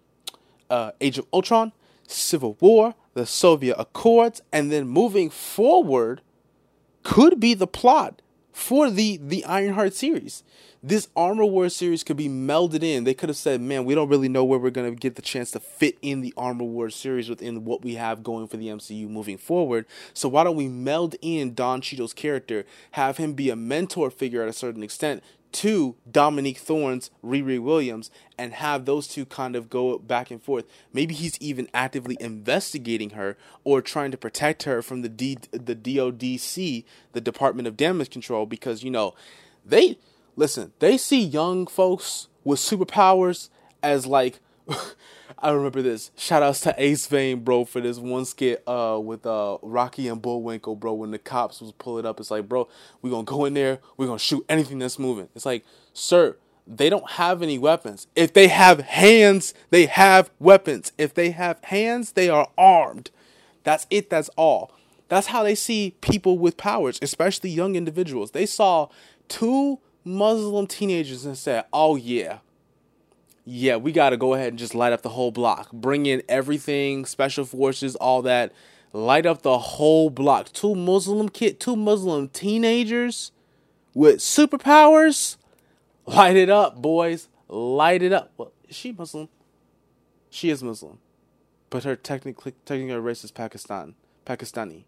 uh, 0.69 0.91
Age 1.01 1.17
of 1.17 1.25
Ultron, 1.33 1.71
Civil 2.07 2.57
War, 2.59 2.95
the 3.13 3.23
Sokovia 3.23 3.75
Accords, 3.77 4.41
and 4.51 4.71
then 4.71 4.87
moving 4.87 5.29
forward, 5.29 6.21
could 7.03 7.39
be 7.39 7.53
the 7.53 7.67
plot 7.67 8.21
for 8.51 8.89
the 8.89 9.19
the 9.21 9.45
Ironheart 9.45 9.93
series 9.93 10.43
this 10.81 11.09
Armor 11.15 11.45
Wars 11.45 11.75
series 11.75 12.03
could 12.03 12.15
be 12.15 12.29
melded 12.29 12.83
in. 12.83 13.03
They 13.03 13.13
could 13.13 13.29
have 13.29 13.37
said, 13.37 13.59
man, 13.59 13.83
we 13.83 13.95
don't 13.95 14.07
really 14.07 14.29
know 14.29 14.45
where 14.45 14.59
we're 14.59 14.69
going 14.69 14.89
to 14.89 14.97
get 14.97 15.15
the 15.15 15.21
chance 15.21 15.51
to 15.51 15.59
fit 15.59 15.97
in 16.01 16.21
the 16.21 16.33
Armor 16.37 16.63
Wars 16.63 16.95
series 16.95 17.29
within 17.29 17.65
what 17.65 17.83
we 17.83 17.95
have 17.95 18.23
going 18.23 18.47
for 18.47 18.57
the 18.57 18.67
MCU 18.67 19.09
moving 19.09 19.37
forward. 19.37 19.85
So 20.13 20.29
why 20.29 20.45
don't 20.45 20.55
we 20.55 20.69
meld 20.69 21.15
in 21.21 21.53
Don 21.53 21.81
Cheadle's 21.81 22.13
character, 22.13 22.65
have 22.91 23.17
him 23.17 23.33
be 23.33 23.49
a 23.49 23.55
mentor 23.55 24.09
figure 24.09 24.41
at 24.41 24.47
a 24.47 24.53
certain 24.53 24.83
extent 24.83 25.21
to 25.51 25.95
Dominique 26.09 26.57
Thorne's 26.57 27.09
Riri 27.23 27.59
Williams 27.59 28.11
and 28.37 28.53
have 28.53 28.85
those 28.85 29.07
two 29.07 29.25
kind 29.25 29.55
of 29.55 29.69
go 29.69 29.97
back 29.97 30.31
and 30.31 30.41
forth. 30.41 30.65
Maybe 30.93 31.13
he's 31.13 31.37
even 31.39 31.67
actively 31.73 32.17
investigating 32.19 33.11
her 33.11 33.37
or 33.63 33.81
trying 33.81 34.11
to 34.11 34.17
protect 34.17 34.63
her 34.63 34.81
from 34.81 35.01
the 35.01 35.09
D, 35.09 35.37
the 35.51 35.75
DODC, 35.75 36.83
the 37.13 37.21
Department 37.21 37.67
of 37.67 37.77
Damage 37.77 38.09
Control, 38.09 38.45
because 38.45 38.83
you 38.83 38.91
know 38.91 39.15
they 39.65 39.97
listen. 40.35 40.73
They 40.79 40.97
see 40.97 41.21
young 41.21 41.67
folks 41.67 42.27
with 42.43 42.59
superpowers 42.59 43.49
as 43.81 44.05
like. 44.05 44.39
I 45.39 45.51
remember 45.51 45.81
this. 45.81 46.11
Shout 46.15 46.43
outs 46.43 46.61
to 46.61 46.75
Ace 46.77 47.07
Vane, 47.07 47.43
bro, 47.43 47.65
for 47.65 47.81
this 47.81 47.97
one 47.97 48.25
skit 48.25 48.63
uh 48.67 48.99
with 49.01 49.25
uh 49.25 49.57
Rocky 49.61 50.07
and 50.07 50.21
Bullwinkle, 50.21 50.75
bro, 50.75 50.93
when 50.93 51.11
the 51.11 51.19
cops 51.19 51.61
was 51.61 51.71
pulling 51.71 52.05
up. 52.05 52.19
It's 52.19 52.31
like, 52.31 52.47
bro, 52.47 52.67
we 53.01 53.09
gonna 53.09 53.23
go 53.23 53.45
in 53.45 53.53
there, 53.53 53.79
we 53.97 54.05
gonna 54.05 54.19
shoot 54.19 54.45
anything 54.49 54.79
that's 54.79 54.99
moving. 54.99 55.29
It's 55.35 55.45
like, 55.45 55.65
sir, 55.93 56.37
they 56.67 56.89
don't 56.89 57.09
have 57.11 57.41
any 57.41 57.57
weapons. 57.57 58.07
If 58.15 58.33
they 58.33 58.47
have 58.47 58.81
hands, 58.81 59.53
they 59.69 59.87
have 59.87 60.29
weapons. 60.39 60.91
If 60.97 61.13
they 61.13 61.31
have 61.31 61.63
hands, 61.63 62.13
they 62.13 62.29
are 62.29 62.49
armed. 62.57 63.11
That's 63.63 63.87
it, 63.89 64.09
that's 64.09 64.29
all. 64.29 64.71
That's 65.07 65.27
how 65.27 65.43
they 65.43 65.55
see 65.55 65.95
people 66.01 66.37
with 66.37 66.57
powers, 66.57 66.99
especially 67.01 67.49
young 67.49 67.75
individuals. 67.75 68.31
They 68.31 68.45
saw 68.45 68.89
two 69.27 69.79
Muslim 70.03 70.67
teenagers 70.67 71.25
and 71.25 71.37
said, 71.37 71.65
Oh 71.73 71.95
yeah, 71.95 72.39
yeah, 73.51 73.77
we 73.77 73.91
got 73.91 74.11
to 74.11 74.17
go 74.17 74.35
ahead 74.35 74.49
and 74.49 74.59
just 74.59 74.75
light 74.75 74.93
up 74.93 75.01
the 75.01 75.09
whole 75.09 75.31
block. 75.31 75.71
Bring 75.71 76.05
in 76.05 76.21
everything, 76.29 77.05
special 77.05 77.45
forces, 77.45 77.95
all 77.95 78.21
that. 78.21 78.53
Light 78.93 79.25
up 79.25 79.41
the 79.41 79.57
whole 79.57 80.11
block. 80.11 80.53
Two 80.53 80.75
Muslim 80.75 81.29
kid, 81.29 81.59
two 81.59 81.75
Muslim 81.75 82.29
teenagers 82.29 83.31
with 83.95 84.17
superpowers. 84.17 85.37
Light 86.05 86.35
it 86.35 86.49
up, 86.49 86.79
boys. 86.79 87.27
Light 87.47 88.03
it 88.03 88.13
up. 88.13 88.31
Well, 88.37 88.51
is 88.67 88.75
she 88.75 88.91
Muslim? 88.91 89.29
She 90.29 90.51
is 90.51 90.61
Muslim, 90.61 90.99
but 91.71 91.83
her 91.85 91.95
technically 91.95 92.53
technically 92.65 92.99
race 92.99 93.23
is 93.23 93.31
Pakistan, 93.31 93.95
Pakistani. 94.27 94.83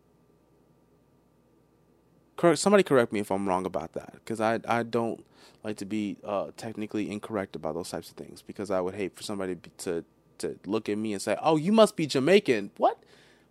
Correct. 2.41 2.57
Somebody 2.57 2.81
correct 2.81 3.13
me 3.13 3.19
if 3.19 3.29
I'm 3.29 3.47
wrong 3.47 3.67
about 3.67 3.93
that, 3.93 4.13
because 4.13 4.41
I 4.41 4.59
I 4.67 4.81
don't 4.81 5.23
like 5.63 5.77
to 5.77 5.85
be 5.85 6.17
uh, 6.23 6.47
technically 6.57 7.11
incorrect 7.11 7.55
about 7.55 7.75
those 7.75 7.91
types 7.91 8.09
of 8.09 8.15
things 8.15 8.41
because 8.41 8.71
I 8.71 8.81
would 8.81 8.95
hate 8.95 9.15
for 9.15 9.21
somebody 9.21 9.57
to 9.77 10.03
to 10.39 10.59
look 10.65 10.89
at 10.89 10.97
me 10.97 11.13
and 11.13 11.21
say, 11.21 11.37
"Oh, 11.39 11.55
you 11.55 11.71
must 11.71 11.95
be 11.95 12.07
Jamaican." 12.07 12.71
What? 12.77 12.97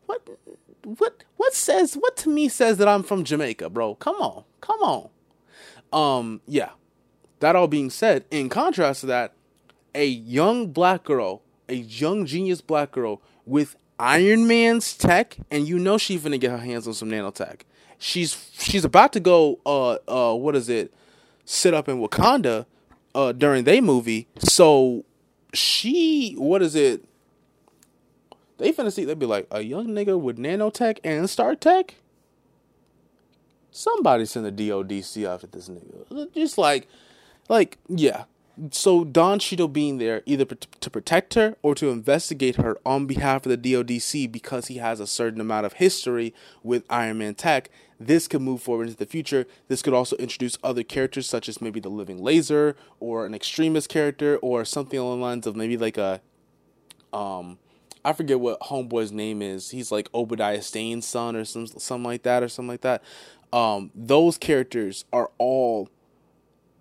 What? 0.06 0.28
What? 0.82 1.22
What 1.36 1.54
says? 1.54 1.94
What 1.94 2.16
to 2.16 2.30
me 2.30 2.48
says 2.48 2.78
that 2.78 2.88
I'm 2.88 3.04
from 3.04 3.22
Jamaica, 3.22 3.70
bro? 3.70 3.94
Come 3.94 4.16
on, 4.16 4.42
come 4.60 4.80
on. 4.80 5.08
Um, 5.92 6.40
yeah. 6.48 6.70
That 7.38 7.54
all 7.54 7.68
being 7.68 7.90
said, 7.90 8.24
in 8.32 8.48
contrast 8.48 9.02
to 9.02 9.06
that, 9.06 9.34
a 9.94 10.04
young 10.04 10.72
black 10.72 11.04
girl, 11.04 11.42
a 11.68 11.74
young 11.74 12.26
genius 12.26 12.60
black 12.60 12.90
girl 12.90 13.22
with 13.46 13.76
Iron 14.00 14.48
Man's 14.48 14.96
tech, 14.96 15.36
and 15.48 15.68
you 15.68 15.78
know 15.78 15.96
she's 15.96 16.24
gonna 16.24 16.38
get 16.38 16.50
her 16.50 16.58
hands 16.58 16.88
on 16.88 16.94
some 16.94 17.08
nanotech. 17.08 17.60
She's 18.00 18.50
she's 18.58 18.84
about 18.84 19.12
to 19.12 19.20
go. 19.20 19.60
Uh, 19.64 19.98
uh, 20.08 20.34
what 20.34 20.56
is 20.56 20.68
it? 20.68 20.92
sit 21.50 21.74
up 21.74 21.88
in 21.88 21.98
Wakanda 22.00 22.64
uh, 23.14 23.32
during 23.32 23.64
their 23.64 23.82
movie. 23.82 24.28
So 24.38 25.04
she, 25.52 26.34
what 26.34 26.62
is 26.62 26.74
it? 26.74 27.04
They 28.58 28.72
finna 28.72 28.92
see. 28.92 29.04
They'd 29.04 29.18
be 29.18 29.26
like 29.26 29.46
a 29.50 29.62
young 29.62 29.88
nigga 29.88 30.20
with 30.20 30.38
nanotech 30.38 30.98
and 31.02 31.28
star 31.28 31.54
tech. 31.54 31.96
Somebody 33.72 34.26
send 34.26 34.46
the 34.46 34.52
DODC 34.52 35.28
off 35.28 35.44
at 35.44 35.52
this 35.52 35.68
nigga. 35.68 36.32
Just 36.34 36.58
like, 36.58 36.86
like 37.48 37.78
yeah. 37.88 38.24
So 38.72 39.04
Don 39.04 39.38
Cheadle 39.38 39.68
being 39.68 39.98
there 39.98 40.22
either 40.26 40.44
to 40.44 40.90
protect 40.90 41.34
her 41.34 41.56
or 41.62 41.74
to 41.76 41.88
investigate 41.88 42.56
her 42.56 42.78
on 42.84 43.06
behalf 43.06 43.46
of 43.46 43.50
the 43.50 43.72
DODC 43.72 44.30
because 44.30 44.66
he 44.66 44.76
has 44.76 45.00
a 45.00 45.06
certain 45.06 45.40
amount 45.40 45.64
of 45.64 45.74
history 45.74 46.34
with 46.62 46.84
Iron 46.90 47.18
Man 47.18 47.34
tech 47.34 47.70
this 48.00 48.26
could 48.26 48.40
move 48.40 48.62
forward 48.62 48.84
into 48.84 48.96
the 48.96 49.06
future. 49.06 49.46
This 49.68 49.82
could 49.82 49.92
also 49.92 50.16
introduce 50.16 50.56
other 50.64 50.82
characters, 50.82 51.28
such 51.28 51.48
as 51.50 51.60
maybe 51.60 51.80
the 51.80 51.90
Living 51.90 52.22
Laser 52.22 52.74
or 52.98 53.26
an 53.26 53.34
extremist 53.34 53.90
character 53.90 54.38
or 54.38 54.64
something 54.64 54.98
along 54.98 55.20
the 55.20 55.26
lines 55.26 55.46
of 55.46 55.54
maybe 55.54 55.76
like 55.76 55.98
a, 55.98 56.22
um, 57.12 57.58
I 58.02 58.14
forget 58.14 58.40
what 58.40 58.58
Homeboy's 58.60 59.12
name 59.12 59.42
is. 59.42 59.70
He's 59.70 59.92
like 59.92 60.08
Obadiah 60.14 60.62
Stane's 60.62 61.06
son 61.06 61.36
or 61.36 61.44
some 61.44 61.66
something 61.66 62.04
like 62.04 62.22
that 62.22 62.42
or 62.42 62.48
something 62.48 62.70
like 62.70 62.80
that. 62.80 63.02
Um, 63.52 63.90
those 63.94 64.38
characters 64.38 65.04
are 65.12 65.30
all 65.36 65.90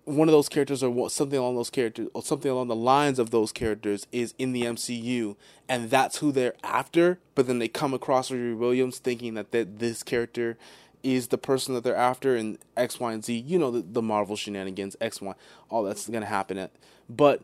one 0.04 0.28
of 0.28 0.32
those 0.32 0.48
characters 0.48 0.82
or 0.82 1.10
something 1.10 1.38
along 1.38 1.56
those 1.56 1.70
characters 1.70 2.08
or 2.14 2.22
something 2.22 2.50
along 2.50 2.68
the 2.68 2.74
lines 2.74 3.18
of 3.18 3.30
those 3.30 3.52
characters 3.52 4.06
is 4.10 4.34
in 4.38 4.52
the 4.52 4.62
MCU 4.62 5.36
and 5.68 5.90
that's 5.90 6.18
who 6.18 6.32
they're 6.32 6.54
after 6.64 7.18
but 7.34 7.46
then 7.46 7.58
they 7.58 7.68
come 7.68 7.94
across 7.94 8.30
Riri 8.30 8.56
Williams 8.56 8.98
thinking 8.98 9.34
that, 9.34 9.52
that 9.52 9.78
this 9.78 10.02
character 10.02 10.56
is 11.02 11.28
the 11.28 11.38
person 11.38 11.74
that 11.74 11.84
they're 11.84 11.96
after 11.96 12.36
in 12.36 12.58
X, 12.76 13.00
Y, 13.00 13.12
and 13.12 13.24
Z. 13.24 13.36
You 13.36 13.58
know 13.58 13.70
the, 13.70 13.82
the 13.82 14.02
Marvel 14.02 14.36
shenanigans, 14.36 14.96
X, 15.00 15.20
Y, 15.20 15.34
all 15.68 15.82
that's 15.82 16.08
gonna 16.08 16.26
happen. 16.26 16.68
But 17.08 17.42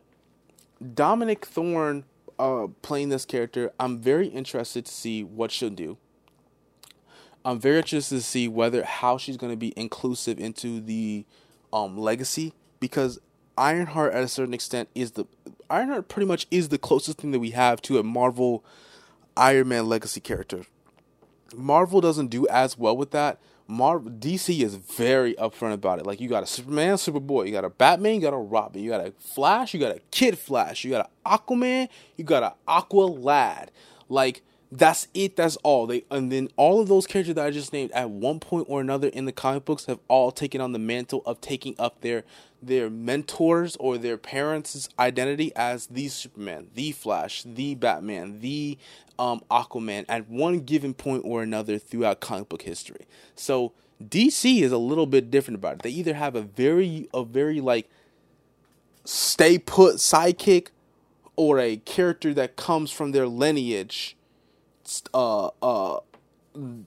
Dominique 0.93 1.45
Thorne 1.45 2.05
uh, 2.39 2.67
playing 2.81 3.09
this 3.09 3.25
character, 3.25 3.71
I'm 3.79 3.99
very 3.99 4.27
interested 4.27 4.85
to 4.85 4.91
see 4.91 5.23
what 5.23 5.51
she'll 5.51 5.69
do. 5.69 5.97
I'm 7.43 7.59
very 7.59 7.77
interested 7.77 8.15
to 8.15 8.21
see 8.21 8.47
whether 8.47 8.83
how 8.83 9.17
she's 9.17 9.37
to 9.37 9.55
be 9.55 9.73
inclusive 9.77 10.39
into 10.39 10.81
the 10.81 11.25
um, 11.71 11.97
legacy 11.97 12.53
because 12.79 13.19
Ironheart 13.57 14.13
at 14.13 14.23
a 14.23 14.27
certain 14.27 14.53
extent 14.53 14.89
is 14.93 15.11
the 15.11 15.25
Ironheart 15.69 16.09
pretty 16.09 16.27
much 16.27 16.45
is 16.51 16.69
the 16.69 16.77
closest 16.77 17.17
thing 17.19 17.31
that 17.31 17.39
we 17.39 17.51
have 17.51 17.81
to 17.83 17.99
a 17.99 18.03
Marvel 18.03 18.63
Iron 19.35 19.69
Man 19.69 19.87
legacy 19.87 20.19
character. 20.19 20.65
Marvel 21.55 22.01
doesn't 22.01 22.27
do 22.27 22.47
as 22.47 22.77
well 22.77 22.95
with 22.95 23.11
that. 23.11 23.39
Marvel 23.67 24.11
DC 24.11 24.61
is 24.63 24.75
very 24.75 25.33
upfront 25.35 25.73
about 25.73 25.99
it. 25.99 26.05
Like 26.05 26.21
you 26.21 26.29
got 26.29 26.43
a 26.43 26.45
Superman, 26.45 26.95
Superboy, 26.95 27.47
you 27.47 27.51
got 27.51 27.65
a 27.65 27.69
Batman, 27.69 28.15
you 28.15 28.21
got 28.21 28.33
a 28.33 28.37
Robin, 28.37 28.81
you 28.81 28.89
got 28.89 29.05
a 29.05 29.11
Flash, 29.19 29.73
you 29.73 29.79
got 29.79 29.95
a 29.95 29.99
Kid 30.11 30.37
Flash, 30.37 30.85
you 30.85 30.91
got 30.91 31.09
an 31.25 31.39
Aquaman, 31.39 31.89
you 32.15 32.23
got 32.23 32.43
an 32.43 32.51
Aqua 32.67 33.01
Lad. 33.01 33.71
Like 34.07 34.41
that's 34.71 35.07
it. 35.13 35.35
That's 35.35 35.55
all. 35.57 35.87
They 35.87 36.03
and 36.11 36.31
then 36.31 36.49
all 36.55 36.81
of 36.81 36.87
those 36.87 37.07
characters 37.07 37.35
that 37.35 37.45
I 37.45 37.51
just 37.51 37.73
named 37.73 37.91
at 37.91 38.09
one 38.09 38.39
point 38.39 38.67
or 38.69 38.81
another 38.81 39.07
in 39.07 39.25
the 39.25 39.31
comic 39.31 39.65
books 39.65 39.85
have 39.85 39.99
all 40.07 40.31
taken 40.31 40.61
on 40.61 40.71
the 40.71 40.79
mantle 40.79 41.21
of 41.25 41.41
taking 41.41 41.75
up 41.79 42.01
their 42.01 42.23
their 42.61 42.89
mentors 42.89 43.75
or 43.77 43.97
their 43.97 44.17
parents' 44.17 44.89
identity 44.97 45.51
as 45.55 45.87
the 45.87 46.07
Superman, 46.07 46.69
the 46.73 46.91
Flash, 46.91 47.43
the 47.43 47.75
Batman, 47.75 48.39
the 48.39 48.77
um, 49.19 49.41
Aquaman 49.49 50.05
at 50.07 50.29
one 50.29 50.59
given 50.59 50.93
point 50.93 51.23
or 51.25 51.41
another 51.41 51.77
throughout 51.77 52.19
comic 52.19 52.49
book 52.49 52.63
history. 52.63 53.05
So 53.35 53.73
DC 54.03 54.61
is 54.61 54.71
a 54.71 54.77
little 54.77 55.05
bit 55.05 55.31
different 55.31 55.57
about 55.57 55.75
it. 55.75 55.81
They 55.83 55.89
either 55.89 56.13
have 56.13 56.35
a 56.35 56.41
very 56.41 57.07
a 57.13 57.23
very 57.23 57.61
like 57.61 57.89
stay 59.05 59.57
put 59.57 59.95
sidekick 59.95 60.67
or 61.35 61.59
a 61.59 61.77
character 61.77 62.33
that 62.33 62.55
comes 62.55 62.91
from 62.91 63.11
their 63.11 63.27
lineage 63.27 64.15
uh 65.13 65.49
uh 65.61 65.99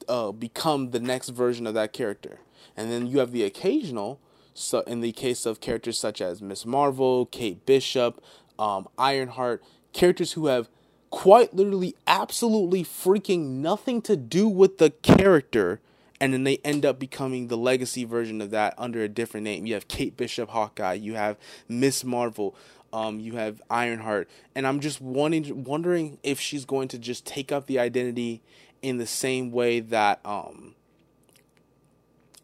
uh 0.09 0.33
become 0.33 0.91
the 0.91 1.01
next 1.01 1.31
version 1.31 1.66
of 1.66 1.75
that 1.75 1.93
character. 1.93 2.41
And 2.77 2.91
then 2.91 3.07
you 3.07 3.18
have 3.18 3.33
the 3.33 3.45
occasional 3.45 4.21
so 4.55 4.80
in 4.80 5.01
the 5.01 5.12
case 5.12 5.46
of 5.46 5.61
characters 5.61 5.98
such 5.98 6.20
as 6.20 6.42
Miss 6.42 6.66
Marvel, 6.66 7.26
Kate 7.26 7.64
Bishop, 7.66 8.22
um, 8.59 8.88
Ironheart, 8.98 9.62
characters 9.92 10.32
who 10.32 10.46
have 10.46 10.68
quite 11.11 11.55
literally 11.55 11.94
absolutely 12.07 12.84
freaking 12.84 13.61
nothing 13.61 14.01
to 14.03 14.16
do 14.16 14.48
with 14.48 14.78
the 14.78 14.90
character 14.90 15.80
and 16.20 16.34
then 16.34 16.44
they 16.44 16.59
end 16.59 16.84
up 16.84 16.98
becoming 16.98 17.48
the 17.48 17.57
legacy 17.57 18.05
version 18.05 18.40
of 18.40 18.51
that 18.51 18.74
under 18.76 19.03
a 19.03 19.09
different 19.09 19.44
name. 19.44 19.66
You 19.66 19.74
have 19.74 19.88
Kate 19.88 20.16
Bishop 20.16 20.51
Hawkeye, 20.51 20.94
you 20.94 21.14
have 21.14 21.38
Miss 21.66 22.05
Marvel, 22.05 22.55
um, 22.92 23.18
you 23.18 23.36
have 23.36 23.62
Ironheart, 23.70 24.28
and 24.55 24.66
I'm 24.66 24.80
just 24.80 25.01
wanting 25.01 25.64
wondering 25.64 26.18
if 26.22 26.38
she's 26.38 26.64
going 26.66 26.88
to 26.88 26.98
just 26.98 27.24
take 27.24 27.51
up 27.51 27.66
the 27.66 27.78
identity 27.78 28.42
in 28.82 28.98
the 28.98 29.07
same 29.07 29.51
way 29.51 29.80
that 29.80 30.20
um, 30.24 30.74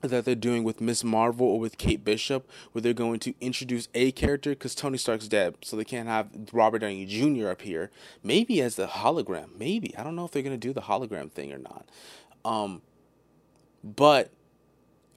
that 0.03 0.24
they're 0.24 0.34
doing 0.34 0.62
with 0.62 0.80
Miss 0.80 1.03
Marvel 1.03 1.47
or 1.47 1.59
with 1.59 1.78
Kate 1.78 2.05
Bishop, 2.05 2.49
where 2.72 2.82
they're 2.82 2.92
going 2.92 3.18
to 3.20 3.34
introduce 3.40 3.88
a 3.94 4.12
character 4.12 4.51
because 4.51 4.74
Tony 4.74 4.99
Stark's 4.99 5.28
dead, 5.28 5.57
so 5.62 5.76
they 5.76 5.84
can't 5.84 6.09
have 6.09 6.28
Robert 6.53 6.80
Downey 6.80 7.07
Jr. 7.07 7.49
up 7.49 7.62
here. 7.62 7.90
Maybe 8.22 8.61
as 8.61 8.76
the 8.76 8.86
hologram. 8.86 9.59
Maybe 9.59 9.97
I 9.97 10.03
don't 10.03 10.16
know 10.16 10.24
if 10.24 10.32
they're 10.32 10.42
gonna 10.42 10.57
do 10.57 10.72
the 10.72 10.82
hologram 10.82 11.30
thing 11.30 11.53
or 11.53 11.59
not. 11.59 11.88
Um, 12.44 12.82
but 13.82 14.30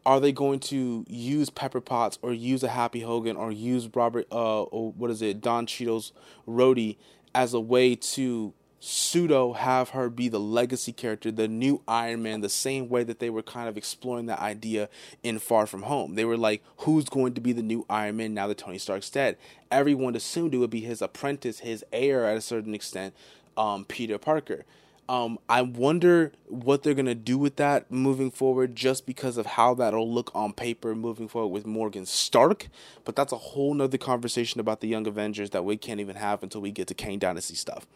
are 0.06 0.20
they 0.20 0.32
going 0.32 0.60
to 0.60 1.06
use 1.08 1.50
Pepper 1.50 1.82
Potts 1.82 2.18
or 2.22 2.34
use 2.34 2.64
a 2.64 2.70
Happy 2.70 3.02
Hogan 3.02 3.36
or 3.36 3.52
use 3.52 3.90
Robert 3.94 4.26
uh 4.32 4.64
or 4.64 4.92
what 4.94 5.12
is 5.12 5.22
it 5.22 5.42
Don 5.42 5.66
Cheadle's 5.66 6.14
Rhodey 6.48 6.98
as 7.36 7.54
a 7.54 7.60
way 7.60 7.96
to 7.96 8.54
pseudo 8.80 9.54
have 9.54 9.90
her 9.90 10.10
be 10.10 10.30
the 10.30 10.40
legacy 10.40 10.92
character, 10.92 11.32
the 11.32 11.48
new 11.48 11.82
Iron 11.88 12.24
Man, 12.24 12.42
the 12.42 12.50
same 12.50 12.90
way 12.90 13.04
that 13.04 13.20
they 13.20 13.30
were 13.30 13.44
kind 13.44 13.68
of 13.68 13.78
exploring 13.78 14.28
that 14.28 14.40
idea 14.40 14.90
in 15.24 15.40
Far 15.40 15.66
From 15.68 15.84
Home. 15.84 16.16
They 16.16 16.26
were 16.26 16.38
like, 16.38 16.64
who's 16.78 17.06
going 17.06 17.34
to 17.34 17.42
be 17.42 17.54
the 17.54 17.62
new 17.62 17.86
Iron 17.90 18.18
Man 18.18 18.34
now 18.34 18.48
that 18.48 18.58
Tony 18.58 18.78
Stark's 18.78 19.10
dead? 19.10 19.38
Everyone 19.72 20.16
assumed 20.16 20.54
it 20.54 20.58
would 20.58 20.70
be 20.70 20.82
his 20.82 21.02
apprentice, 21.02 21.60
his 21.60 21.84
heir 21.92 22.26
at 22.26 22.38
a 22.38 22.42
certain 22.42 22.74
extent, 22.74 23.14
um, 23.58 23.86
Peter 23.86 24.18
Parker. 24.18 24.66
Um, 25.10 25.40
I 25.50 25.64
wonder 25.64 26.34
what 26.48 26.84
they're 26.84 26.94
gonna 26.94 27.16
do 27.16 27.40
with 27.40 27.56
that 27.56 27.90
moving 27.90 28.30
forward, 28.30 28.76
just 28.76 29.08
because 29.08 29.38
of 29.38 29.48
how 29.48 29.74
that'll 29.74 30.08
look 30.08 30.30
on 30.36 30.54
paper 30.54 30.94
moving 30.94 31.28
forward 31.28 31.48
with 31.48 31.66
Morgan 31.66 32.06
Stark. 32.06 32.68
But 33.06 33.16
that's 33.16 33.34
a 33.34 33.38
whole 33.38 33.74
nother 33.74 33.98
conversation 33.98 34.60
about 34.60 34.82
the 34.82 34.88
Young 34.88 35.08
Avengers 35.08 35.50
that 35.50 35.66
we 35.66 35.78
can't 35.78 36.00
even 36.00 36.16
have 36.16 36.44
until 36.44 36.62
we 36.62 36.70
get 36.70 36.88
to 36.90 36.94
Kang 36.94 37.18
Dynasty 37.18 37.56
stuff. 37.56 37.88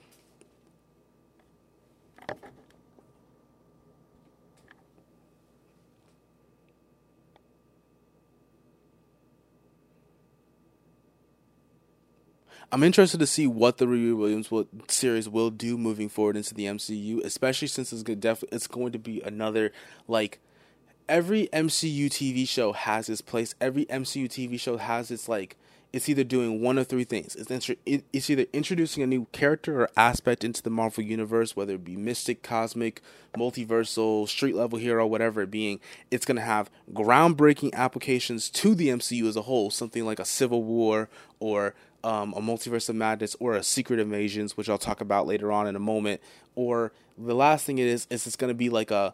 I'm 12.73 12.81
interested 12.81 13.19
to 13.19 13.27
see 13.27 13.45
what 13.45 13.77
the 13.77 13.85
Riri 13.85 14.17
Williams 14.17 14.49
will, 14.49 14.67
series 14.87 15.29
will 15.29 15.51
do 15.51 15.77
moving 15.77 16.09
forward 16.09 16.35
into 16.35 16.55
the 16.55 16.65
MCU, 16.65 17.23
especially 17.23 17.67
since 17.67 17.93
it's 17.93 18.01
going 18.01 18.19
def- 18.19 18.43
it's 18.51 18.65
going 18.65 18.91
to 18.93 18.97
be 18.97 19.21
another 19.21 19.71
like 20.07 20.39
every 21.07 21.49
MCU 21.53 22.07
TV 22.07 22.47
show 22.47 22.73
has 22.73 23.09
its 23.09 23.21
place. 23.21 23.53
Every 23.61 23.85
MCU 23.85 24.25
TV 24.25 24.59
show 24.59 24.77
has 24.77 25.11
its 25.11 25.29
like 25.29 25.55
it's 25.93 26.09
either 26.09 26.23
doing 26.23 26.59
one 26.59 26.79
of 26.79 26.87
three 26.87 27.03
things. 27.03 27.35
It's 27.35 27.69
it's 27.85 28.29
either 28.29 28.45
introducing 28.51 29.03
a 29.03 29.07
new 29.07 29.27
character 29.31 29.83
or 29.83 29.89
aspect 29.95 30.43
into 30.43 30.63
the 30.63 30.71
Marvel 30.71 31.03
universe, 31.03 31.55
whether 31.55 31.75
it 31.75 31.83
be 31.83 31.95
mystic, 31.95 32.41
cosmic, 32.41 32.99
multiversal, 33.37 34.27
street 34.27 34.55
level 34.55 34.79
hero, 34.79 35.05
whatever 35.05 35.43
it 35.43 35.51
being. 35.51 35.79
It's 36.09 36.25
going 36.25 36.37
to 36.37 36.41
have 36.41 36.71
groundbreaking 36.91 37.73
applications 37.73 38.49
to 38.49 38.73
the 38.73 38.89
MCU 38.89 39.27
as 39.27 39.35
a 39.35 39.43
whole, 39.43 39.69
something 39.69 40.03
like 40.03 40.19
a 40.19 40.25
Civil 40.25 40.63
War 40.63 41.09
or 41.39 41.75
um, 42.03 42.33
a 42.33 42.41
multiverse 42.41 42.89
of 42.89 42.95
madness 42.95 43.35
or 43.39 43.53
a 43.53 43.61
secret 43.63 43.99
invasions, 43.99 44.57
which 44.57 44.69
I'll 44.69 44.79
talk 44.79 44.99
about 44.99 45.27
later 45.27 45.51
on 45.51 45.67
in 45.67 45.75
a 45.75 45.79
moment. 45.79 46.21
Or 46.55 46.91
the 47.19 47.35
last 47.35 47.65
thing 47.67 47.77
it 47.77 47.87
is 47.87 48.07
is 48.09 48.25
it's 48.25 48.35
going 48.35 48.49
to 48.49 48.55
be 48.55 48.71
like 48.71 48.89
a 48.89 49.13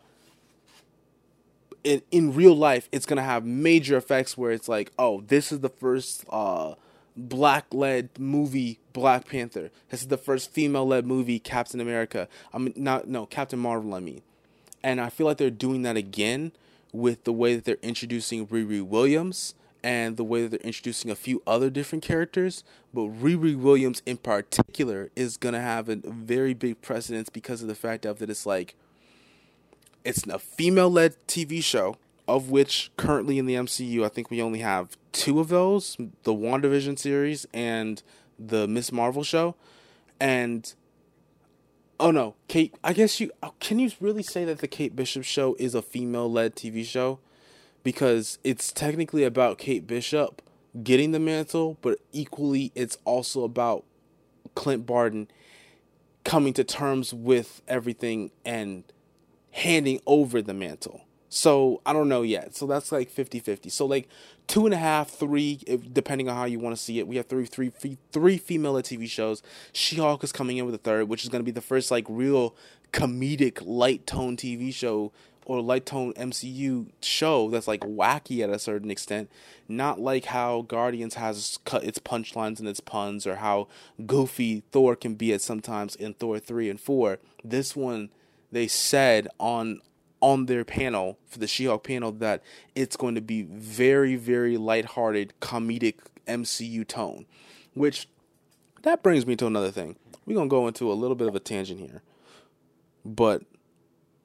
in, 1.83 2.01
in 2.11 2.33
real 2.33 2.55
life, 2.55 2.89
it's 2.91 3.05
gonna 3.05 3.23
have 3.23 3.45
major 3.45 3.97
effects 3.97 4.37
where 4.37 4.51
it's 4.51 4.67
like, 4.67 4.91
oh, 4.97 5.21
this 5.21 5.51
is 5.51 5.59
the 5.59 5.69
first 5.69 6.25
uh, 6.29 6.75
black 7.15 7.65
led 7.71 8.09
movie 8.17 8.79
Black 8.93 9.27
Panther. 9.27 9.71
This 9.89 10.01
is 10.01 10.07
the 10.07 10.17
first 10.17 10.51
female 10.51 10.85
led 10.85 11.05
movie 11.05 11.39
Captain 11.39 11.79
America. 11.79 12.27
I 12.53 12.57
mean, 12.57 12.73
not 12.75 13.07
no 13.07 13.25
Captain 13.25 13.59
Marvel. 13.59 13.93
I 13.93 13.99
mean, 13.99 14.21
and 14.83 14.99
I 14.99 15.09
feel 15.09 15.27
like 15.27 15.37
they're 15.37 15.49
doing 15.49 15.83
that 15.83 15.97
again 15.97 16.51
with 16.91 17.23
the 17.23 17.33
way 17.33 17.55
that 17.55 17.65
they're 17.65 17.77
introducing 17.81 18.47
Riri 18.47 18.81
Williams 18.81 19.53
and 19.83 20.17
the 20.17 20.23
way 20.23 20.41
that 20.41 20.49
they're 20.49 20.59
introducing 20.59 21.09
a 21.09 21.15
few 21.15 21.41
other 21.47 21.69
different 21.69 22.03
characters. 22.03 22.63
But 22.93 23.21
Riri 23.21 23.55
Williams 23.57 24.01
in 24.05 24.17
particular 24.17 25.09
is 25.15 25.37
gonna 25.37 25.61
have 25.61 25.89
a 25.89 25.97
very 25.97 26.53
big 26.53 26.81
precedence 26.81 27.29
because 27.29 27.61
of 27.61 27.67
the 27.67 27.75
fact 27.75 28.05
of 28.05 28.19
that 28.19 28.29
it's 28.29 28.45
like 28.45 28.75
it's 30.03 30.25
a 30.27 30.39
female 30.39 30.89
led 30.89 31.15
TV 31.27 31.63
show, 31.63 31.97
of 32.27 32.49
which 32.49 32.91
currently 32.97 33.37
in 33.37 33.45
the 33.45 33.55
MCU, 33.55 34.03
I 34.03 34.09
think 34.09 34.29
we 34.29 34.41
only 34.41 34.59
have 34.59 34.97
two 35.11 35.39
of 35.39 35.49
those 35.49 35.97
the 36.23 36.33
WandaVision 36.33 36.97
series 36.97 37.45
and 37.53 38.01
the 38.37 38.67
Miss 38.67 38.91
Marvel 38.91 39.23
show. 39.23 39.55
And 40.19 40.73
oh 41.99 42.11
no, 42.11 42.35
Kate, 42.47 42.75
I 42.83 42.93
guess 42.93 43.19
you 43.19 43.31
oh, 43.43 43.53
can 43.59 43.79
you 43.79 43.91
really 43.99 44.23
say 44.23 44.45
that 44.45 44.59
the 44.59 44.67
Kate 44.67 44.95
Bishop 44.95 45.23
show 45.23 45.55
is 45.59 45.75
a 45.75 45.81
female 45.81 46.31
led 46.31 46.55
TV 46.55 46.85
show? 46.85 47.19
Because 47.83 48.39
it's 48.43 48.71
technically 48.71 49.23
about 49.23 49.57
Kate 49.57 49.87
Bishop 49.87 50.41
getting 50.83 51.11
the 51.11 51.19
mantle, 51.19 51.77
but 51.81 51.99
equally 52.11 52.71
it's 52.75 52.97
also 53.05 53.43
about 53.43 53.83
Clint 54.55 54.85
Barton 54.85 55.27
coming 56.23 56.53
to 56.53 56.63
terms 56.63 57.13
with 57.13 57.61
everything 57.67 58.31
and 58.45 58.83
handing 59.51 59.99
over 60.05 60.41
the 60.41 60.53
mantle. 60.53 61.05
So 61.29 61.81
I 61.85 61.93
don't 61.93 62.09
know 62.09 62.23
yet. 62.23 62.55
So 62.55 62.65
that's 62.65 62.91
like 62.91 63.09
50 63.09 63.39
50. 63.39 63.69
So 63.69 63.85
like 63.85 64.07
two 64.47 64.65
and 64.65 64.73
a 64.73 64.77
half, 64.77 65.09
three, 65.09 65.59
if, 65.67 65.93
depending 65.93 66.27
on 66.27 66.35
how 66.35 66.45
you 66.45 66.59
want 66.59 66.75
to 66.75 66.81
see 66.81 66.97
it. 66.97 67.07
We 67.07 67.17
have 67.17 67.27
three, 67.27 67.45
three, 67.45 67.69
three, 67.69 67.97
three 68.11 68.37
female 68.37 68.73
TV 68.75 69.07
shows. 69.07 69.43
She 69.71 69.97
Hulk 69.97 70.23
is 70.23 70.31
coming 70.31 70.57
in 70.57 70.65
with 70.65 70.73
a 70.73 70.79
third, 70.79 71.07
which 71.07 71.23
is 71.23 71.29
going 71.29 71.41
to 71.41 71.45
be 71.45 71.51
the 71.51 71.61
first 71.61 71.91
like 71.91 72.05
real 72.09 72.55
comedic 72.91 73.61
light 73.63 74.07
tone 74.07 74.35
TV 74.35 74.73
show 74.73 75.11
or 75.45 75.61
light 75.61 75.85
tone 75.85 76.13
MCU 76.13 76.87
show 77.01 77.49
that's 77.49 77.67
like 77.67 77.81
wacky 77.81 78.43
at 78.43 78.49
a 78.49 78.59
certain 78.59 78.91
extent. 78.91 79.31
Not 79.67 79.99
like 79.99 80.25
how 80.25 80.61
Guardians 80.63 81.15
has 81.15 81.59
cut 81.65 81.83
its 81.83 81.97
punchlines 81.97 82.59
and 82.59 82.67
its 82.67 82.79
puns, 82.79 83.25
or 83.25 83.37
how 83.37 83.67
goofy 84.05 84.63
Thor 84.71 84.95
can 84.95 85.15
be 85.15 85.33
at 85.33 85.41
sometimes 85.41 85.95
in 85.95 86.13
Thor 86.13 86.37
three 86.39 86.69
and 86.69 86.79
four. 86.79 87.17
This 87.43 87.75
one 87.75 88.09
they 88.51 88.67
said 88.67 89.27
on 89.39 89.81
on 90.21 90.47
their 90.47 90.65
panel 90.65 91.17
for 91.27 91.39
the 91.39 91.47
She-Hulk 91.47 91.85
panel 91.85 92.11
that 92.11 92.43
it's 92.75 92.97
going 92.97 93.15
to 93.15 93.21
be 93.21 93.43
very 93.43 94.15
very 94.15 94.57
lighthearted 94.57 95.33
comedic 95.41 95.95
MCU 96.27 96.87
tone, 96.87 97.25
which 97.73 98.07
that 98.83 99.03
brings 99.03 99.25
me 99.25 99.35
to 99.37 99.47
another 99.47 99.71
thing. 99.71 99.97
We're 100.25 100.35
going 100.35 100.49
to 100.49 100.53
go 100.53 100.67
into 100.67 100.91
a 100.91 100.93
little 100.93 101.15
bit 101.15 101.27
of 101.27 101.35
a 101.35 101.39
tangent 101.39 101.79
here. 101.79 102.01
But 103.03 103.43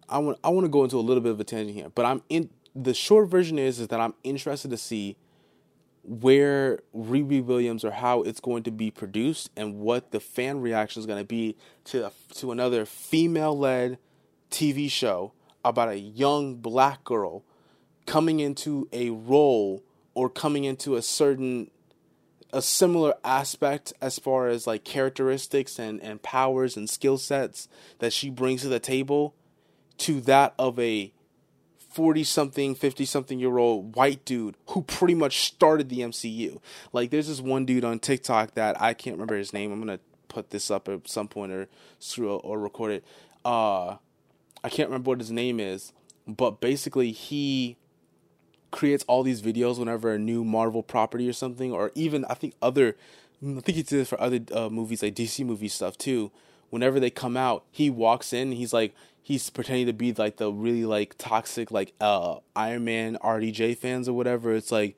I 0.08 0.18
want 0.18 0.38
I 0.44 0.50
want 0.50 0.64
to 0.64 0.68
go 0.68 0.84
into 0.84 0.96
a 0.96 1.00
little 1.00 1.22
bit 1.22 1.32
of 1.32 1.40
a 1.40 1.44
tangent 1.44 1.76
here, 1.76 1.88
but 1.94 2.04
I'm 2.04 2.22
in 2.28 2.50
the 2.74 2.94
short 2.94 3.28
version 3.28 3.58
is 3.58 3.78
is 3.78 3.88
that 3.88 4.00
I'm 4.00 4.14
interested 4.22 4.70
to 4.70 4.76
see 4.76 5.16
where 6.02 6.80
Riri 6.94 7.42
Williams 7.42 7.84
or 7.84 7.92
how 7.92 8.22
it's 8.22 8.40
going 8.40 8.62
to 8.64 8.70
be 8.70 8.90
produced 8.90 9.50
and 9.56 9.76
what 9.76 10.10
the 10.10 10.20
fan 10.20 10.60
reaction 10.60 11.00
is 11.00 11.06
going 11.06 11.22
to 11.22 11.26
be 11.26 11.56
to 11.84 12.10
to 12.34 12.52
another 12.52 12.84
female 12.84 13.56
led 13.56 13.98
TV 14.54 14.88
show 14.88 15.32
about 15.64 15.88
a 15.88 15.98
young 15.98 16.54
black 16.54 17.02
girl 17.02 17.42
coming 18.06 18.38
into 18.38 18.88
a 18.92 19.10
role 19.10 19.82
or 20.14 20.30
coming 20.30 20.62
into 20.62 20.94
a 20.94 21.02
certain 21.02 21.70
a 22.52 22.62
similar 22.62 23.14
aspect 23.24 23.92
as 24.00 24.16
far 24.16 24.46
as 24.46 24.64
like 24.64 24.84
characteristics 24.84 25.76
and, 25.76 26.00
and 26.00 26.22
powers 26.22 26.76
and 26.76 26.88
skill 26.88 27.18
sets 27.18 27.68
that 27.98 28.12
she 28.12 28.30
brings 28.30 28.62
to 28.62 28.68
the 28.68 28.78
table 28.78 29.34
to 29.98 30.20
that 30.20 30.54
of 30.56 30.78
a 30.78 31.12
40 31.90 32.22
something 32.22 32.76
50 32.76 33.04
something 33.06 33.40
year 33.40 33.58
old 33.58 33.96
white 33.96 34.24
dude 34.24 34.56
who 34.68 34.82
pretty 34.82 35.16
much 35.16 35.40
started 35.40 35.88
the 35.88 36.00
MCU 36.00 36.60
like 36.92 37.10
there's 37.10 37.26
this 37.26 37.40
one 37.40 37.64
dude 37.64 37.84
on 37.84 37.98
TikTok 37.98 38.54
that 38.54 38.80
I 38.80 38.94
can't 38.94 39.16
remember 39.16 39.36
his 39.36 39.52
name. 39.52 39.72
I'm 39.72 39.84
going 39.84 39.98
to 39.98 40.04
put 40.28 40.50
this 40.50 40.70
up 40.70 40.88
at 40.88 41.08
some 41.08 41.26
point 41.26 41.50
or 41.50 41.68
screw 41.98 42.36
or 42.36 42.60
record 42.60 42.92
it. 42.92 43.04
Uh 43.44 43.96
I 44.64 44.70
can't 44.70 44.88
remember 44.88 45.10
what 45.10 45.20
his 45.20 45.30
name 45.30 45.60
is, 45.60 45.92
but 46.26 46.60
basically 46.60 47.12
he 47.12 47.76
creates 48.70 49.04
all 49.06 49.22
these 49.22 49.42
videos 49.42 49.78
whenever 49.78 50.12
a 50.12 50.18
new 50.18 50.42
Marvel 50.42 50.82
property 50.82 51.28
or 51.28 51.34
something, 51.34 51.70
or 51.70 51.92
even 51.94 52.24
I 52.24 52.34
think 52.34 52.54
other, 52.62 52.96
I 53.42 53.60
think 53.60 53.76
he 53.76 53.82
did 53.82 53.86
this 53.86 54.08
for 54.08 54.20
other 54.20 54.40
uh, 54.52 54.70
movies 54.70 55.02
like 55.02 55.14
DC 55.14 55.44
movie 55.44 55.68
stuff 55.68 55.98
too. 55.98 56.32
Whenever 56.70 56.98
they 56.98 57.10
come 57.10 57.36
out, 57.36 57.64
he 57.70 57.90
walks 57.90 58.32
in. 58.32 58.52
he's 58.52 58.72
like 58.72 58.94
he's 59.22 59.48
pretending 59.48 59.86
to 59.86 59.92
be 59.92 60.12
like 60.12 60.38
the 60.38 60.52
really 60.52 60.84
like 60.84 61.14
toxic 61.18 61.70
like 61.70 61.94
uh 62.00 62.38
Iron 62.56 62.84
Man 62.84 63.18
RDJ 63.22 63.76
fans 63.76 64.08
or 64.08 64.14
whatever. 64.14 64.54
It's 64.54 64.72
like, 64.72 64.96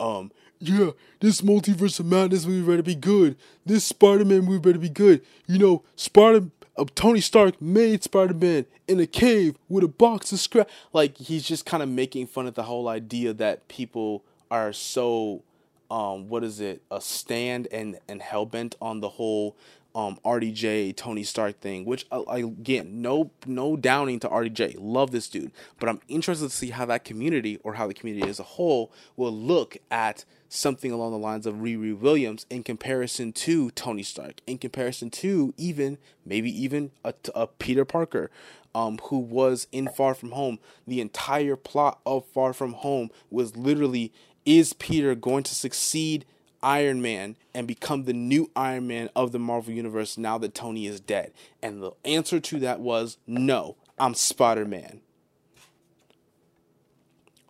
um, 0.00 0.32
yeah, 0.58 0.90
this 1.20 1.40
multiverse 1.40 2.00
of 2.00 2.06
madness 2.06 2.46
movie 2.46 2.68
better 2.68 2.82
be 2.82 2.94
good. 2.94 3.36
This 3.64 3.84
Spider 3.84 4.24
Man 4.24 4.44
movie 4.44 4.58
better 4.58 4.78
be 4.78 4.88
good. 4.88 5.22
You 5.46 5.58
know, 5.58 5.84
Spider 5.96 6.48
Tony 6.94 7.20
Stark 7.20 7.60
made 7.62 8.02
Spider 8.02 8.34
Man 8.34 8.66
in 8.88 8.98
a 9.00 9.06
cave 9.06 9.56
with 9.68 9.84
a 9.84 9.88
box 9.88 10.32
of 10.32 10.40
scrap. 10.40 10.68
Like 10.92 11.16
he's 11.16 11.44
just 11.44 11.64
kind 11.64 11.82
of 11.82 11.88
making 11.88 12.26
fun 12.26 12.46
of 12.46 12.54
the 12.54 12.64
whole 12.64 12.88
idea 12.88 13.32
that 13.34 13.68
people 13.68 14.24
are 14.50 14.72
so, 14.72 15.42
um, 15.90 16.28
what 16.28 16.42
is 16.42 16.60
it, 16.60 16.82
a 16.90 17.00
stand 17.00 17.68
and 17.70 17.98
and 18.08 18.22
hell 18.22 18.46
bent 18.46 18.74
on 18.80 19.00
the 19.00 19.10
whole 19.10 19.56
um, 19.94 20.18
RDJ 20.24 20.96
Tony 20.96 21.22
Stark 21.22 21.60
thing, 21.60 21.84
which 21.84 22.06
uh, 22.10 22.22
again, 22.26 23.00
no 23.00 23.30
no 23.46 23.76
downing 23.76 24.18
to 24.20 24.28
RDJ, 24.28 24.76
love 24.78 25.12
this 25.12 25.28
dude, 25.28 25.52
but 25.78 25.88
I'm 25.88 26.00
interested 26.08 26.48
to 26.48 26.54
see 26.54 26.70
how 26.70 26.84
that 26.86 27.04
community 27.04 27.58
or 27.62 27.74
how 27.74 27.86
the 27.86 27.94
community 27.94 28.28
as 28.28 28.40
a 28.40 28.44
whole 28.44 28.90
will 29.16 29.32
look 29.32 29.76
at 29.90 30.24
something 30.48 30.90
along 30.90 31.12
the 31.12 31.18
lines 31.18 31.46
of 31.46 31.56
Riri 31.56 31.96
Williams 31.96 32.46
in 32.50 32.62
comparison 32.62 33.32
to 33.32 33.70
Tony 33.72 34.02
Stark, 34.02 34.40
in 34.46 34.58
comparison 34.58 35.10
to 35.10 35.54
even 35.56 35.98
maybe 36.26 36.50
even 36.50 36.90
a, 37.04 37.14
a 37.34 37.46
Peter 37.46 37.84
Parker, 37.84 38.30
um, 38.74 38.98
who 39.04 39.18
was 39.18 39.68
in 39.70 39.88
Far 39.88 40.14
From 40.14 40.32
Home. 40.32 40.58
The 40.86 41.00
entire 41.00 41.56
plot 41.56 42.00
of 42.04 42.26
Far 42.26 42.52
From 42.52 42.72
Home 42.74 43.10
was 43.30 43.56
literally: 43.56 44.12
is 44.44 44.72
Peter 44.72 45.14
going 45.14 45.44
to 45.44 45.54
succeed 45.54 46.24
Iron 46.64 47.02
Man 47.02 47.36
and 47.54 47.68
become 47.68 48.04
the 48.04 48.12
new 48.14 48.50
Iron 48.56 48.88
Man 48.88 49.10
of 49.14 49.30
the 49.30 49.38
Marvel 49.38 49.72
Universe 49.72 50.16
now 50.18 50.38
that 50.38 50.54
Tony 50.54 50.86
is 50.86 50.98
dead? 50.98 51.32
And 51.62 51.82
the 51.82 51.92
answer 52.04 52.40
to 52.40 52.58
that 52.60 52.80
was 52.80 53.18
no, 53.26 53.76
I'm 53.98 54.14
Spider 54.14 54.64
Man. 54.64 55.00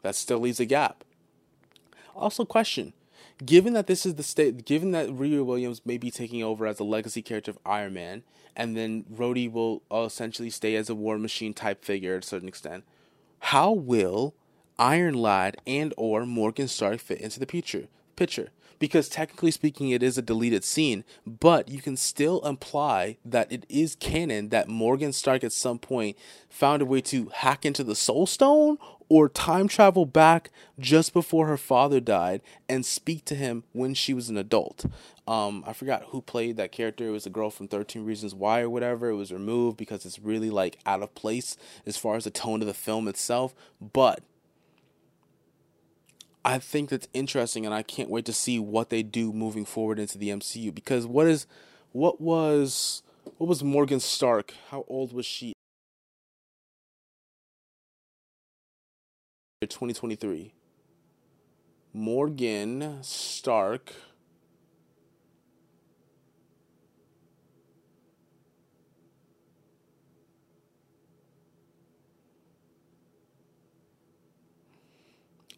That 0.02 0.16
still 0.16 0.40
leaves 0.40 0.60
a 0.60 0.66
gap. 0.66 1.04
Also, 2.14 2.44
question 2.44 2.92
given 3.44 3.72
that 3.72 3.86
this 3.86 4.06
is 4.06 4.14
the 4.14 4.22
state, 4.22 4.64
given 4.64 4.92
that 4.92 5.08
Riri 5.08 5.44
Williams 5.44 5.82
may 5.84 5.98
be 5.98 6.10
taking 6.10 6.42
over 6.42 6.66
as 6.66 6.78
a 6.78 6.84
legacy 6.84 7.22
character 7.22 7.50
of 7.50 7.58
Iron 7.66 7.94
Man, 7.94 8.22
and 8.56 8.76
then 8.76 9.04
Rhodey 9.12 9.50
will 9.50 9.82
essentially 9.92 10.50
stay 10.50 10.76
as 10.76 10.88
a 10.88 10.94
War 10.94 11.18
Machine 11.18 11.54
type 11.54 11.84
figure 11.84 12.12
to 12.12 12.24
a 12.24 12.28
certain 12.28 12.48
extent, 12.48 12.84
how 13.40 13.72
will 13.72 14.34
Iron 14.78 15.14
Lad 15.14 15.56
and 15.66 15.92
or 15.96 16.26
Morgan 16.26 16.68
Stark 16.68 17.00
fit 17.00 17.20
into 17.20 17.40
the 17.40 17.46
picture? 17.46 17.88
Picture 18.16 18.50
because 18.84 19.08
technically 19.08 19.50
speaking 19.50 19.88
it 19.88 20.02
is 20.02 20.18
a 20.18 20.22
deleted 20.22 20.62
scene 20.62 21.04
but 21.26 21.70
you 21.70 21.80
can 21.80 21.96
still 21.96 22.46
imply 22.46 23.16
that 23.24 23.50
it 23.50 23.64
is 23.66 23.96
canon 23.96 24.50
that 24.50 24.68
morgan 24.68 25.10
stark 25.10 25.42
at 25.42 25.52
some 25.52 25.78
point 25.78 26.14
found 26.50 26.82
a 26.82 26.84
way 26.84 27.00
to 27.00 27.30
hack 27.36 27.64
into 27.64 27.82
the 27.82 27.94
soul 27.94 28.26
stone 28.26 28.76
or 29.08 29.26
time 29.26 29.68
travel 29.68 30.04
back 30.04 30.50
just 30.78 31.14
before 31.14 31.46
her 31.46 31.56
father 31.56 31.98
died 31.98 32.42
and 32.68 32.84
speak 32.84 33.24
to 33.24 33.34
him 33.34 33.64
when 33.72 33.94
she 33.94 34.14
was 34.14 34.28
an 34.28 34.36
adult. 34.36 34.86
Um, 35.26 35.62
i 35.66 35.72
forgot 35.72 36.04
who 36.08 36.20
played 36.20 36.56
that 36.56 36.72
character. 36.72 37.08
It 37.08 37.12
was 37.12 37.26
a 37.26 37.30
girl 37.30 37.50
from 37.50 37.68
13 37.68 38.04
reasons 38.04 38.34
why 38.34 38.60
or 38.60 38.70
whatever. 38.70 39.10
It 39.10 39.16
was 39.16 39.32
removed 39.32 39.76
because 39.76 40.04
it's 40.04 40.18
really 40.18 40.50
like 40.50 40.78
out 40.86 41.02
of 41.02 41.14
place 41.14 41.56
as 41.86 41.96
far 41.96 42.16
as 42.16 42.24
the 42.24 42.30
tone 42.30 42.60
of 42.60 42.66
the 42.66 42.74
film 42.74 43.06
itself 43.08 43.54
but 43.80 44.22
I 46.44 46.58
think 46.58 46.90
that's 46.90 47.08
interesting, 47.14 47.64
and 47.64 47.74
I 47.74 47.82
can't 47.82 48.10
wait 48.10 48.26
to 48.26 48.32
see 48.32 48.58
what 48.58 48.90
they 48.90 49.02
do 49.02 49.32
moving 49.32 49.64
forward 49.64 49.98
into 49.98 50.18
the 50.18 50.28
MCU. 50.28 50.74
Because 50.74 51.06
what 51.06 51.26
is, 51.26 51.46
what 51.92 52.20
was, 52.20 53.02
what 53.38 53.46
was 53.46 53.64
Morgan 53.64 54.00
Stark? 54.00 54.52
How 54.68 54.84
old 54.86 55.12
was 55.14 55.24
she? 55.24 55.54
2023. 59.62 60.52
Morgan 61.94 62.98
Stark. 63.00 63.94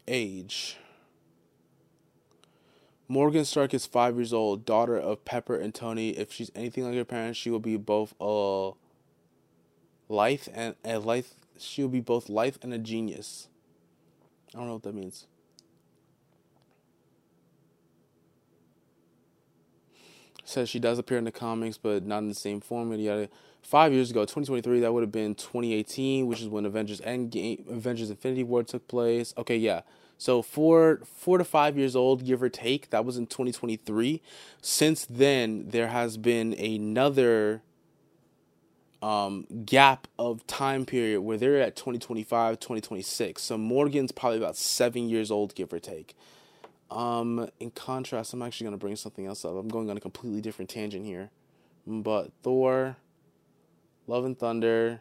Age. 0.08 0.76
Morgan 3.08 3.44
Stark 3.44 3.72
is 3.72 3.86
five 3.86 4.16
years 4.16 4.32
old, 4.32 4.64
daughter 4.64 4.96
of 4.96 5.24
Pepper 5.24 5.56
and 5.56 5.72
Tony. 5.72 6.10
If 6.10 6.32
she's 6.32 6.50
anything 6.54 6.84
like 6.84 6.94
her 6.94 7.04
parents, 7.04 7.38
she 7.38 7.50
will 7.50 7.60
be 7.60 7.76
both 7.76 8.14
a 8.20 8.72
life 10.08 10.48
and 10.52 10.74
a 10.84 10.98
life. 10.98 11.34
She 11.58 11.82
will 11.82 11.88
be 11.88 12.00
both 12.00 12.28
life 12.28 12.58
and 12.62 12.74
a 12.74 12.78
genius. 12.78 13.48
I 14.54 14.58
don't 14.58 14.66
know 14.66 14.74
what 14.74 14.82
that 14.82 14.94
means. 14.94 15.26
Says 20.44 20.68
she 20.68 20.78
does 20.78 20.98
appear 20.98 21.18
in 21.18 21.24
the 21.24 21.32
comics, 21.32 21.76
but 21.76 22.04
not 22.04 22.18
in 22.18 22.28
the 22.28 22.34
same 22.34 22.60
format. 22.60 22.98
Yada. 22.98 23.28
Five 23.66 23.92
years 23.92 24.12
ago, 24.12 24.20
2023, 24.20 24.78
that 24.78 24.92
would 24.92 25.02
have 25.02 25.10
been 25.10 25.34
2018, 25.34 26.28
which 26.28 26.40
is 26.40 26.46
when 26.46 26.64
Avengers 26.64 27.00
Endgame, 27.00 27.68
Avengers 27.68 28.10
Infinity 28.10 28.44
War 28.44 28.62
took 28.62 28.86
place. 28.86 29.34
Okay, 29.36 29.56
yeah. 29.56 29.80
So 30.18 30.40
four 30.40 31.00
four 31.04 31.36
to 31.38 31.42
five 31.44 31.76
years 31.76 31.96
old, 31.96 32.24
give 32.24 32.44
or 32.44 32.48
take. 32.48 32.90
That 32.90 33.04
was 33.04 33.16
in 33.16 33.26
2023. 33.26 34.22
Since 34.62 35.04
then, 35.06 35.70
there 35.70 35.88
has 35.88 36.16
been 36.16 36.52
another 36.54 37.62
um, 39.02 39.48
gap 39.64 40.06
of 40.16 40.46
time 40.46 40.86
period 40.86 41.22
where 41.22 41.36
they're 41.36 41.60
at 41.60 41.74
2025, 41.74 42.60
2026. 42.60 43.42
So 43.42 43.58
Morgan's 43.58 44.12
probably 44.12 44.38
about 44.38 44.56
seven 44.56 45.08
years 45.08 45.32
old, 45.32 45.56
give 45.56 45.72
or 45.72 45.80
take. 45.80 46.14
Um, 46.88 47.48
in 47.58 47.72
contrast, 47.72 48.32
I'm 48.32 48.42
actually 48.42 48.66
gonna 48.66 48.76
bring 48.76 48.94
something 48.94 49.26
else 49.26 49.44
up. 49.44 49.56
I'm 49.56 49.66
going 49.66 49.90
on 49.90 49.96
a 49.96 50.00
completely 50.00 50.40
different 50.40 50.70
tangent 50.70 51.04
here, 51.04 51.30
but 51.84 52.30
Thor, 52.44 52.96
Love 54.06 54.24
and 54.24 54.38
Thunder. 54.38 55.00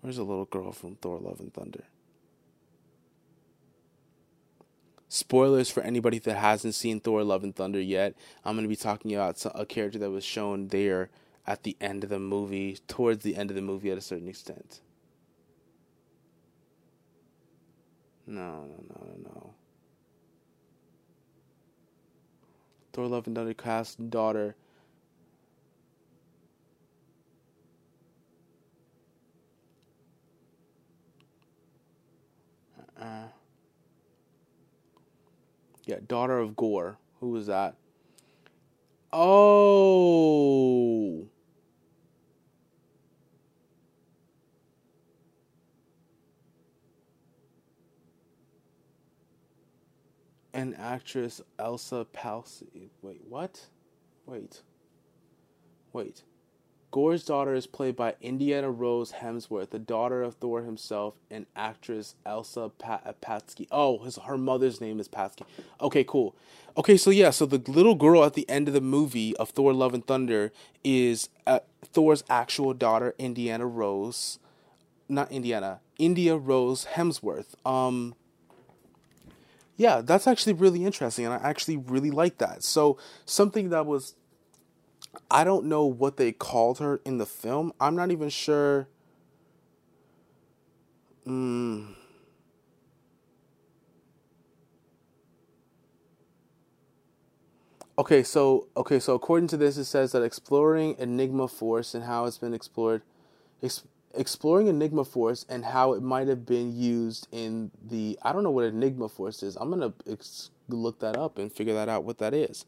Where's 0.00 0.18
a 0.18 0.24
little 0.24 0.44
girl 0.44 0.72
from 0.72 0.96
Thor: 0.96 1.18
Love 1.18 1.40
and 1.40 1.52
Thunder? 1.52 1.84
spoilers 5.14 5.70
for 5.70 5.80
anybody 5.82 6.18
that 6.18 6.34
hasn't 6.34 6.74
seen 6.74 6.98
Thor 6.98 7.22
Love 7.22 7.44
and 7.44 7.54
Thunder 7.54 7.80
yet. 7.80 8.14
I'm 8.44 8.56
going 8.56 8.64
to 8.64 8.68
be 8.68 8.76
talking 8.76 9.14
about 9.14 9.44
a 9.54 9.64
character 9.64 9.98
that 10.00 10.10
was 10.10 10.24
shown 10.24 10.68
there 10.68 11.08
at 11.46 11.62
the 11.62 11.76
end 11.80 12.02
of 12.02 12.10
the 12.10 12.18
movie, 12.18 12.78
towards 12.88 13.22
the 13.22 13.36
end 13.36 13.50
of 13.50 13.54
the 13.54 13.62
movie 13.62 13.90
at 13.90 13.98
a 13.98 14.00
certain 14.00 14.28
extent. 14.28 14.80
No, 18.26 18.64
no, 18.64 18.84
no, 18.88 19.06
no, 19.06 19.16
no. 19.22 19.54
Thor 22.92 23.06
Love 23.06 23.26
and 23.28 23.36
Thunder 23.36 23.54
cast 23.54 24.10
daughter. 24.10 24.56
Uh, 33.04 33.26
yeah, 35.84 35.96
daughter 36.08 36.38
of 36.38 36.56
Gorr. 36.56 36.96
Who 37.20 37.30
was 37.30 37.48
that? 37.48 37.74
Oh. 39.12 39.66
An 50.54 50.74
actress 50.78 51.42
Elsa 51.58 52.06
Palcy. 52.10 52.90
Wait, 53.02 53.20
what? 53.28 53.66
Wait. 54.24 54.62
Wait. 55.92 56.22
Gorr's 56.94 57.24
daughter 57.24 57.54
is 57.56 57.66
played 57.66 57.96
by 57.96 58.14
Indiana 58.20 58.70
Rose 58.70 59.14
Hemsworth, 59.14 59.70
the 59.70 59.80
daughter 59.80 60.22
of 60.22 60.36
Thor 60.36 60.62
himself, 60.62 61.16
and 61.28 61.44
actress 61.56 62.14
Elsa 62.24 62.70
Patsky. 62.78 63.66
Oh, 63.72 63.98
his 64.04 64.14
her 64.14 64.38
mother's 64.38 64.80
name 64.80 65.00
is 65.00 65.08
Patsky. 65.08 65.42
Okay, 65.80 66.04
cool. 66.04 66.36
Okay, 66.76 66.96
so 66.96 67.10
yeah, 67.10 67.30
so 67.30 67.46
the 67.46 67.58
little 67.68 67.96
girl 67.96 68.22
at 68.22 68.34
the 68.34 68.48
end 68.48 68.68
of 68.68 68.74
the 68.74 68.80
movie 68.80 69.36
of 69.38 69.50
Thor: 69.50 69.72
Love 69.72 69.92
and 69.92 70.06
Thunder 70.06 70.52
is 70.84 71.30
uh, 71.48 71.58
Thor's 71.84 72.22
actual 72.30 72.72
daughter, 72.72 73.12
Indiana 73.18 73.66
Rose, 73.66 74.38
not 75.08 75.32
Indiana, 75.32 75.80
India 75.98 76.36
Rose 76.36 76.86
Hemsworth. 76.94 77.56
Um, 77.66 78.14
yeah, 79.76 80.00
that's 80.00 80.28
actually 80.28 80.52
really 80.52 80.84
interesting, 80.84 81.24
and 81.24 81.34
I 81.34 81.38
actually 81.38 81.76
really 81.76 82.12
like 82.12 82.38
that. 82.38 82.62
So 82.62 82.98
something 83.26 83.70
that 83.70 83.84
was 83.84 84.14
I 85.30 85.44
don't 85.44 85.66
know 85.66 85.84
what 85.86 86.16
they 86.16 86.32
called 86.32 86.78
her 86.78 87.00
in 87.04 87.18
the 87.18 87.26
film. 87.26 87.72
I'm 87.80 87.96
not 87.96 88.10
even 88.10 88.28
sure. 88.28 88.88
Mm. 91.26 91.94
Okay, 97.96 98.24
so 98.24 98.66
okay, 98.76 98.98
so 98.98 99.14
according 99.14 99.48
to 99.48 99.56
this, 99.56 99.76
it 99.76 99.84
says 99.84 100.12
that 100.12 100.22
exploring 100.22 100.96
Enigma 100.98 101.46
Force 101.46 101.94
and 101.94 102.04
how 102.04 102.24
it's 102.26 102.38
been 102.38 102.52
explored, 102.52 103.02
ex- 103.62 103.84
exploring 104.14 104.66
Enigma 104.66 105.04
Force 105.04 105.46
and 105.48 105.64
how 105.64 105.92
it 105.92 106.02
might 106.02 106.26
have 106.26 106.44
been 106.44 106.76
used 106.76 107.28
in 107.30 107.70
the 107.88 108.18
I 108.22 108.32
don't 108.32 108.42
know 108.42 108.50
what 108.50 108.64
Enigma 108.64 109.08
Force 109.08 109.44
is. 109.44 109.56
I'm 109.56 109.70
gonna 109.70 109.92
ex- 110.10 110.50
look 110.68 110.98
that 111.00 111.16
up 111.16 111.38
and 111.38 111.52
figure 111.52 111.74
that 111.74 111.88
out 111.88 112.02
what 112.04 112.18
that 112.18 112.34
is. 112.34 112.66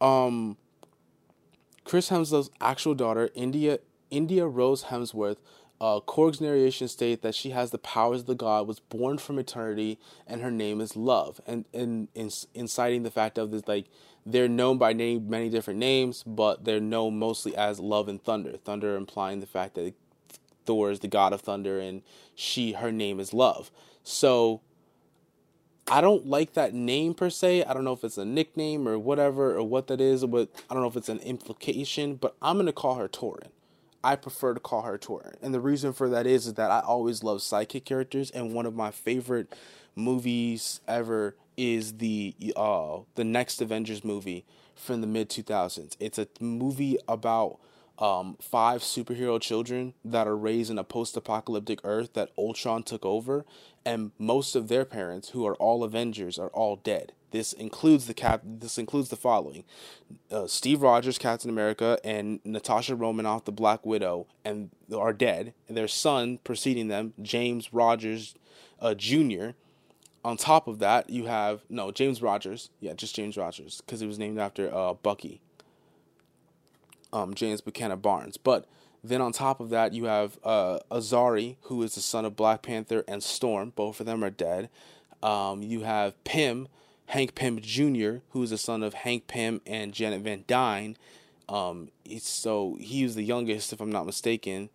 Um, 0.00 0.56
Chris 1.88 2.10
Hemsworth's 2.10 2.50
actual 2.60 2.94
daughter, 2.94 3.30
India 3.34 3.78
India 4.10 4.46
Rose 4.46 4.84
Hemsworth, 4.84 5.38
uh, 5.80 6.00
Korg's 6.00 6.38
narration 6.38 6.86
state 6.86 7.22
that 7.22 7.34
she 7.34 7.48
has 7.50 7.70
the 7.70 7.78
powers 7.78 8.20
of 8.20 8.26
the 8.26 8.34
god, 8.34 8.68
was 8.68 8.78
born 8.78 9.16
from 9.16 9.38
eternity, 9.38 9.98
and 10.26 10.42
her 10.42 10.50
name 10.50 10.82
is 10.82 10.96
Love, 10.96 11.40
and 11.46 11.64
and, 11.72 12.08
and 12.14 12.46
inciting 12.52 13.04
the 13.04 13.10
fact 13.10 13.38
of 13.38 13.50
this 13.50 13.66
like 13.66 13.86
they're 14.26 14.50
known 14.50 14.76
by 14.76 14.92
name, 14.92 15.30
many 15.30 15.48
different 15.48 15.80
names, 15.80 16.22
but 16.24 16.66
they're 16.66 16.78
known 16.78 17.18
mostly 17.18 17.56
as 17.56 17.80
Love 17.80 18.06
and 18.06 18.22
Thunder. 18.22 18.58
Thunder 18.58 18.94
implying 18.94 19.40
the 19.40 19.46
fact 19.46 19.74
that 19.76 19.94
Thor 20.66 20.90
is 20.90 21.00
the 21.00 21.08
god 21.08 21.32
of 21.32 21.40
thunder, 21.40 21.80
and 21.80 22.02
she 22.34 22.72
her 22.72 22.92
name 22.92 23.18
is 23.18 23.32
Love. 23.32 23.70
So 24.04 24.60
I 25.90 26.00
don't 26.02 26.26
like 26.26 26.52
that 26.52 26.74
name 26.74 27.14
per 27.14 27.30
se. 27.30 27.64
I 27.64 27.72
don't 27.72 27.84
know 27.84 27.94
if 27.94 28.04
it's 28.04 28.18
a 28.18 28.24
nickname 28.24 28.86
or 28.86 28.98
whatever 28.98 29.56
or 29.56 29.62
what 29.62 29.86
that 29.86 30.00
is, 30.00 30.24
but 30.26 30.50
I 30.68 30.74
don't 30.74 30.82
know 30.82 30.88
if 30.88 30.96
it's 30.96 31.08
an 31.08 31.20
implication, 31.20 32.16
but 32.16 32.36
I'm 32.42 32.56
going 32.56 32.66
to 32.66 32.72
call 32.72 32.96
her 32.96 33.08
Torunn. 33.08 33.48
I 34.04 34.16
prefer 34.16 34.54
to 34.54 34.60
call 34.60 34.82
her 34.82 34.98
Torunn. 34.98 35.36
And 35.40 35.54
the 35.54 35.60
reason 35.60 35.92
for 35.94 36.08
that 36.10 36.26
is, 36.26 36.46
is 36.46 36.54
that 36.54 36.70
I 36.70 36.80
always 36.80 37.22
love 37.24 37.38
sidekick 37.38 37.84
characters, 37.84 38.30
and 38.30 38.52
one 38.52 38.66
of 38.66 38.74
my 38.74 38.90
favorite 38.90 39.54
movies 39.96 40.80
ever 40.86 41.34
is 41.56 41.94
the 41.94 42.34
uh 42.54 42.98
the 43.16 43.24
next 43.24 43.60
Avengers 43.60 44.04
movie 44.04 44.44
from 44.76 45.00
the 45.00 45.06
mid 45.06 45.28
2000s. 45.28 45.96
It's 45.98 46.18
a 46.18 46.28
movie 46.40 46.98
about 47.08 47.58
um, 47.98 48.36
five 48.40 48.82
superhero 48.82 49.40
children 49.40 49.94
that 50.04 50.26
are 50.26 50.36
raised 50.36 50.70
in 50.70 50.78
a 50.78 50.84
post-apocalyptic 50.84 51.80
Earth 51.84 52.12
that 52.14 52.30
Ultron 52.38 52.82
took 52.82 53.04
over, 53.04 53.44
and 53.84 54.12
most 54.18 54.54
of 54.54 54.68
their 54.68 54.84
parents, 54.84 55.30
who 55.30 55.46
are 55.46 55.56
all 55.56 55.82
Avengers, 55.82 56.38
are 56.38 56.48
all 56.48 56.76
dead. 56.76 57.12
This 57.30 57.52
includes 57.52 58.06
the 58.06 58.14
cap. 58.14 58.40
This 58.44 58.78
includes 58.78 59.10
the 59.10 59.16
following: 59.16 59.64
uh, 60.30 60.46
Steve 60.46 60.80
Rogers, 60.80 61.18
Captain 61.18 61.50
America, 61.50 61.98
and 62.02 62.40
Natasha 62.44 62.94
Romanoff, 62.94 63.44
the 63.44 63.52
Black 63.52 63.84
Widow, 63.84 64.26
and 64.44 64.70
are 64.94 65.12
dead. 65.12 65.52
And 65.66 65.76
their 65.76 65.88
son 65.88 66.38
preceding 66.42 66.88
them, 66.88 67.12
James 67.20 67.72
Rogers, 67.72 68.34
uh, 68.80 68.94
Jr. 68.94 69.50
On 70.24 70.36
top 70.36 70.66
of 70.66 70.78
that, 70.78 71.10
you 71.10 71.26
have 71.26 71.62
no 71.68 71.90
James 71.90 72.22
Rogers. 72.22 72.70
Yeah, 72.80 72.94
just 72.94 73.14
James 73.14 73.36
Rogers 73.36 73.82
because 73.84 74.00
he 74.00 74.06
was 74.06 74.18
named 74.18 74.38
after 74.38 74.74
uh, 74.74 74.94
Bucky. 74.94 75.42
Um, 77.12 77.34
James 77.34 77.60
Buchanan 77.60 78.00
Barnes, 78.00 78.36
but 78.36 78.66
then 79.02 79.20
on 79.20 79.32
top 79.32 79.60
of 79.60 79.70
that, 79.70 79.92
you 79.92 80.04
have 80.04 80.38
uh, 80.42 80.80
Azari, 80.90 81.56
who 81.62 81.82
is 81.82 81.94
the 81.94 82.00
son 82.00 82.24
of 82.24 82.36
Black 82.36 82.62
Panther 82.62 83.04
and 83.06 83.22
Storm. 83.22 83.72
Both 83.74 84.00
of 84.00 84.06
them 84.06 84.24
are 84.24 84.30
dead. 84.30 84.68
Um, 85.22 85.62
you 85.62 85.82
have 85.82 86.22
Pym, 86.24 86.68
Hank 87.06 87.34
Pym 87.34 87.60
Jr., 87.60 88.18
who 88.30 88.42
is 88.42 88.50
the 88.50 88.58
son 88.58 88.82
of 88.82 88.94
Hank 88.94 89.26
Pym 89.26 89.60
and 89.66 89.92
Janet 89.92 90.22
Van 90.22 90.44
Dyne. 90.46 90.96
Um, 91.48 91.90
so 92.18 92.76
he 92.80 93.04
was 93.04 93.14
the 93.14 93.22
youngest, 93.22 93.72
if 93.72 93.80
I'm 93.80 93.92
not 93.92 94.06
mistaken. 94.06 94.68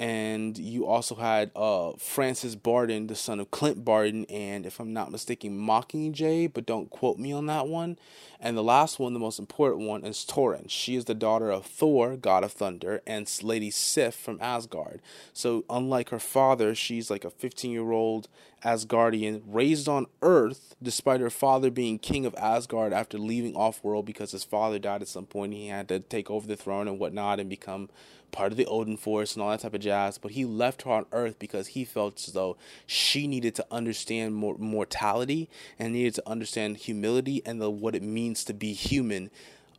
And 0.00 0.56
you 0.56 0.86
also 0.86 1.14
had 1.14 1.50
uh, 1.54 1.92
Francis 1.98 2.54
Barton, 2.54 3.08
the 3.08 3.14
son 3.14 3.38
of 3.38 3.50
Clint 3.50 3.84
Barton, 3.84 4.24
and 4.30 4.64
if 4.64 4.80
I'm 4.80 4.94
not 4.94 5.12
mistaken, 5.12 5.58
Mockingjay, 5.58 6.54
but 6.54 6.64
don't 6.64 6.88
quote 6.88 7.18
me 7.18 7.34
on 7.34 7.44
that 7.46 7.68
one. 7.68 7.98
And 8.40 8.56
the 8.56 8.62
last 8.62 8.98
one, 8.98 9.12
the 9.12 9.20
most 9.20 9.38
important 9.38 9.86
one, 9.86 10.06
is 10.06 10.24
Torunn. 10.24 10.70
She 10.70 10.96
is 10.96 11.04
the 11.04 11.14
daughter 11.14 11.50
of 11.50 11.66
Thor, 11.66 12.16
god 12.16 12.44
of 12.44 12.52
thunder, 12.52 13.02
and 13.06 13.30
Lady 13.42 13.70
Sif 13.70 14.14
from 14.14 14.38
Asgard. 14.40 15.02
So, 15.34 15.66
unlike 15.68 16.08
her 16.08 16.18
father, 16.18 16.74
she's 16.74 17.10
like 17.10 17.26
a 17.26 17.30
15 17.30 17.70
year 17.70 17.92
old 17.92 18.26
Asgardian 18.64 19.42
raised 19.46 19.88
on 19.88 20.06
Earth, 20.22 20.74
despite 20.82 21.20
her 21.20 21.30
father 21.30 21.70
being 21.70 21.98
king 21.98 22.24
of 22.24 22.34
Asgard 22.36 22.94
after 22.94 23.18
leaving 23.18 23.54
off 23.54 23.84
world 23.84 24.06
because 24.06 24.32
his 24.32 24.44
father 24.44 24.78
died 24.78 25.02
at 25.02 25.08
some 25.08 25.26
point. 25.26 25.52
He 25.52 25.68
had 25.68 25.88
to 25.88 26.00
take 26.00 26.30
over 26.30 26.46
the 26.46 26.56
throne 26.56 26.88
and 26.88 26.98
whatnot 26.98 27.40
and 27.40 27.50
become 27.50 27.90
part 28.32 28.52
of 28.52 28.58
the 28.58 28.66
Odin 28.66 28.96
Force 28.96 29.34
and 29.34 29.42
all 29.42 29.50
that 29.50 29.60
type 29.60 29.74
of 29.74 29.80
jazz. 29.80 30.18
But 30.18 30.32
he 30.32 30.44
left 30.44 30.82
her 30.82 30.90
on 30.90 31.06
Earth 31.12 31.38
because 31.38 31.68
he 31.68 31.84
felt 31.84 32.22
as 32.26 32.32
though 32.32 32.56
she 32.86 33.26
needed 33.26 33.54
to 33.56 33.66
understand 33.70 34.34
more 34.34 34.56
mortality 34.58 35.48
and 35.78 35.92
needed 35.92 36.14
to 36.14 36.28
understand 36.28 36.78
humility 36.78 37.42
and 37.44 37.60
the 37.60 37.70
what 37.70 37.94
it 37.94 38.02
means 38.02 38.44
to 38.44 38.54
be 38.54 38.72
human. 38.72 39.30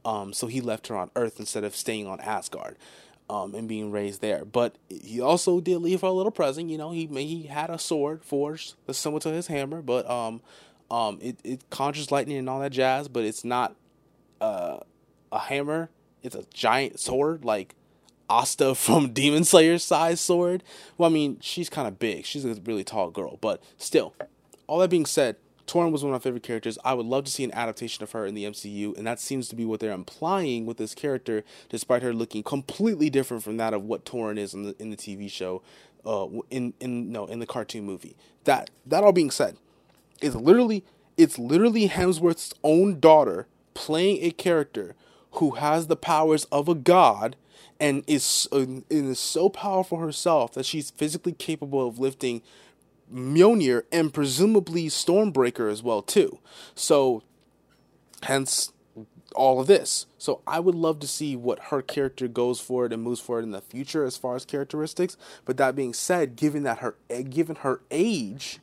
Um, 0.04 0.34
so 0.34 0.48
he 0.48 0.62
left 0.62 0.88
her 0.88 0.96
on 0.96 1.12
Earth 1.16 1.40
instead 1.40 1.64
of 1.64 1.76
staying 1.76 2.08
on 2.08 2.20
Asgard. 2.22 2.78
Um, 3.30 3.56
and 3.56 3.66
being 3.66 3.92
raised 3.92 4.20
there, 4.20 4.44
but 4.44 4.76
he 4.90 5.22
also 5.22 5.62
did 5.62 5.78
leave 5.78 6.02
her 6.02 6.08
a 6.08 6.12
little 6.12 6.34
present. 6.34 6.70
You 6.70 6.78
know, 6.78 6.92
he 6.92 7.06
he 7.06 7.44
had 7.44 7.70
a 7.70 7.80
sword 7.80 8.26
forged 8.26 8.74
that's 8.86 9.00
similar 9.00 9.22
to 9.22 9.30
his 9.30 9.48
hammer, 9.48 9.82
but 9.82 10.10
um, 10.10 10.42
um, 10.90 11.18
it 11.22 11.38
it 11.46 11.70
conjures 11.70 12.12
lightning 12.12 12.36
and 12.36 12.50
all 12.50 12.60
that 12.60 12.74
jazz, 12.74 13.08
but 13.08 13.24
it's 13.24 13.46
not 13.46 13.78
uh, 14.42 14.80
a 15.32 15.40
hammer. 15.40 15.90
It's 16.22 16.36
a 16.36 16.44
giant 16.54 17.00
sword, 17.00 17.46
like 17.46 17.74
Asta 18.32 18.74
from 18.76 19.12
Demon 19.12 19.44
Slayer's 19.44 19.84
size 19.84 20.20
sword. 20.20 20.64
Well, 20.98 21.10
I 21.10 21.14
mean, 21.14 21.38
she's 21.42 21.70
kind 21.70 21.88
of 21.88 22.00
big. 22.00 22.26
She's 22.26 22.46
a 22.46 22.56
really 22.66 22.84
tall 22.84 23.12
girl, 23.12 23.38
but 23.42 23.62
still. 23.78 24.14
All 24.68 24.80
that 24.80 24.90
being 24.90 25.06
said, 25.06 25.36
Torunn 25.68 25.92
was 25.92 26.04
one 26.04 26.14
of 26.14 26.20
my 26.20 26.24
favorite 26.24 26.44
characters. 26.44 26.78
I 26.84 26.94
would 26.94 27.06
love 27.06 27.26
to 27.26 27.32
see 27.32 27.44
an 27.44 27.54
adaptation 27.54 28.04
of 28.04 28.12
her 28.12 28.26
in 28.26 28.36
the 28.36 28.46
MCU, 28.46 28.98
and 28.98 29.06
that 29.06 29.20
seems 29.20 29.48
to 29.50 29.56
be 29.56 29.66
what 29.66 29.80
they're 29.80 29.92
implying 29.92 30.66
with 30.66 30.78
this 30.78 30.96
character, 30.96 31.44
despite 31.70 32.04
her 32.04 32.14
looking 32.14 32.44
completely 32.44 33.10
different 33.10 33.44
from 33.44 33.58
that 33.58 33.74
of 33.74 33.84
what 33.84 34.06
Torunn 34.06 34.38
is 34.38 34.54
in 34.54 34.64
the 34.64 34.76
in 34.80 34.90
the 34.90 34.98
TV 34.98 35.30
show, 35.30 35.62
uh, 36.06 36.28
in 36.50 36.74
in 36.80 37.12
no 37.12 37.26
in 37.26 37.40
the 37.40 37.46
cartoon 37.46 37.86
movie. 37.86 38.16
That 38.46 38.70
that 38.86 39.04
all 39.04 39.12
being 39.12 39.32
said, 39.32 39.58
it's 40.22 40.36
literally 40.36 40.84
it's 41.18 41.38
literally 41.38 41.90
Hemsworth's 41.90 42.54
own 42.64 43.00
daughter 43.00 43.48
playing 43.74 44.24
a 44.24 44.32
character 44.32 44.96
who 45.34 45.52
has 45.52 45.88
the 45.88 45.96
powers 45.96 46.46
of 46.46 46.68
a 46.68 46.76
god 46.76 47.36
and 47.82 48.04
is 48.06 48.48
uh, 48.52 48.66
is 48.92 49.20
so 49.20 49.50
powerful 49.50 49.98
herself 49.98 50.54
that 50.54 50.66
she's 50.68 50.92
physically 50.92 51.34
capable 51.34 51.86
of 51.86 51.98
lifting 52.00 52.44
Mjolnir 53.12 53.84
and 53.92 54.14
presumably 54.14 54.86
Stormbreaker 54.86 55.70
as 55.70 55.82
well 55.82 56.04
too. 56.04 56.38
So 56.76 57.24
hence 58.24 58.72
all 59.36 59.60
of 59.60 59.68
this. 59.68 60.06
So 60.20 60.42
I 60.46 60.60
would 60.60 60.76
love 60.76 61.00
to 61.00 61.08
see 61.08 61.36
what 61.36 61.60
her 61.66 61.82
character 61.82 62.28
goes 62.28 62.60
forward 62.60 62.94
and 62.94 63.02
moves 63.02 63.20
forward 63.20 63.44
in 63.44 63.52
the 63.52 63.62
future 63.62 64.06
as 64.06 64.16
far 64.16 64.36
as 64.36 64.46
characteristics. 64.46 65.18
But 65.44 65.58
that 65.58 65.76
being 65.76 65.94
said, 65.94 66.36
given 66.36 66.62
that 66.64 66.80
her 66.80 66.96
eh, 67.10 67.24
given 67.24 67.58
her 67.58 67.82
age 67.90 68.60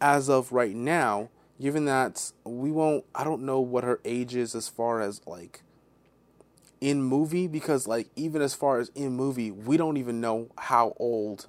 as 0.00 0.30
of 0.30 0.52
right 0.52 0.76
now, 0.76 1.30
given 1.60 1.84
that 1.86 2.30
we 2.44 2.70
won't 2.70 3.04
I 3.12 3.24
don't 3.24 3.42
know 3.42 3.58
what 3.58 3.82
her 3.82 3.98
age 4.04 4.36
is 4.36 4.54
as 4.54 4.68
far 4.68 5.00
as 5.00 5.20
like 5.26 5.62
in 6.80 7.02
movie 7.02 7.46
because 7.46 7.86
like 7.86 8.08
even 8.16 8.42
as 8.42 8.54
far 8.54 8.78
as 8.78 8.90
in 8.94 9.12
movie, 9.12 9.50
we 9.50 9.76
don't 9.76 9.96
even 9.96 10.20
know 10.20 10.48
how 10.58 10.94
old 10.98 11.46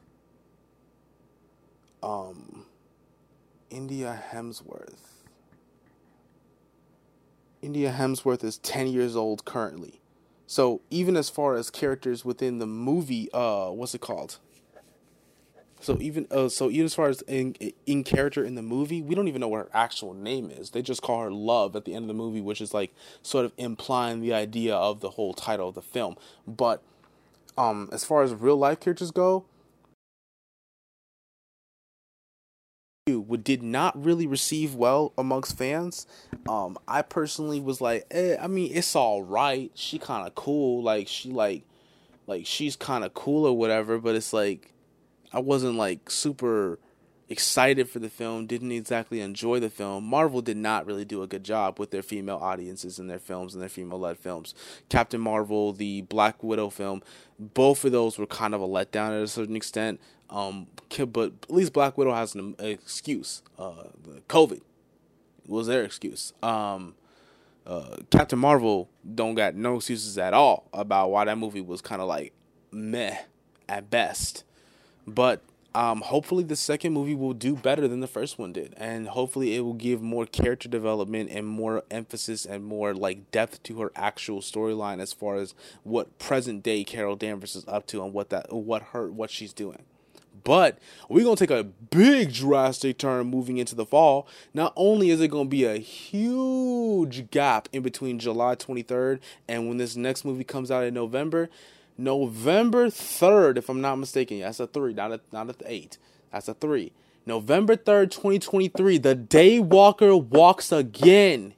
um 2.01 2.65
India 3.69 4.21
Hemsworth. 4.31 5.25
India 7.61 7.93
Hemsworth 7.97 8.43
is 8.43 8.57
10 8.59 8.87
years 8.87 9.15
old 9.15 9.43
currently. 9.43 9.99
So 10.45 10.81
even 10.89 11.17
as 11.17 11.29
far 11.29 11.55
as 11.55 11.69
characters 11.69 12.23
within 12.23 12.59
the 12.59 12.67
movie, 12.67 13.29
uh, 13.33 13.69
what's 13.69 13.93
it 13.93 14.01
called? 14.01 14.39
So 15.79 15.97
even 16.01 16.27
uh, 16.31 16.49
so 16.49 16.69
even 16.69 16.85
as 16.85 16.95
far 16.95 17.07
as 17.07 17.21
in 17.23 17.55
in 17.85 18.03
character 18.03 18.43
in 18.43 18.55
the 18.55 18.61
movie, 18.61 19.01
we 19.01 19.15
don't 19.15 19.27
even 19.27 19.41
know 19.41 19.47
what 19.47 19.59
her 19.59 19.69
actual 19.73 20.13
name 20.13 20.49
is. 20.49 20.71
They 20.71 20.81
just 20.81 21.01
call 21.01 21.21
her 21.21 21.31
Love 21.31 21.75
at 21.75 21.85
the 21.85 21.93
end 21.93 22.03
of 22.03 22.07
the 22.07 22.13
movie, 22.13 22.41
which 22.41 22.61
is 22.61 22.73
like 22.73 22.91
sort 23.21 23.45
of 23.45 23.53
implying 23.57 24.21
the 24.21 24.33
idea 24.33 24.75
of 24.75 25.01
the 25.01 25.11
whole 25.11 25.33
title 25.33 25.69
of 25.69 25.75
the 25.75 25.81
film. 25.81 26.17
But 26.47 26.81
um, 27.57 27.89
as 27.91 28.03
far 28.03 28.23
as 28.23 28.33
real 28.33 28.57
life 28.57 28.79
characters 28.79 29.11
go, 29.11 29.45
did 33.47 33.63
not 33.63 34.03
really 34.03 34.27
receive 34.27 34.75
well 34.75 35.13
amongst 35.17 35.57
fans. 35.57 36.05
Um, 36.49 36.77
I 36.85 37.01
personally 37.01 37.61
was 37.61 37.79
like, 37.79 38.05
eh, 38.11 38.35
I 38.41 38.47
mean, 38.47 38.71
it's 38.73 38.93
all 38.93 39.23
right. 39.23 39.71
She 39.73 39.99
kind 39.99 40.27
of 40.27 40.35
cool, 40.35 40.83
like 40.83 41.07
she 41.07 41.31
like, 41.31 41.63
like 42.27 42.45
she's 42.45 42.75
kind 42.75 43.05
of 43.05 43.13
cool 43.13 43.45
or 43.45 43.57
whatever. 43.57 43.99
But 43.99 44.15
it's 44.15 44.33
like 44.33 44.73
I 45.31 45.39
wasn't 45.39 45.75
like 45.75 46.09
super 46.09 46.79
excited 47.29 47.89
for 47.89 47.99
the 47.99 48.09
film, 48.09 48.47
didn't 48.47 48.71
exactly 48.71 49.19
enjoy 49.19 49.59
the 49.59 49.69
film. 49.69 50.05
Marvel 50.05 50.41
did 50.41 50.57
not 50.57 50.85
really 50.85 51.05
do 51.05 51.21
a 51.21 51.27
good 51.27 51.43
job 51.43 51.79
with 51.79 51.91
their 51.91 52.01
female 52.01 52.37
audiences 52.37 52.99
in 52.99 53.07
their 53.07 53.19
films 53.19 53.53
and 53.53 53.61
their 53.61 53.69
female 53.69 53.99
led 53.99 54.17
films. 54.17 54.55
Captain 54.89 55.19
Marvel, 55.19 55.73
the 55.73 56.01
Black 56.03 56.41
Widow 56.41 56.69
film, 56.69 57.01
both 57.37 57.83
of 57.83 57.91
those 57.91 58.17
were 58.17 58.25
kind 58.25 58.55
of 58.55 58.61
a 58.61 58.67
letdown 58.67 59.09
at 59.09 59.23
a 59.23 59.27
certain 59.27 59.55
extent. 59.55 59.99
Um, 60.29 60.67
but 61.11 61.33
at 61.43 61.51
least 61.51 61.73
Black 61.73 61.97
Widow 61.97 62.13
has 62.13 62.35
an 62.35 62.55
excuse. 62.59 63.41
Uh, 63.57 63.83
COVID 64.29 64.61
was 65.47 65.67
their 65.67 65.83
excuse. 65.83 66.33
Um, 66.41 66.95
uh, 67.65 67.97
Captain 68.09 68.39
Marvel 68.39 68.89
don't 69.15 69.35
got 69.35 69.55
no 69.55 69.75
excuses 69.75 70.17
at 70.17 70.33
all 70.33 70.69
about 70.73 71.11
why 71.11 71.25
that 71.25 71.37
movie 71.37 71.61
was 71.61 71.81
kind 71.81 72.01
of 72.01 72.07
like 72.07 72.33
meh 72.71 73.17
at 73.67 73.89
best. 73.89 74.45
But 75.07 75.41
um, 75.73 76.01
hopefully 76.01 76.43
the 76.43 76.55
second 76.55 76.93
movie 76.93 77.15
will 77.15 77.33
do 77.33 77.55
better 77.55 77.87
than 77.87 77.99
the 77.99 78.07
first 78.07 78.39
one 78.39 78.51
did, 78.51 78.73
and 78.77 79.07
hopefully 79.09 79.55
it 79.55 79.61
will 79.61 79.73
give 79.73 80.01
more 80.01 80.25
character 80.25 80.67
development 80.67 81.29
and 81.31 81.45
more 81.45 81.83
emphasis 81.91 82.45
and 82.45 82.65
more 82.65 82.93
like 82.93 83.29
depth 83.31 83.61
to 83.63 83.79
her 83.81 83.91
actual 83.95 84.41
storyline 84.41 84.99
as 84.99 85.13
far 85.13 85.35
as 85.35 85.53
what 85.83 86.17
present 86.17 86.63
day 86.63 86.83
Carol 86.83 87.15
Danvers 87.15 87.55
is 87.55 87.63
up 87.67 87.85
to 87.87 88.03
and 88.03 88.11
what 88.11 88.29
that 88.31 88.51
what 88.51 88.81
her 88.81 89.11
what 89.11 89.29
she's 89.29 89.53
doing. 89.53 89.83
But 90.43 90.79
we're 91.09 91.23
gonna 91.23 91.35
take 91.35 91.51
a 91.51 91.63
big 91.63 92.33
drastic 92.33 92.97
turn 92.97 93.27
moving 93.27 93.57
into 93.57 93.75
the 93.75 93.85
fall. 93.85 94.27
Not 94.53 94.73
only 94.75 95.11
is 95.11 95.21
it 95.21 95.27
gonna 95.27 95.49
be 95.49 95.65
a 95.65 95.77
huge 95.77 97.29
gap 97.29 97.69
in 97.71 97.83
between 97.83 98.17
July 98.17 98.55
23rd 98.55 99.19
and 99.47 99.67
when 99.67 99.77
this 99.77 99.95
next 99.95 100.25
movie 100.25 100.43
comes 100.43 100.71
out 100.71 100.85
in 100.85 100.93
November, 100.93 101.49
November 101.97 102.87
3rd, 102.87 103.57
if 103.57 103.69
I'm 103.69 103.81
not 103.81 103.95
mistaken. 103.95 104.39
That's 104.39 104.59
a 104.59 104.67
three, 104.67 104.93
not 104.93 105.11
a 105.11 105.19
not 105.31 105.49
a 105.49 105.55
eight. 105.65 105.97
That's 106.31 106.47
a 106.47 106.53
three. 106.53 106.91
November 107.25 107.75
3rd, 107.75 108.11
2023, 108.11 108.99
the 108.99 109.15
Daywalker 109.15 110.23
walks 110.23 110.71
again. 110.71 111.53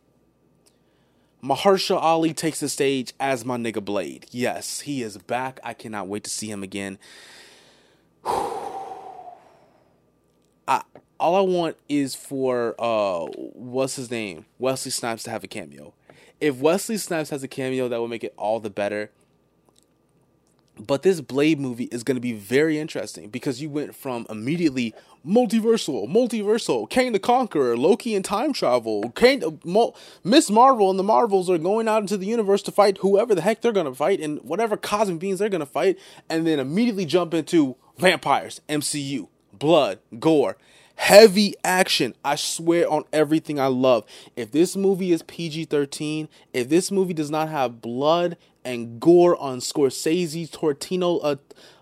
Mahershala 1.44 2.02
Ali 2.02 2.34
takes 2.34 2.60
the 2.60 2.68
stage 2.68 3.14
as 3.20 3.46
my 3.46 3.56
nigga 3.56 3.84
Blade. 3.84 4.26
Yes, 4.32 4.82
he 4.82 5.04
is 5.04 5.18
back. 5.18 5.60
I 5.64 5.74
cannot 5.74 6.08
wait 6.08 6.24
to 6.24 6.30
see 6.30 6.50
him 6.50 6.64
again. 6.64 6.98
I 8.26 10.82
all 11.20 11.36
I 11.36 11.42
want 11.42 11.78
is 11.88 12.16
for 12.16 12.76
uh 12.80 13.26
what's 13.26 13.98
his 13.98 14.10
name 14.10 14.46
Wesley 14.58 14.92
Snipes 14.92 15.24
to 15.24 15.30
have 15.30 15.44
a 15.44 15.48
cameo. 15.48 15.94
If 16.40 16.58
Wesley 16.58 16.98
Snipes 16.98 17.30
has 17.30 17.44
a 17.44 17.48
cameo, 17.48 17.90
that 17.90 18.00
will 18.00 18.08
make 18.08 18.24
it 18.24 18.34
all 18.38 18.60
the 18.60 18.70
better. 18.70 19.12
But 20.80 21.04
this 21.04 21.20
Blade 21.20 21.60
movie 21.60 21.86
is 21.86 22.04
going 22.04 22.16
to 22.16 22.22
be 22.22 22.34
very 22.34 22.80
interesting 22.80 23.30
because 23.30 23.62
you 23.62 23.70
went 23.70 23.96
from 23.96 24.26
immediately 24.30 24.94
multiversal, 25.28 26.08
multiversal, 26.08 26.90
Kang 26.90 27.12
the 27.12 27.20
Conqueror, 27.20 27.76
Loki 27.76 28.16
and 28.16 28.24
time 28.24 28.54
travel, 28.54 29.12
Kang, 29.12 29.60
Miss 30.24 30.50
Marvel 30.50 30.90
and 30.90 30.98
the 30.98 31.04
Marvels 31.04 31.50
are 31.50 31.58
going 31.58 31.90
out 31.90 32.02
into 32.02 32.16
the 32.16 32.26
universe 32.26 32.62
to 32.64 32.72
fight 32.72 33.00
whoever 33.00 33.36
the 33.36 33.42
heck 33.42 33.62
they're 33.62 33.74
going 33.74 33.86
to 33.86 33.94
fight 33.94 34.22
and 34.22 34.42
whatever 34.42 34.78
cosmic 34.78 35.20
beings 35.20 35.40
they're 35.40 35.50
going 35.50 35.60
to 35.60 35.66
fight, 35.66 36.00
and 36.30 36.48
then 36.48 36.60
immediately 36.60 37.06
jump 37.06 37.34
into 37.34 37.76
vampires, 37.98 38.62
MCU, 38.70 39.28
blood, 39.52 40.00
gore, 40.18 40.56
heavy 40.96 41.56
action. 41.64 42.16
I 42.24 42.36
swear 42.36 42.90
on 42.90 43.04
everything 43.12 43.60
I 43.60 43.68
love. 43.68 44.06
If 44.38 44.52
this 44.52 44.78
movie 44.78 45.12
is 45.12 45.24
PG 45.24 45.66
13, 45.66 46.30
if 46.54 46.70
this 46.70 46.92
movie 46.92 47.14
does 47.14 47.32
not 47.32 47.50
have 47.50 47.82
blood 47.82 48.38
and 48.70 49.00
gore 49.00 49.36
on 49.42 49.58
Scorsese, 49.60 50.50
Tortino, 50.52 51.18
uh, 51.18 51.36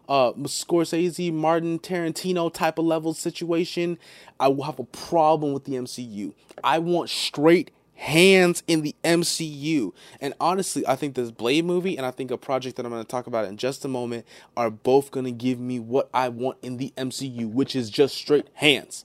uh, 0.07 0.31
Scorsese, 0.43 1.33
Martin, 1.33 1.79
Tarantino 1.79 2.51
type 2.51 2.79
of 2.79 2.85
level 2.85 3.13
situation, 3.13 3.99
I 4.39 4.47
will 4.47 4.63
have 4.63 4.79
a 4.79 4.85
problem 4.85 5.51
with 5.51 5.65
the 5.65 5.73
MCU. 5.73 6.33
I 6.63 6.79
want 6.79 7.09
straight 7.09 7.71
hands 7.95 8.63
in 8.67 8.83
the 8.83 8.95
MCU. 9.03 9.91
And 10.21 10.33
honestly, 10.39 10.87
I 10.87 10.95
think 10.95 11.15
this 11.15 11.29
Blade 11.29 11.65
movie 11.65 11.97
and 11.97 12.05
I 12.05 12.11
think 12.11 12.31
a 12.31 12.37
project 12.37 12.77
that 12.77 12.85
I'm 12.85 12.91
going 12.93 13.03
to 13.03 13.07
talk 13.07 13.27
about 13.27 13.45
in 13.45 13.57
just 13.57 13.83
a 13.83 13.89
moment 13.89 14.25
are 14.55 14.69
both 14.69 15.11
going 15.11 15.25
to 15.25 15.31
give 15.31 15.59
me 15.59 15.79
what 15.79 16.09
I 16.13 16.29
want 16.29 16.57
in 16.61 16.77
the 16.77 16.93
MCU, 16.95 17.51
which 17.51 17.75
is 17.75 17.89
just 17.89 18.15
straight 18.15 18.47
hands. 18.53 19.03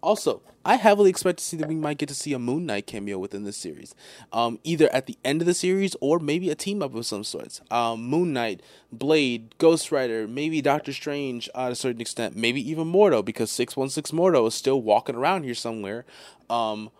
Also, 0.00 0.42
I 0.64 0.76
heavily 0.76 1.10
expect 1.10 1.38
to 1.38 1.44
see 1.44 1.56
that 1.56 1.68
we 1.68 1.74
might 1.74 1.98
get 1.98 2.08
to 2.10 2.14
see 2.14 2.32
a 2.32 2.38
Moon 2.38 2.66
Knight 2.66 2.86
cameo 2.86 3.18
within 3.18 3.44
this 3.44 3.56
series, 3.56 3.94
um, 4.32 4.58
either 4.64 4.92
at 4.92 5.06
the 5.06 5.16
end 5.24 5.40
of 5.40 5.46
the 5.46 5.54
series 5.54 5.96
or 6.00 6.18
maybe 6.18 6.50
a 6.50 6.54
team 6.54 6.82
up 6.82 6.94
of 6.94 7.06
some 7.06 7.24
sorts. 7.24 7.60
Um, 7.70 8.04
Moon 8.04 8.32
Knight, 8.32 8.62
Blade, 8.92 9.54
Ghost 9.58 9.90
Rider, 9.90 10.28
maybe 10.28 10.60
Doctor 10.60 10.92
Strange 10.92 11.48
uh, 11.54 11.66
at 11.66 11.72
a 11.72 11.74
certain 11.74 12.00
extent, 12.00 12.36
maybe 12.36 12.60
even 12.70 12.92
Mordo 12.92 13.24
because 13.24 13.50
six 13.50 13.76
one 13.76 13.88
six 13.88 14.10
Mordo 14.10 14.46
is 14.46 14.54
still 14.54 14.80
walking 14.80 15.16
around 15.16 15.44
here 15.44 15.54
somewhere. 15.54 16.04
Um, 16.50 16.90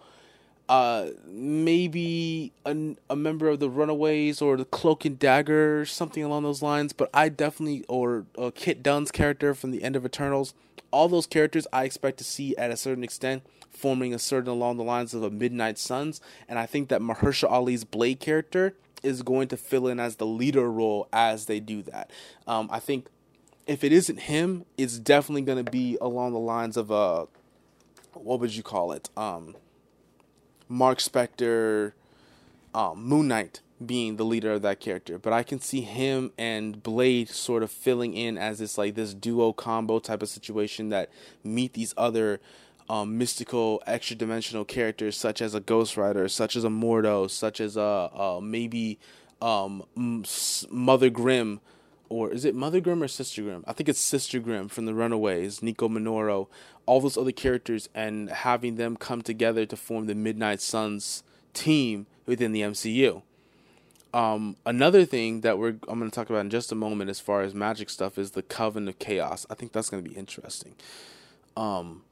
uh, 0.68 1.08
maybe 1.26 2.52
a, 2.66 2.94
a 3.08 3.16
member 3.16 3.48
of 3.48 3.58
the 3.58 3.70
Runaways 3.70 4.42
or 4.42 4.56
the 4.56 4.66
Cloak 4.66 5.04
and 5.04 5.18
Dagger, 5.18 5.86
something 5.86 6.22
along 6.22 6.42
those 6.42 6.62
lines. 6.62 6.92
But 6.92 7.10
I 7.14 7.28
definitely, 7.28 7.84
or 7.88 8.26
uh, 8.36 8.50
Kit 8.54 8.82
Dunn's 8.82 9.10
character 9.10 9.54
from 9.54 9.70
the 9.70 9.82
end 9.82 9.96
of 9.96 10.04
Eternals, 10.04 10.54
all 10.90 11.08
those 11.08 11.26
characters 11.26 11.66
I 11.72 11.84
expect 11.84 12.18
to 12.18 12.24
see 12.24 12.56
at 12.56 12.70
a 12.70 12.76
certain 12.76 13.04
extent 13.04 13.42
forming 13.70 14.14
a 14.14 14.18
certain 14.18 14.50
along 14.50 14.76
the 14.76 14.84
lines 14.84 15.14
of 15.14 15.22
a 15.22 15.30
Midnight 15.30 15.78
Suns. 15.78 16.20
And 16.48 16.58
I 16.58 16.66
think 16.66 16.88
that 16.88 17.00
Mahershala 17.00 17.50
Ali's 17.50 17.84
Blade 17.84 18.20
character 18.20 18.74
is 19.02 19.22
going 19.22 19.48
to 19.48 19.56
fill 19.56 19.86
in 19.86 20.00
as 20.00 20.16
the 20.16 20.26
leader 20.26 20.70
role 20.70 21.08
as 21.12 21.46
they 21.46 21.60
do 21.60 21.82
that. 21.82 22.10
Um, 22.46 22.68
I 22.72 22.80
think 22.80 23.06
if 23.66 23.84
it 23.84 23.92
isn't 23.92 24.20
him, 24.20 24.64
it's 24.76 24.98
definitely 24.98 25.42
going 25.42 25.64
to 25.64 25.70
be 25.70 25.98
along 26.00 26.32
the 26.32 26.38
lines 26.38 26.76
of 26.76 26.90
a, 26.90 27.28
what 28.14 28.40
would 28.40 28.56
you 28.56 28.62
call 28.62 28.92
it? 28.92 29.10
Um, 29.16 29.54
Marc 30.68 30.98
Spector, 30.98 31.92
um, 32.74 33.04
Moon 33.04 33.28
Knight 33.28 33.60
being 33.84 34.16
the 34.16 34.24
leader 34.24 34.52
of 34.52 34.62
that 34.62 34.80
character. 34.80 35.18
But 35.18 35.32
I 35.32 35.42
can 35.42 35.60
see 35.60 35.82
him 35.82 36.32
and 36.36 36.82
Blade 36.82 37.28
sort 37.28 37.62
of 37.62 37.70
filling 37.70 38.14
in 38.14 38.36
as 38.36 38.58
this 38.58 38.76
like 38.76 38.94
this 38.94 39.14
duo 39.14 39.52
combo 39.52 39.98
type 39.98 40.22
of 40.22 40.28
situation 40.28 40.88
that 40.88 41.10
meet 41.44 41.74
these 41.74 41.94
other 41.96 42.40
um, 42.90 43.18
mystical, 43.18 43.82
extra 43.86 44.16
dimensional 44.16 44.64
characters 44.64 45.16
such 45.16 45.42
as 45.42 45.54
a 45.54 45.60
Ghost 45.60 45.96
Rider, 45.96 46.28
such 46.28 46.56
as 46.56 46.64
a 46.64 46.68
Mordo, 46.68 47.30
such 47.30 47.60
as 47.60 47.76
a, 47.76 48.40
maybe 48.42 48.98
um, 49.40 49.84
Mother 50.70 51.10
Grimm. 51.10 51.60
Or 52.10 52.30
is 52.32 52.46
it 52.46 52.54
Mother 52.54 52.80
Grimm 52.80 53.02
or 53.02 53.08
Sister 53.08 53.42
Grimm? 53.42 53.64
I 53.66 53.74
think 53.74 53.88
it's 53.88 54.00
Sister 54.00 54.40
Grimm 54.40 54.68
from 54.68 54.86
the 54.86 54.94
Runaways, 54.94 55.62
Nico 55.62 55.88
Minoru, 55.88 56.48
all 56.86 57.02
those 57.02 57.18
other 57.18 57.32
characters, 57.32 57.90
and 57.94 58.30
having 58.30 58.76
them 58.76 58.96
come 58.96 59.20
together 59.20 59.66
to 59.66 59.76
form 59.76 60.06
the 60.06 60.14
Midnight 60.14 60.62
Suns 60.62 61.22
team 61.52 62.06
within 62.24 62.52
the 62.52 62.62
MCU. 62.62 63.22
Um, 64.14 64.56
another 64.64 65.04
thing 65.04 65.42
that 65.42 65.58
we're 65.58 65.76
I'm 65.88 65.98
going 65.98 66.10
to 66.10 66.14
talk 66.14 66.30
about 66.30 66.40
in 66.40 66.50
just 66.50 66.72
a 66.72 66.74
moment, 66.74 67.10
as 67.10 67.20
far 67.20 67.42
as 67.42 67.54
magic 67.54 67.90
stuff, 67.90 68.18
is 68.18 68.32
the 68.32 68.42
Coven 68.42 68.88
of 68.88 68.98
Chaos. 68.98 69.46
I 69.50 69.54
think 69.54 69.72
that's 69.72 69.90
going 69.90 70.02
to 70.02 70.08
be 70.08 70.16
interesting. 70.16 70.74
Um, 71.56 72.02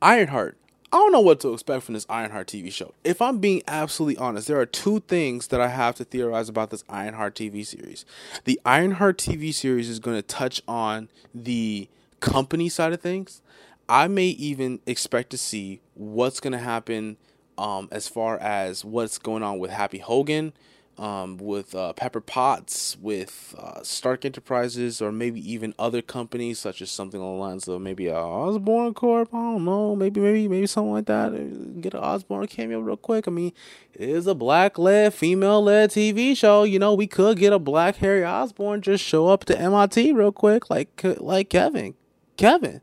Ironheart. 0.00 0.56
I 0.92 0.98
don't 0.98 1.10
know 1.10 1.20
what 1.20 1.40
to 1.40 1.52
expect 1.52 1.82
from 1.82 1.94
this 1.94 2.06
Ironheart 2.08 2.46
TV 2.46 2.72
show. 2.72 2.94
If 3.02 3.20
I'm 3.20 3.38
being 3.38 3.62
absolutely 3.66 4.16
honest, 4.16 4.46
there 4.46 4.60
are 4.60 4.66
two 4.66 5.00
things 5.00 5.48
that 5.48 5.60
I 5.60 5.66
have 5.66 5.96
to 5.96 6.04
theorize 6.04 6.48
about 6.48 6.70
this 6.70 6.84
Ironheart 6.88 7.34
TV 7.34 7.66
series. 7.66 8.04
The 8.44 8.60
Ironheart 8.64 9.18
TV 9.18 9.52
series 9.52 9.88
is 9.88 9.98
going 9.98 10.16
to 10.16 10.22
touch 10.22 10.62
on 10.68 11.08
the 11.34 11.88
company 12.20 12.68
side 12.68 12.92
of 12.92 13.00
things. 13.00 13.42
I 13.88 14.06
may 14.06 14.26
even 14.26 14.78
expect 14.86 15.30
to 15.30 15.38
see 15.38 15.80
what's 15.94 16.38
going 16.38 16.52
to 16.52 16.58
happen 16.58 17.16
um, 17.58 17.88
as 17.90 18.06
far 18.06 18.38
as 18.38 18.84
what's 18.84 19.18
going 19.18 19.42
on 19.42 19.58
with 19.58 19.72
Happy 19.72 19.98
Hogan 19.98 20.52
um, 20.98 21.38
with 21.38 21.74
uh, 21.74 21.92
Pepper 21.92 22.20
Potts, 22.20 22.96
with 23.00 23.54
uh, 23.58 23.82
Stark 23.82 24.24
Enterprises, 24.24 25.02
or 25.02 25.10
maybe 25.10 25.40
even 25.50 25.74
other 25.78 26.02
companies 26.02 26.58
such 26.58 26.80
as 26.80 26.90
something 26.90 27.20
along 27.20 27.36
the 27.36 27.42
lines 27.42 27.68
of 27.68 27.80
maybe 27.80 28.06
a 28.06 28.16
Osborn 28.16 28.94
Corp. 28.94 29.34
I 29.34 29.38
don't 29.38 29.64
know, 29.64 29.96
maybe 29.96 30.20
maybe 30.20 30.48
maybe 30.48 30.66
something 30.66 30.92
like 30.92 31.06
that. 31.06 31.80
Get 31.80 31.94
an 31.94 32.00
Osborn 32.00 32.46
cameo 32.46 32.80
real 32.80 32.96
quick. 32.96 33.26
I 33.26 33.30
mean, 33.30 33.52
it 33.92 34.08
is 34.08 34.26
a 34.26 34.34
black 34.34 34.78
led, 34.78 35.14
female 35.14 35.62
led 35.62 35.90
TV 35.90 36.36
show. 36.36 36.62
You 36.62 36.78
know, 36.78 36.94
we 36.94 37.06
could 37.06 37.38
get 37.38 37.52
a 37.52 37.58
black 37.58 37.96
Harry 37.96 38.24
Osborn 38.24 38.80
just 38.82 39.04
show 39.04 39.28
up 39.28 39.44
to 39.46 39.58
MIT 39.58 40.12
real 40.12 40.32
quick, 40.32 40.70
like 40.70 40.88
like 41.18 41.50
Kevin, 41.50 41.94
Kevin, 42.36 42.80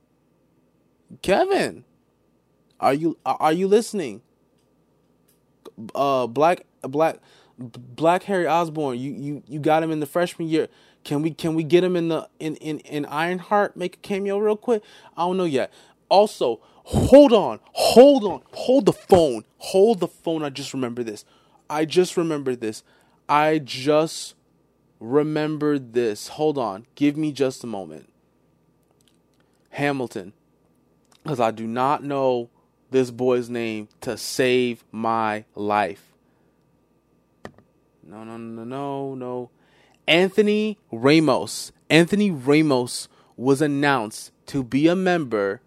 Kevin. 1.22 1.86
Are 2.80 2.94
you 2.94 3.18
are 3.26 3.54
you 3.54 3.68
listening? 3.68 4.22
Uh, 5.96 6.28
black 6.28 6.66
black 6.82 7.20
Black 7.62 8.24
Harry 8.24 8.48
Osborn, 8.48 8.98
you 8.98 9.12
you 9.12 9.44
you 9.48 9.60
got 9.60 9.84
him 9.84 9.92
in 9.92 10.00
the 10.00 10.06
freshman 10.06 10.48
year. 10.48 10.68
Can 11.04 11.22
we 11.22 11.32
can 11.32 11.56
we 11.56 11.64
get 11.64 11.84
him 11.84 11.96
in 11.96 12.10
the 12.10 12.30
in 12.40 12.56
in 12.58 12.80
in 12.80 13.06
Ironheart? 13.06 13.76
Make 13.76 13.96
a 13.96 14.00
cameo 14.00 14.38
real 14.38 14.58
quick. 14.58 14.84
I 15.16 15.22
don't 15.22 15.38
know 15.38 15.46
yet. 15.46 15.72
Also, 16.10 16.60
hold 16.84 17.34
on, 17.34 17.60
hold 17.72 18.24
on, 18.24 18.42
hold 18.52 18.86
the 18.86 18.94
phone, 18.94 19.46
hold 19.58 20.00
the 20.00 20.08
phone. 20.08 20.44
I 20.44 20.50
just 20.50 20.74
remember 20.74 21.04
this. 21.04 21.26
I 21.70 21.86
just 21.86 22.18
remember 22.18 22.56
this. 22.56 22.84
I 23.30 23.60
just 23.60 24.36
remembered 25.00 25.94
this. 25.94 26.30
Hold 26.30 26.58
on, 26.58 26.86
give 26.96 27.16
me 27.18 27.32
just 27.32 27.64
a 27.64 27.68
moment. 27.68 28.12
Hamilton, 29.70 30.34
because 31.24 31.40
I 31.40 31.52
do 31.52 31.66
not 31.66 32.04
know 32.04 32.50
this 32.92 33.10
boy's 33.10 33.50
name 33.50 33.88
to 34.02 34.18
save 34.18 34.84
my 34.92 35.46
life. 35.56 36.11
No, 38.12 38.26
no, 38.26 38.36
no, 38.36 38.66
no, 38.66 39.16
no. 39.16 39.50
Anthony 40.06 40.78
Ramos. 40.92 41.72
Anthony 41.90 42.30
Ramos 42.30 43.08
was 43.38 43.62
announced 43.62 44.34
to 44.48 44.66
be 44.66 44.90
a 44.90 44.98
member 44.98 45.62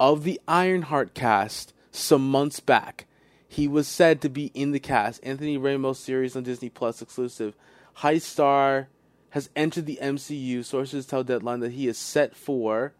of 0.00 0.24
the 0.24 0.40
Ironheart 0.48 1.14
cast 1.14 1.72
some 1.92 2.28
months 2.28 2.58
back. 2.58 3.06
He 3.46 3.68
was 3.68 3.86
said 3.86 4.20
to 4.22 4.28
be 4.28 4.46
in 4.54 4.72
the 4.72 4.80
cast. 4.80 5.20
Anthony 5.22 5.56
Ramos 5.56 6.00
series 6.00 6.34
on 6.34 6.42
Disney 6.42 6.68
Plus 6.68 7.00
exclusive. 7.00 7.54
High 7.94 8.18
Star 8.18 8.88
has 9.30 9.48
entered 9.54 9.86
the 9.86 10.00
MCU. 10.02 10.64
Sources 10.64 11.06
tell 11.06 11.22
Deadline 11.22 11.60
that 11.60 11.72
he 11.72 11.86
is 11.86 11.96
set 11.96 12.34
for. 12.34 12.92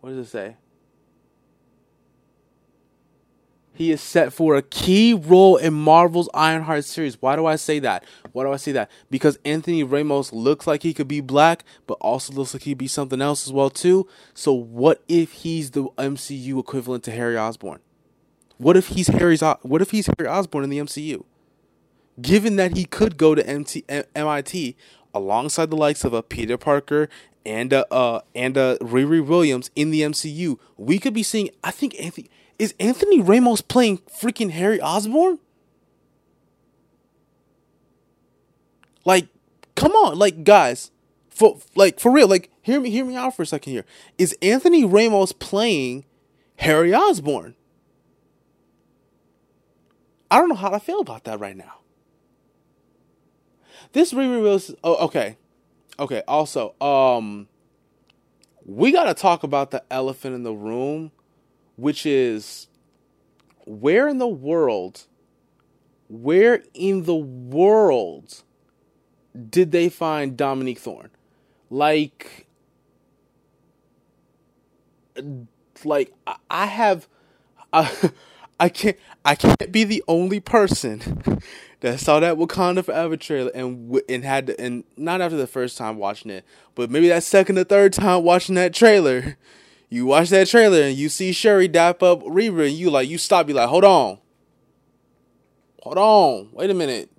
What 0.00 0.10
does 0.10 0.28
it 0.28 0.30
say? 0.30 0.56
He 3.74 3.90
is 3.90 4.02
set 4.02 4.32
for 4.32 4.54
a 4.54 4.62
key 4.62 5.14
role 5.14 5.56
in 5.56 5.72
Marvel's 5.72 6.28
Ironheart 6.34 6.84
series. 6.84 7.20
Why 7.20 7.36
do 7.36 7.46
I 7.46 7.56
say 7.56 7.78
that? 7.78 8.04
Why 8.32 8.44
do 8.44 8.52
I 8.52 8.56
say 8.56 8.72
that? 8.72 8.90
Because 9.10 9.38
Anthony 9.44 9.82
Ramos 9.82 10.32
looks 10.32 10.66
like 10.66 10.82
he 10.82 10.92
could 10.92 11.08
be 11.08 11.20
black, 11.20 11.64
but 11.86 11.94
also 11.94 12.34
looks 12.34 12.52
like 12.52 12.64
he'd 12.64 12.76
be 12.76 12.86
something 12.86 13.22
else 13.22 13.46
as 13.46 13.52
well 13.52 13.70
too. 13.70 14.06
So 14.34 14.52
what 14.52 15.02
if 15.08 15.32
he's 15.32 15.70
the 15.70 15.84
MCU 15.84 16.58
equivalent 16.58 17.02
to 17.04 17.12
Harry 17.12 17.38
Osborn? 17.38 17.80
What 18.58 18.76
if 18.76 18.88
he's 18.88 19.08
Harry's? 19.08 19.42
What 19.62 19.80
if 19.80 19.90
he's 19.90 20.08
Harry 20.18 20.28
Osborn 20.28 20.64
in 20.64 20.70
the 20.70 20.78
MCU? 20.78 21.24
Given 22.20 22.56
that 22.56 22.76
he 22.76 22.84
could 22.84 23.16
go 23.16 23.34
to 23.34 23.46
MT, 23.46 23.84
MIT 24.14 24.76
alongside 25.14 25.70
the 25.70 25.76
likes 25.76 26.04
of 26.04 26.12
a 26.12 26.22
Peter 26.22 26.58
Parker 26.58 27.08
and 27.44 27.72
a 27.72 27.92
uh, 27.92 28.20
and 28.34 28.56
a 28.56 28.76
Riri 28.82 29.24
Williams 29.26 29.70
in 29.74 29.90
the 29.90 30.02
MCU, 30.02 30.58
we 30.76 30.98
could 30.98 31.14
be 31.14 31.22
seeing. 31.22 31.48
I 31.64 31.70
think 31.70 31.98
Anthony 31.98 32.28
is 32.62 32.76
Anthony 32.78 33.20
Ramos 33.20 33.60
playing 33.60 33.98
freaking 33.98 34.52
Harry 34.52 34.80
Osborn? 34.80 35.40
Like, 39.04 39.26
come 39.74 39.90
on, 39.90 40.16
like 40.16 40.44
guys, 40.44 40.92
for 41.28 41.58
like 41.74 41.98
for 41.98 42.12
real, 42.12 42.28
like 42.28 42.52
hear 42.62 42.78
me 42.78 42.90
hear 42.90 43.04
me 43.04 43.16
out 43.16 43.34
for 43.34 43.42
a 43.42 43.46
second 43.46 43.72
here. 43.72 43.84
Is 44.16 44.36
Anthony 44.40 44.84
Ramos 44.84 45.32
playing 45.32 46.04
Harry 46.54 46.94
Osborn? 46.94 47.56
I 50.30 50.38
don't 50.38 50.48
know 50.48 50.54
how 50.54 50.68
to 50.68 50.78
feel 50.78 51.00
about 51.00 51.24
that 51.24 51.40
right 51.40 51.56
now. 51.56 51.80
This 53.92 54.12
Riri 54.12 54.40
was 54.40 54.72
oh 54.84 55.06
okay. 55.06 55.36
Okay, 55.98 56.22
also, 56.28 56.80
um 56.80 57.48
we 58.64 58.92
got 58.92 59.06
to 59.06 59.14
talk 59.14 59.42
about 59.42 59.72
the 59.72 59.82
elephant 59.90 60.36
in 60.36 60.44
the 60.44 60.52
room, 60.52 61.10
which 61.76 62.06
is 62.06 62.68
where 63.64 64.08
in 64.08 64.18
the 64.18 64.28
world 64.28 65.06
where 66.12 66.62
in 66.74 67.04
the 67.04 67.14
world 67.14 68.42
did 69.48 69.72
they 69.72 69.88
find 69.88 70.36
Dominique 70.36 70.78
Thorne? 70.78 71.08
Like, 71.70 72.46
like 75.84 76.12
I 76.50 76.66
have, 76.66 77.08
I, 77.72 78.10
I 78.60 78.68
can't, 78.68 78.98
I 79.24 79.34
can't 79.34 79.72
be 79.72 79.84
the 79.84 80.04
only 80.06 80.38
person 80.38 81.40
that 81.80 81.98
saw 81.98 82.20
that 82.20 82.36
Wakanda 82.36 82.84
Forever 82.84 83.16
trailer 83.16 83.50
and 83.54 83.98
and 84.06 84.22
had 84.22 84.48
to, 84.48 84.60
and 84.60 84.84
not 84.98 85.22
after 85.22 85.38
the 85.38 85.46
first 85.46 85.78
time 85.78 85.96
watching 85.96 86.30
it, 86.30 86.44
but 86.74 86.90
maybe 86.90 87.08
that 87.08 87.22
second 87.22 87.56
or 87.56 87.64
third 87.64 87.94
time 87.94 88.22
watching 88.22 88.54
that 88.56 88.74
trailer. 88.74 89.38
You 89.92 90.06
watch 90.06 90.30
that 90.30 90.48
trailer 90.48 90.80
and 90.80 90.96
you 90.96 91.10
see 91.10 91.32
Shuri 91.32 91.68
dap 91.68 92.02
up 92.02 92.22
Riri 92.22 92.68
and 92.68 92.74
you 92.74 92.88
like 92.88 93.10
you 93.10 93.18
stop, 93.18 93.46
you 93.46 93.54
like, 93.54 93.68
hold 93.68 93.84
on, 93.84 94.16
hold 95.82 95.98
on, 95.98 96.48
wait 96.52 96.70
a 96.70 96.74
minute. 96.74 97.10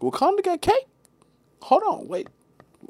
Wakanda 0.00 0.42
got 0.42 0.60
cake? 0.60 0.88
Hold 1.60 1.84
on, 1.84 2.08
wait. 2.08 2.26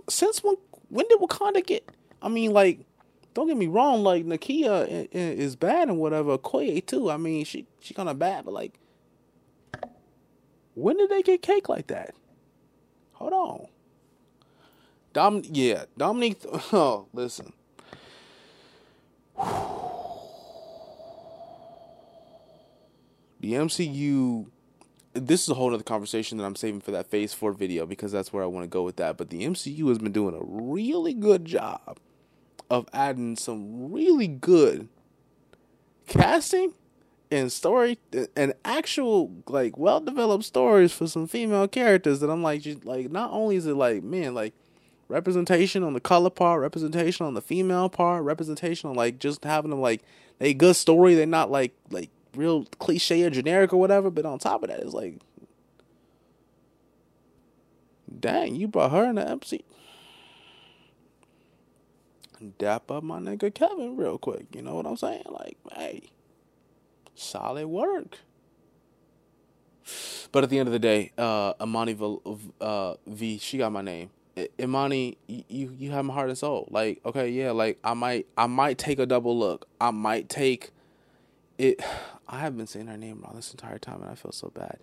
Since 0.09 0.43
when? 0.43 0.57
When 0.89 1.07
did 1.09 1.21
Wakanda 1.21 1.63
get? 1.67 1.87
I 2.23 2.31
mean, 2.31 2.55
like, 2.55 2.87
don't 3.35 3.47
get 3.47 3.59
me 3.59 3.67
wrong. 3.67 4.03
Like, 4.03 4.25
Nakia 4.25 5.07
is 5.13 5.55
bad 5.55 5.89
and 5.89 5.99
whatever. 5.99 6.39
Koye 6.39 6.87
too. 6.87 7.11
I 7.11 7.19
mean, 7.19 7.45
she 7.45 7.67
she 7.79 7.93
kind 7.93 8.09
of 8.09 8.19
bad, 8.19 8.47
but 8.47 8.55
like, 8.55 8.79
when 10.73 10.97
did 10.97 11.11
they 11.11 11.21
get 11.21 11.43
cake 11.43 11.69
like 11.69 11.89
that? 11.89 12.15
Hold 13.13 13.35
on. 13.35 13.67
Dom, 15.13 15.43
yeah, 15.45 15.85
Dominique. 15.97 16.41
Oh, 16.73 17.07
listen. 17.13 17.53
The 23.41 23.55
MCU 23.55 24.47
this 25.15 25.43
is 25.43 25.49
a 25.51 25.55
whole 25.55 25.73
other 25.73 25.83
conversation 25.83 26.39
that 26.39 26.45
I'm 26.45 26.57
saving 26.57 26.81
for 26.81 26.91
that 26.93 27.07
phase 27.07 27.35
four 27.35 27.53
video 27.53 27.85
because 27.85 28.13
that's 28.13 28.33
where 28.33 28.43
I 28.43 28.47
want 28.47 28.65
to 28.65 28.69
go 28.69 28.83
with 28.83 28.97
that. 28.97 29.17
But 29.17 29.31
the 29.31 29.43
MCU 29.45 29.89
has 29.89 29.99
been 29.99 30.13
doing 30.13 30.35
a 30.35 30.43
really 30.43 31.13
good 31.13 31.45
job 31.45 31.99
of 32.71 32.89
adding 32.93 33.37
some 33.37 33.93
really 33.93 34.27
good 34.27 34.89
casting 36.07 36.73
and 37.31 37.53
story 37.53 37.99
and 38.37 38.55
actual 38.65 39.31
like 39.47 39.77
well 39.79 40.01
developed 40.01 40.45
stories 40.45 40.93
for 40.93 41.07
some 41.07 41.27
female 41.27 41.69
characters 41.69 42.21
that 42.21 42.31
I'm 42.31 42.43
like 42.43 42.63
just 42.63 42.85
like 42.85 43.11
not 43.11 43.31
only 43.31 43.57
is 43.57 43.67
it 43.67 43.75
like 43.75 44.03
man 44.03 44.35
like 44.35 44.55
representation 45.09 45.83
on 45.83 45.95
the 45.95 46.01
color 46.01 46.31
part, 46.31 46.61
representation 46.61 47.27
on 47.27 47.35
the 47.35 47.43
female 47.43 47.89
part, 47.89 48.25
representation 48.25 48.91
on 48.91 48.97
like 48.97 49.19
just 49.19 49.45
having 49.45 49.71
them 49.71 49.81
like 49.81 50.03
a 50.41 50.55
good 50.55 50.77
story. 50.77 51.15
They're 51.15 51.27
not 51.27 51.51
like 51.51 51.75
like 51.91 52.11
real 52.35 52.65
cliche 52.79 53.23
or 53.23 53.31
generic 53.31 53.73
or 53.73 53.79
whatever. 53.79 54.11
But 54.11 54.27
on 54.27 54.39
top 54.39 54.63
of 54.63 54.71
that, 54.71 54.81
it's 54.81 54.95
like, 54.95 55.21
dang, 58.19 58.55
you 58.57 58.69
brought 58.69 58.93
her 58.93 59.05
in 59.05 59.17
the 59.17 59.29
MC. 59.29 59.65
Dap 62.59 62.91
up 62.91 63.05
my 63.05 63.21
nigga 63.21 63.55
Kevin 63.55 63.97
real 63.97 64.19
quick. 64.19 64.47
You 64.53 64.63
know 64.63 64.75
what 64.75 64.87
I'm 64.87 64.97
saying? 64.97 65.23
Like, 65.31 65.57
hey, 65.77 66.03
solid 67.15 67.69
work. 67.69 68.19
But 70.33 70.45
at 70.45 70.51
the 70.51 70.59
end 70.59 70.69
of 70.69 70.73
the 70.73 70.79
day, 70.79 71.13
uh, 71.19 71.53
Imani 71.61 71.93
v, 71.93 72.19
uh, 72.61 72.95
v, 73.07 73.39
she 73.39 73.59
got 73.59 73.71
my 73.73 73.83
name. 73.83 74.11
Imani, 74.59 75.19
you 75.27 75.75
you 75.79 75.91
have 75.91 76.05
my 76.05 76.15
heart 76.15 76.29
and 76.29 76.39
soul. 76.39 76.69
Like, 76.71 77.01
okay, 77.05 77.29
yeah, 77.29 77.51
like 77.51 77.79
I 77.85 77.95
might 77.95 78.27
I 78.37 78.47
might 78.47 78.79
take 78.79 78.99
a 78.99 79.07
double 79.07 79.39
look. 79.39 79.67
I 79.81 79.91
might 79.91 80.29
take 80.29 80.71
it. 81.59 81.81
I 82.29 82.39
have 82.39 82.57
been 82.57 82.67
saying 82.67 82.87
her 82.87 82.97
name 82.97 83.21
wrong 83.23 83.37
this 83.37 83.51
entire 83.51 83.79
time, 83.79 84.01
and 84.01 84.11
I 84.11 84.15
feel 84.15 84.33
so 84.33 84.51
bad. 84.55 84.79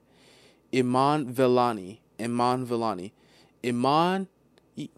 Iman 0.74 1.34
Vellani. 1.34 1.98
Iman 2.20 2.68
Vellani. 2.68 3.12
Iman, 3.66 4.28
you, 4.76 4.90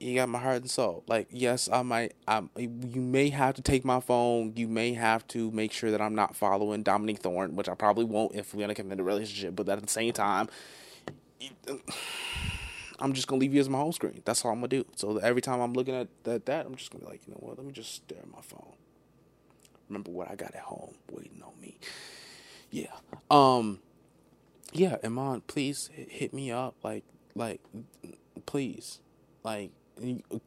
you 0.00 0.14
got 0.14 0.30
my 0.30 0.38
heart 0.38 0.62
and 0.62 0.70
soul. 0.70 1.04
Like, 1.06 1.28
yes, 1.30 1.68
I 1.70 1.82
might. 1.82 2.14
I 2.26 2.42
you 2.56 3.02
may 3.02 3.28
have 3.28 3.54
to 3.56 3.62
take 3.62 3.84
my 3.84 4.00
phone. 4.00 4.54
You 4.56 4.66
may 4.66 4.94
have 4.94 5.26
to 5.28 5.50
make 5.50 5.72
sure 5.72 5.90
that 5.90 6.00
I'm 6.00 6.14
not 6.14 6.34
following 6.34 6.82
Dominique 6.82 7.18
Thorne, 7.18 7.54
which 7.54 7.68
I 7.68 7.74
probably 7.74 8.04
won't 8.04 8.34
if 8.34 8.54
we're 8.54 8.62
gonna 8.62 8.74
commit 8.74 8.98
a 8.98 9.02
relationship. 9.02 9.54
But 9.54 9.68
at 9.68 9.82
the 9.82 9.88
same 9.88 10.14
time, 10.14 10.48
I'm 13.00 13.12
just 13.12 13.26
gonna 13.28 13.40
leave 13.40 13.54
you 13.54 13.60
as 13.60 13.68
my 13.68 13.78
home 13.78 13.92
screen. 13.92 14.22
That's 14.24 14.44
all 14.44 14.52
I'm 14.52 14.58
gonna 14.58 14.68
do. 14.68 14.86
So 14.96 15.18
every 15.18 15.42
time 15.42 15.60
I'm 15.60 15.72
looking 15.72 15.94
at 15.94 16.08
that, 16.24 16.46
that 16.46 16.66
I'm 16.66 16.74
just 16.76 16.90
gonna 16.90 17.04
be 17.04 17.10
like, 17.10 17.26
you 17.26 17.32
know 17.32 17.40
what? 17.40 17.58
Let 17.58 17.66
me 17.66 17.72
just 17.72 17.94
stare 17.94 18.18
at 18.18 18.30
my 18.30 18.40
phone 18.42 18.74
remember 19.88 20.10
what 20.10 20.30
I 20.30 20.34
got 20.34 20.54
at 20.54 20.62
home 20.62 20.94
waiting 21.10 21.42
on 21.44 21.52
me. 21.60 21.78
Yeah. 22.70 22.92
Um 23.30 23.80
yeah, 24.72 24.96
Iman, 25.04 25.42
please 25.42 25.90
hit 25.94 26.34
me 26.34 26.50
up 26.50 26.74
like 26.82 27.04
like 27.34 27.60
please. 28.46 29.00
Like 29.42 29.70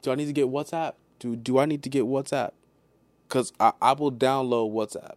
do 0.01 0.11
I 0.11 0.15
need 0.15 0.25
to 0.25 0.33
get 0.33 0.47
WhatsApp? 0.47 0.93
Do 1.19 1.35
do 1.35 1.59
I 1.59 1.65
need 1.65 1.83
to 1.83 1.89
get 1.89 2.03
WhatsApp? 2.03 2.51
Cuz 3.29 3.53
I 3.59 3.73
I 3.81 3.93
will 3.93 4.11
download 4.11 4.71
WhatsApp. 4.73 5.15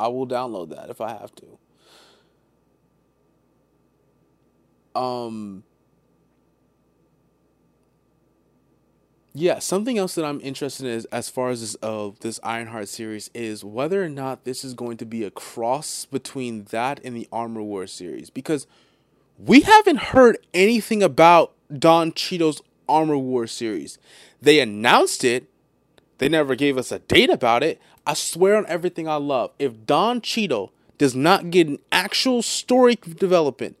I 0.00 0.08
will 0.08 0.26
download 0.26 0.70
that 0.70 0.90
if 0.90 1.00
I 1.00 1.10
have 1.10 1.32
to. 1.36 1.58
Um 4.98 5.64
Yeah, 9.40 9.60
something 9.60 9.96
else 9.98 10.16
that 10.16 10.24
I'm 10.24 10.40
interested 10.40 10.84
in 10.86 10.90
is, 10.90 11.04
as 11.12 11.28
far 11.28 11.50
as 11.50 11.60
this 11.60 11.76
uh, 11.80 12.10
this 12.18 12.40
Ironheart 12.42 12.88
series 12.88 13.30
is 13.32 13.64
whether 13.64 14.02
or 14.02 14.08
not 14.08 14.42
this 14.42 14.64
is 14.64 14.74
going 14.74 14.96
to 14.96 15.06
be 15.06 15.22
a 15.22 15.30
cross 15.30 16.06
between 16.06 16.64
that 16.70 16.98
and 17.04 17.14
the 17.16 17.28
Armor 17.30 17.62
War 17.62 17.86
series 17.86 18.30
because 18.30 18.66
we 19.38 19.60
haven't 19.60 19.98
heard 20.10 20.38
anything 20.52 21.04
about 21.04 21.52
Don 21.72 22.12
Cheadle's 22.14 22.62
Armor 22.88 23.16
War 23.16 23.46
series. 23.46 23.96
They 24.42 24.58
announced 24.58 25.22
it, 25.22 25.48
they 26.18 26.28
never 26.28 26.56
gave 26.56 26.76
us 26.76 26.90
a 26.90 26.98
date 26.98 27.30
about 27.30 27.62
it. 27.62 27.80
I 28.04 28.14
swear 28.14 28.56
on 28.56 28.66
everything 28.66 29.06
I 29.06 29.16
love, 29.16 29.52
if 29.60 29.86
Don 29.86 30.20
Cheadle 30.20 30.72
does 30.98 31.14
not 31.14 31.52
get 31.52 31.68
an 31.68 31.78
actual 31.92 32.42
story 32.42 32.96
development 32.96 33.76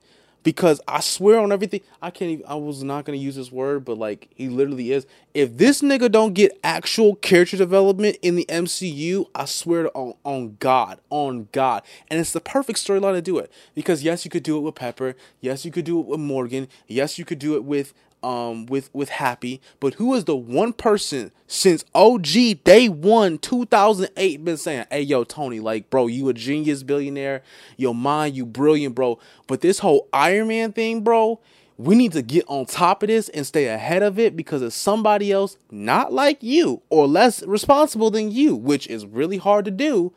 because 0.48 0.80
I 0.88 1.00
swear 1.00 1.40
on 1.40 1.52
everything, 1.52 1.82
I 2.00 2.08
can't 2.08 2.30
even, 2.30 2.46
I 2.46 2.54
was 2.54 2.82
not 2.82 3.04
to 3.04 3.14
use 3.14 3.36
this 3.36 3.52
word, 3.52 3.84
but 3.84 3.98
like 3.98 4.30
he 4.34 4.48
literally 4.48 4.92
is. 4.92 5.06
If 5.34 5.58
this 5.58 5.82
nigga 5.82 6.10
don't 6.10 6.32
get 6.32 6.58
actual 6.64 7.16
character 7.16 7.58
development 7.58 8.16
in 8.22 8.34
the 8.34 8.46
MCU, 8.48 9.26
I 9.34 9.44
swear 9.44 9.94
on, 9.94 10.14
on 10.24 10.56
God, 10.58 11.00
on 11.10 11.48
God. 11.52 11.82
And 12.08 12.18
it's 12.18 12.32
the 12.32 12.40
perfect 12.40 12.78
storyline 12.78 13.12
to 13.12 13.20
do 13.20 13.36
it. 13.36 13.52
Because 13.74 14.02
yes, 14.02 14.24
you 14.24 14.30
could 14.30 14.42
do 14.42 14.56
it 14.56 14.60
with 14.60 14.74
Pepper. 14.74 15.16
Yes, 15.42 15.66
you 15.66 15.70
could 15.70 15.84
do 15.84 16.00
it 16.00 16.06
with 16.06 16.18
Morgan. 16.18 16.68
Yes, 16.86 17.18
you 17.18 17.26
could 17.26 17.38
do 17.38 17.54
it 17.54 17.62
with 17.62 17.92
um 18.22 18.66
with 18.66 18.90
with 18.92 19.08
Happy, 19.08 19.60
but 19.80 19.94
who 19.94 20.14
is 20.14 20.24
the 20.24 20.36
one 20.36 20.72
person 20.72 21.32
since 21.46 21.84
OG 21.94 22.64
day 22.64 22.88
one 22.88 23.38
2008 23.38 24.44
been 24.44 24.56
saying, 24.56 24.86
"Hey 24.90 25.02
yo 25.02 25.24
Tony, 25.24 25.60
like 25.60 25.90
bro, 25.90 26.06
you 26.06 26.28
a 26.28 26.34
genius 26.34 26.82
billionaire, 26.82 27.42
your 27.76 27.94
mind 27.94 28.36
you 28.36 28.46
brilliant, 28.46 28.94
bro." 28.94 29.18
But 29.46 29.60
this 29.60 29.80
whole 29.80 30.08
Iron 30.12 30.48
Man 30.48 30.72
thing, 30.72 31.02
bro, 31.02 31.40
we 31.78 31.94
need 31.94 32.12
to 32.12 32.22
get 32.22 32.44
on 32.48 32.66
top 32.66 33.04
of 33.04 33.06
this 33.06 33.28
and 33.28 33.46
stay 33.46 33.66
ahead 33.66 34.02
of 34.02 34.18
it 34.18 34.36
because 34.36 34.62
if 34.62 34.72
somebody 34.72 35.30
else 35.30 35.56
not 35.70 36.12
like 36.12 36.42
you 36.42 36.82
or 36.90 37.06
less 37.06 37.42
responsible 37.44 38.10
than 38.10 38.32
you, 38.32 38.56
which 38.56 38.88
is 38.88 39.06
really 39.06 39.36
hard 39.36 39.64
to 39.64 39.70
do, 39.70 40.12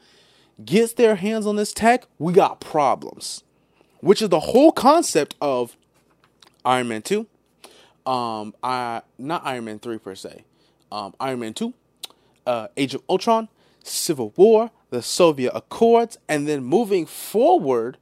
gets 0.66 0.94
their 0.94 1.16
hands 1.16 1.46
on 1.46 1.56
this 1.56 1.72
tech, 1.72 2.08
we 2.18 2.34
got 2.34 2.60
problems. 2.60 3.44
Which 4.00 4.22
is 4.22 4.30
the 4.30 4.40
whole 4.40 4.72
concept 4.72 5.36
of 5.40 5.78
Iron 6.66 6.88
Man 6.88 7.04
2, 7.04 7.28
um, 8.06 8.54
I 8.64 9.02
not 9.18 9.46
Iron 9.46 9.66
Man 9.66 9.80
three 9.80 9.98
per 9.98 10.16
se, 10.16 10.44
um, 10.92 11.14
Iron 11.20 11.40
Man 11.40 11.54
two, 11.54 11.74
uh, 12.46 12.68
Age 12.78 12.96
of 12.96 13.04
Ultron, 13.10 13.50
Civil 13.84 14.34
War, 14.36 14.72
the 14.90 15.00
Sokovia 15.00 15.52
Accords, 15.54 16.18
and 16.28 16.48
then 16.48 16.64
moving 16.64 17.06
forward 17.06 17.98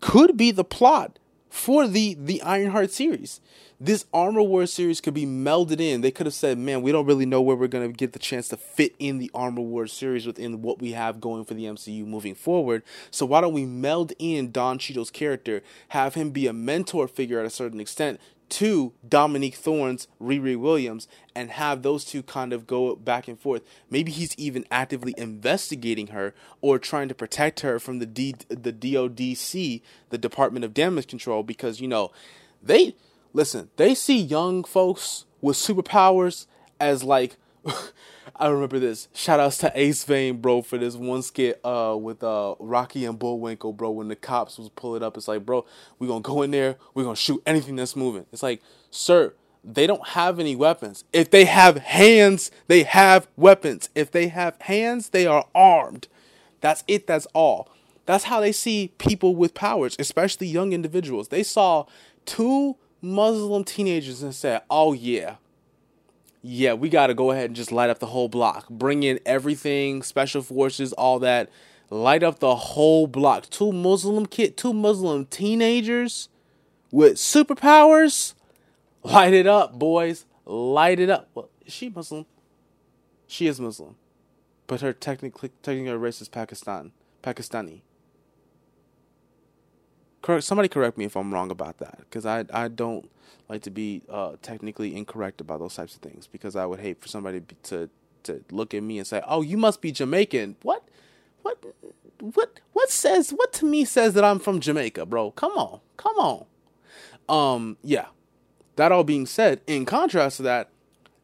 could 0.00 0.36
be 0.36 0.50
the 0.50 0.64
plot 0.64 1.18
for 1.48 1.86
the 1.86 2.16
the 2.18 2.42
Ironheart 2.42 2.90
series. 2.90 3.40
This 3.78 4.06
Armor 4.14 4.42
Wars 4.42 4.72
series 4.72 5.00
could 5.00 5.12
be 5.12 5.26
melded 5.26 5.80
in. 5.80 6.02
They 6.02 6.12
could 6.12 6.26
have 6.26 6.34
said, 6.34 6.56
"Man, 6.56 6.82
we 6.82 6.92
don't 6.92 7.04
really 7.04 7.26
know 7.26 7.42
where 7.42 7.56
we're 7.56 7.66
going 7.66 7.90
to 7.90 7.96
get 7.96 8.12
the 8.12 8.18
chance 8.18 8.48
to 8.48 8.56
fit 8.56 8.94
in 8.98 9.18
the 9.18 9.30
Armor 9.34 9.62
Wars 9.62 9.92
series 9.92 10.24
within 10.24 10.62
what 10.62 10.80
we 10.80 10.92
have 10.92 11.20
going 11.20 11.44
for 11.44 11.54
the 11.54 11.64
MCU 11.64 12.06
moving 12.06 12.34
forward. 12.34 12.82
So 13.10 13.26
why 13.26 13.40
don't 13.40 13.52
we 13.52 13.66
meld 13.66 14.12
in 14.18 14.52
Don 14.52 14.78
Cheadle's 14.78 15.10
character, 15.10 15.62
have 15.88 16.14
him 16.14 16.30
be 16.30 16.46
a 16.46 16.52
mentor 16.52 17.08
figure 17.08 17.40
at 17.40 17.46
a 17.46 17.50
certain 17.50 17.80
extent 17.80 18.20
to 18.50 18.92
Dominique 19.08 19.54
Thorne's 19.54 20.08
Riri 20.20 20.56
Williams 20.56 21.08
and 21.34 21.50
have 21.50 21.82
those 21.82 22.04
two 22.04 22.22
kind 22.22 22.52
of 22.52 22.66
go 22.66 22.94
back 22.94 23.26
and 23.28 23.40
forth. 23.40 23.62
Maybe 23.90 24.12
he's 24.12 24.38
even 24.38 24.66
actively 24.70 25.14
investigating 25.16 26.08
her 26.08 26.34
or 26.60 26.78
trying 26.78 27.08
to 27.08 27.14
protect 27.14 27.60
her 27.60 27.78
from 27.78 27.98
the 27.98 28.06
D, 28.06 28.34
the 28.48 28.72
DODC, 28.72 29.82
the 30.10 30.18
Department 30.18 30.64
of 30.64 30.74
Damage 30.74 31.06
Control, 31.06 31.42
because 31.42 31.80
you 31.80 31.88
know 31.88 32.12
they 32.62 32.94
listen. 33.32 33.70
They 33.76 33.94
see 33.94 34.18
young 34.18 34.64
folks 34.64 35.24
with 35.40 35.56
superpowers 35.56 36.46
as 36.78 37.04
like 37.04 37.36
I 38.36 38.48
remember 38.48 38.78
this. 38.78 39.08
Shout 39.12 39.40
outs 39.40 39.58
to 39.58 39.72
Ace 39.74 40.04
Vane, 40.04 40.40
bro, 40.40 40.62
for 40.62 40.78
this 40.78 40.96
one 40.96 41.22
skit 41.22 41.60
uh 41.64 41.96
with 42.00 42.22
uh 42.22 42.54
Rocky 42.58 43.04
and 43.04 43.18
Bullwinkle, 43.18 43.72
bro, 43.72 43.90
when 43.90 44.08
the 44.08 44.16
cops 44.16 44.58
was 44.58 44.68
pulling 44.70 45.02
up. 45.02 45.16
It's 45.16 45.28
like, 45.28 45.44
bro, 45.44 45.64
we 45.98 46.06
gonna 46.06 46.20
go 46.20 46.42
in 46.42 46.50
there, 46.50 46.76
we 46.94 47.04
gonna 47.04 47.16
shoot 47.16 47.42
anything 47.46 47.76
that's 47.76 47.96
moving. 47.96 48.26
It's 48.32 48.42
like, 48.42 48.62
sir, 48.90 49.34
they 49.64 49.86
don't 49.86 50.08
have 50.08 50.40
any 50.40 50.56
weapons. 50.56 51.04
If 51.12 51.30
they 51.30 51.44
have 51.44 51.78
hands, 51.78 52.50
they 52.66 52.82
have 52.82 53.28
weapons. 53.36 53.90
If 53.94 54.10
they 54.10 54.28
have 54.28 54.60
hands, 54.62 55.10
they 55.10 55.26
are 55.26 55.46
armed. 55.54 56.08
That's 56.60 56.84
it, 56.88 57.06
that's 57.06 57.26
all. 57.34 57.68
That's 58.06 58.24
how 58.24 58.40
they 58.40 58.52
see 58.52 58.92
people 58.98 59.36
with 59.36 59.54
powers, 59.54 59.94
especially 59.98 60.48
young 60.48 60.72
individuals. 60.72 61.28
They 61.28 61.42
saw 61.42 61.86
two 62.24 62.76
Muslim 63.00 63.64
teenagers 63.64 64.22
and 64.22 64.34
said, 64.34 64.62
Oh 64.68 64.92
yeah, 64.92 65.36
yeah, 66.42 66.74
we 66.74 66.88
got 66.88 67.06
to 67.06 67.14
go 67.14 67.30
ahead 67.30 67.46
and 67.46 67.56
just 67.56 67.70
light 67.70 67.88
up 67.88 68.00
the 68.00 68.06
whole 68.06 68.28
block. 68.28 68.68
Bring 68.68 69.04
in 69.04 69.20
everything, 69.24 70.02
special 70.02 70.42
forces, 70.42 70.92
all 70.92 71.20
that. 71.20 71.48
Light 71.88 72.24
up 72.24 72.40
the 72.40 72.56
whole 72.56 73.06
block. 73.06 73.48
Two 73.48 73.70
Muslim 73.70 74.26
kid, 74.26 74.56
two 74.56 74.72
Muslim 74.72 75.26
teenagers 75.26 76.28
with 76.90 77.14
superpowers. 77.14 78.34
Light 79.04 79.32
it 79.34 79.46
up, 79.46 79.78
boys. 79.78 80.26
Light 80.44 80.98
it 80.98 81.10
up. 81.10 81.28
Well, 81.34 81.48
is 81.64 81.72
she 81.72 81.88
Muslim? 81.90 82.26
She 83.28 83.46
is 83.46 83.60
Muslim, 83.60 83.96
but 84.66 84.80
her 84.80 84.92
technically 84.92 85.52
technically 85.62 85.96
race 85.96 86.20
is 86.20 86.28
Pakistan, 86.28 86.92
Pakistani. 87.22 87.82
Correct. 90.22 90.44
Somebody 90.44 90.68
correct 90.68 90.96
me 90.96 91.04
if 91.04 91.16
I'm 91.16 91.32
wrong 91.34 91.50
about 91.50 91.78
that, 91.78 91.98
because 91.98 92.24
I 92.24 92.44
I 92.52 92.68
don't 92.68 93.10
like 93.48 93.62
to 93.62 93.70
be 93.70 94.02
uh, 94.08 94.36
technically 94.40 94.96
incorrect 94.96 95.40
about 95.40 95.58
those 95.58 95.74
types 95.74 95.94
of 95.94 96.00
things 96.00 96.26
because 96.26 96.56
I 96.56 96.64
would 96.64 96.80
hate 96.80 97.00
for 97.00 97.08
somebody 97.08 97.42
to 97.64 97.90
to 98.24 98.44
look 98.50 98.72
at 98.72 98.82
me 98.82 98.98
and 98.98 99.06
say, 99.06 99.20
"Oh, 99.26 99.42
you 99.42 99.56
must 99.56 99.80
be 99.80 99.92
Jamaican." 99.92 100.56
What? 100.62 100.84
What? 101.42 101.58
What? 102.20 102.60
What 102.72 102.90
says? 102.90 103.30
What 103.30 103.52
to 103.54 103.66
me 103.66 103.84
says 103.84 104.14
that 104.14 104.24
I'm 104.24 104.38
from 104.38 104.60
Jamaica, 104.60 105.06
bro? 105.06 105.32
Come 105.32 105.52
on, 105.52 105.80
come 105.96 106.16
on. 106.16 106.46
Um, 107.28 107.76
yeah. 107.82 108.06
That 108.76 108.90
all 108.90 109.04
being 109.04 109.26
said, 109.26 109.60
in 109.66 109.84
contrast 109.84 110.38
to 110.38 110.44
that, 110.44 110.70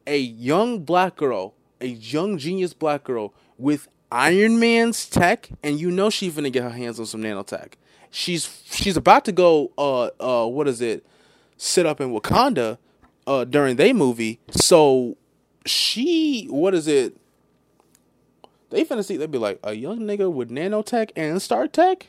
a 0.06 0.18
young 0.18 0.80
black 0.80 1.16
girl, 1.16 1.54
a 1.80 1.86
young 1.86 2.36
genius 2.36 2.74
black 2.74 3.04
girl 3.04 3.32
with 3.56 3.88
Iron 4.12 4.58
Man's 4.58 5.08
tech, 5.08 5.48
and 5.62 5.80
you 5.80 5.90
know 5.90 6.10
she's 6.10 6.34
gonna 6.34 6.50
get 6.50 6.62
her 6.64 6.70
hands 6.70 7.00
on 7.00 7.06
some 7.06 7.22
nanotech. 7.22 7.74
She's 8.10 8.62
she's 8.70 8.96
about 8.96 9.24
to 9.26 9.32
go. 9.32 9.72
Uh, 9.76 10.10
uh, 10.20 10.46
what 10.46 10.68
is 10.68 10.80
it? 10.80 11.04
sit 11.58 11.84
up 11.84 12.00
in 12.00 12.10
Wakanda 12.10 12.78
uh, 13.26 13.44
during 13.44 13.76
their 13.76 13.92
movie. 13.92 14.40
So 14.50 15.18
she, 15.66 16.46
what 16.46 16.74
is 16.74 16.88
it? 16.88 17.16
They 18.70 18.84
finna 18.84 19.04
see. 19.04 19.16
They'd 19.16 19.30
be 19.30 19.38
like 19.38 19.58
a 19.62 19.74
young 19.74 20.00
nigga 20.00 20.32
with 20.32 20.50
nanotech 20.50 21.10
and 21.16 21.42
Stark 21.42 21.72
tech. 21.72 22.06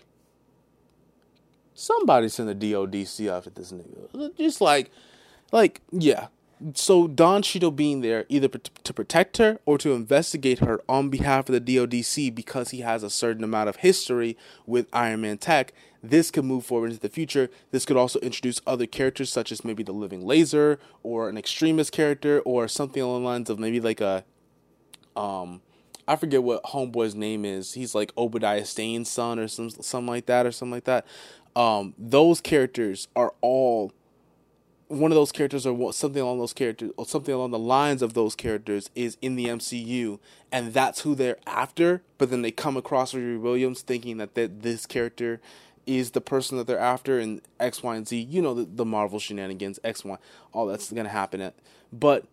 Somebody 1.74 2.30
send 2.30 2.50
the 2.50 2.56
DODC 2.56 3.30
after 3.30 3.50
this 3.50 3.72
nigga. 3.72 4.38
Just 4.38 4.62
like, 4.62 4.92
like 5.52 5.82
yeah. 5.92 6.28
So 6.74 7.08
Don 7.08 7.42
Cheadle 7.42 7.72
being 7.72 8.02
there 8.02 8.26
either 8.28 8.50
to 8.50 8.94
protect 8.94 9.38
her 9.38 9.60
or 9.66 9.78
to 9.78 9.94
investigate 9.94 10.60
her 10.60 10.82
on 10.90 11.08
behalf 11.08 11.48
of 11.48 11.54
the 11.54 11.62
DODC 11.62 12.36
because 12.36 12.72
he 12.72 12.82
has 12.82 13.02
a 13.02 13.10
certain 13.10 13.46
amount 13.46 13.70
of 13.70 13.78
history 13.78 14.38
with 14.66 14.88
Iron 14.92 15.22
Man 15.22 15.38
tech 15.38 15.74
this 16.02 16.32
could 16.32 16.46
move 16.46 16.66
forward 16.66 16.92
into 16.92 17.02
the 17.02 17.10
future. 17.10 17.50
This 17.72 17.86
could 17.86 17.98
also 17.98 18.20
introduce 18.20 18.62
other 18.66 18.86
characters, 18.86 19.32
such 19.32 19.52
as 19.52 19.66
maybe 19.66 19.84
the 19.84 19.92
Living 19.92 20.26
Laser 20.26 20.80
or 21.04 21.30
an 21.30 21.38
extremist 21.38 21.92
character 21.92 22.40
or 22.42 22.68
something 22.68 23.02
along 23.02 23.24
the 23.24 23.28
lines 23.28 23.50
of 23.50 23.60
maybe 23.60 23.80
like 23.80 24.02
a, 24.02 24.24
um, 25.16 25.62
I 26.08 26.16
forget 26.16 26.42
what 26.42 26.64
Homeboy's 26.64 27.16
name 27.16 27.46
is. 27.46 27.74
He's 27.74 27.94
like 27.94 28.14
Obadiah 28.18 28.66
Stane's 28.66 29.10
son 29.10 29.40
or 29.40 29.48
some 29.48 29.70
something 29.70 30.08
like 30.08 30.26
that 30.28 30.46
or 30.46 30.52
something 30.52 30.72
like 30.72 30.86
that. 30.86 31.06
Um, 31.56 31.94
those 31.98 32.42
characters 32.42 33.08
are 33.16 33.34
all 33.42 33.92
one 34.90 35.12
of 35.12 35.16
those 35.16 35.32
characters 35.32 35.68
or 35.68 35.94
something 35.94 36.22
along 36.22 36.40
those 36.40 36.54
characters 36.54 36.92
or 36.98 37.06
something 37.06 37.34
along 37.34 37.52
the 37.52 37.60
lines 37.60 38.02
of 38.02 38.16
those 38.16 38.36
characters 38.36 38.90
is 38.96 39.18
in 39.22 39.36
the 39.36 39.46
MCU 39.46 40.18
and 40.52 40.74
that's 40.74 41.02
who 41.02 41.14
they're 41.14 41.38
after 41.46 42.02
but 42.18 42.32
then 42.32 42.42
they 42.42 42.50
come 42.50 42.76
across 42.76 43.14
Riri 43.14 43.40
Williams 43.40 43.84
thinking 43.84 44.18
that, 44.18 44.34
that 44.34 44.64
this 44.64 44.88
character 44.88 45.40
is 45.90 46.12
the 46.12 46.22
person 46.22 46.58
that 46.58 46.68
they're 46.68 46.78
after 46.78 47.20
and 47.20 47.42
X, 47.60 47.82
Y, 47.82 47.96
and 47.96 48.08
Z. 48.08 48.20
You 48.20 48.42
know 48.42 48.54
the, 48.54 48.66
the 48.66 48.86
Marvel 48.86 49.18
shenanigans, 49.20 49.80
X, 49.84 50.06
Y, 50.06 50.18
all 50.54 50.68
that's 50.68 50.92
gonna 50.92 51.10
happen. 51.10 51.42
At, 51.42 51.56
but 51.92 52.26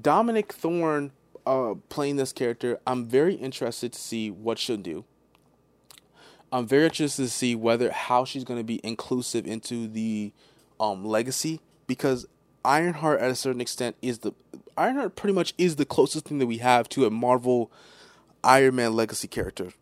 Dominique 0.00 0.52
Thorne 0.52 1.10
uh, 1.44 1.74
playing 1.88 2.16
this 2.16 2.32
character, 2.32 2.78
I'm 2.86 3.06
very 3.06 3.34
interested 3.34 3.92
to 3.92 3.98
see 3.98 4.30
what 4.30 4.58
she'll 4.58 4.76
do. 4.76 5.04
I'm 6.52 6.66
very 6.66 6.84
interested 6.84 7.22
to 7.22 7.28
see 7.28 7.54
whether 7.54 7.90
how 7.90 8.24
she's 8.24 8.44
to 8.44 8.62
be 8.62 8.80
inclusive 8.84 9.46
into 9.46 9.88
the 9.88 10.32
um, 10.78 11.04
legacy 11.04 11.60
because 11.86 12.26
Ironheart 12.64 13.20
at 13.20 13.30
a 13.30 13.34
certain 13.34 13.60
extent 13.60 13.96
is 14.00 14.18
the 14.18 14.32
Ironheart 14.76 15.16
pretty 15.16 15.34
much 15.34 15.54
is 15.58 15.76
the 15.76 15.84
closest 15.84 16.26
thing 16.26 16.38
that 16.38 16.46
we 16.46 16.58
have 16.58 16.88
to 16.90 17.04
a 17.04 17.10
Marvel 17.10 17.70
Iron 18.44 18.76
Man 18.76 18.94
legacy 18.94 19.28
character. 19.28 19.72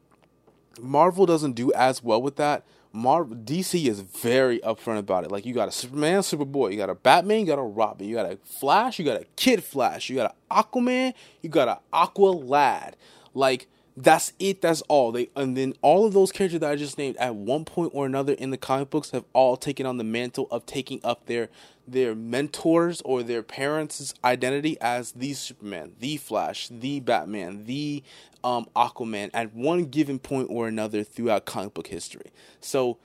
Marvel 0.81 1.27
doesn't 1.27 1.53
do 1.53 1.73
as 1.73 2.03
well 2.03 2.21
with 2.23 2.37
that. 2.37 2.65
Marvel 2.93 3.37
DC 3.37 3.87
is 3.87 4.01
very 4.01 4.59
upfront 4.61 4.99
about 4.99 5.25
it. 5.25 5.31
Like 5.31 5.45
you 5.47 5.55
got 5.55 5.69
a 5.69 5.73
Superman, 5.73 6.21
Superboy, 6.21 6.73
you 6.73 6.79
got 6.79 6.91
a 6.91 6.95
Batman, 6.95 7.41
you 7.41 7.47
got 7.47 7.59
a 7.59 7.63
Robin, 7.63 8.09
you 8.09 8.15
got 8.15 8.31
a 8.31 8.37
Flash, 8.45 8.99
you 8.99 9.05
got 9.05 9.21
a 9.21 9.27
Kid 9.37 9.63
Flash, 9.63 10.09
you 10.09 10.17
got 10.17 10.35
an 10.51 10.65
Aquaman, 10.65 11.15
you 11.43 11.49
got 11.49 11.69
an 11.69 11.77
Aqua 11.93 12.31
Lad. 12.31 12.97
Like 13.35 13.69
that's 13.97 14.33
it. 14.39 14.63
That's 14.63 14.81
all. 14.83 15.13
They 15.13 15.29
and 15.35 15.57
then 15.57 15.75
all 15.83 16.07
of 16.07 16.13
those 16.13 16.33
characters 16.33 16.61
that 16.61 16.71
I 16.71 16.77
just 16.77 16.99
named 16.99 17.17
at 17.17 17.35
one 17.35 17.65
point 17.65 17.91
or 17.95 18.07
another 18.07 18.33
in 18.33 18.51
the 18.51 18.57
comic 18.57 18.91
books 18.91 19.11
have 19.11 19.25
all 19.33 19.57
taken 19.57 19.87
on 19.87 19.97
the 19.99 20.05
mantle 20.05 20.47
of 20.51 20.67
taking 20.67 21.01
up 21.03 21.27
their 21.27 21.49
their 21.93 22.15
mentors 22.15 23.01
or 23.03 23.23
their 23.23 23.43
parents' 23.43 24.15
identity 24.25 24.77
as 24.81 25.13
the 25.13 25.33
Superman, 25.35 25.93
the 25.99 26.17
Flash, 26.17 26.69
the 26.69 27.01
Batman, 27.01 27.65
the 27.65 28.03
um, 28.45 28.69
Aquaman 28.77 29.31
at 29.35 29.55
one 29.55 29.87
given 29.87 30.19
point 30.19 30.49
or 30.51 30.69
another 30.69 31.03
throughout 31.03 31.45
comic 31.45 31.75
book 31.75 31.89
history. 31.89 32.31
So 32.61 32.99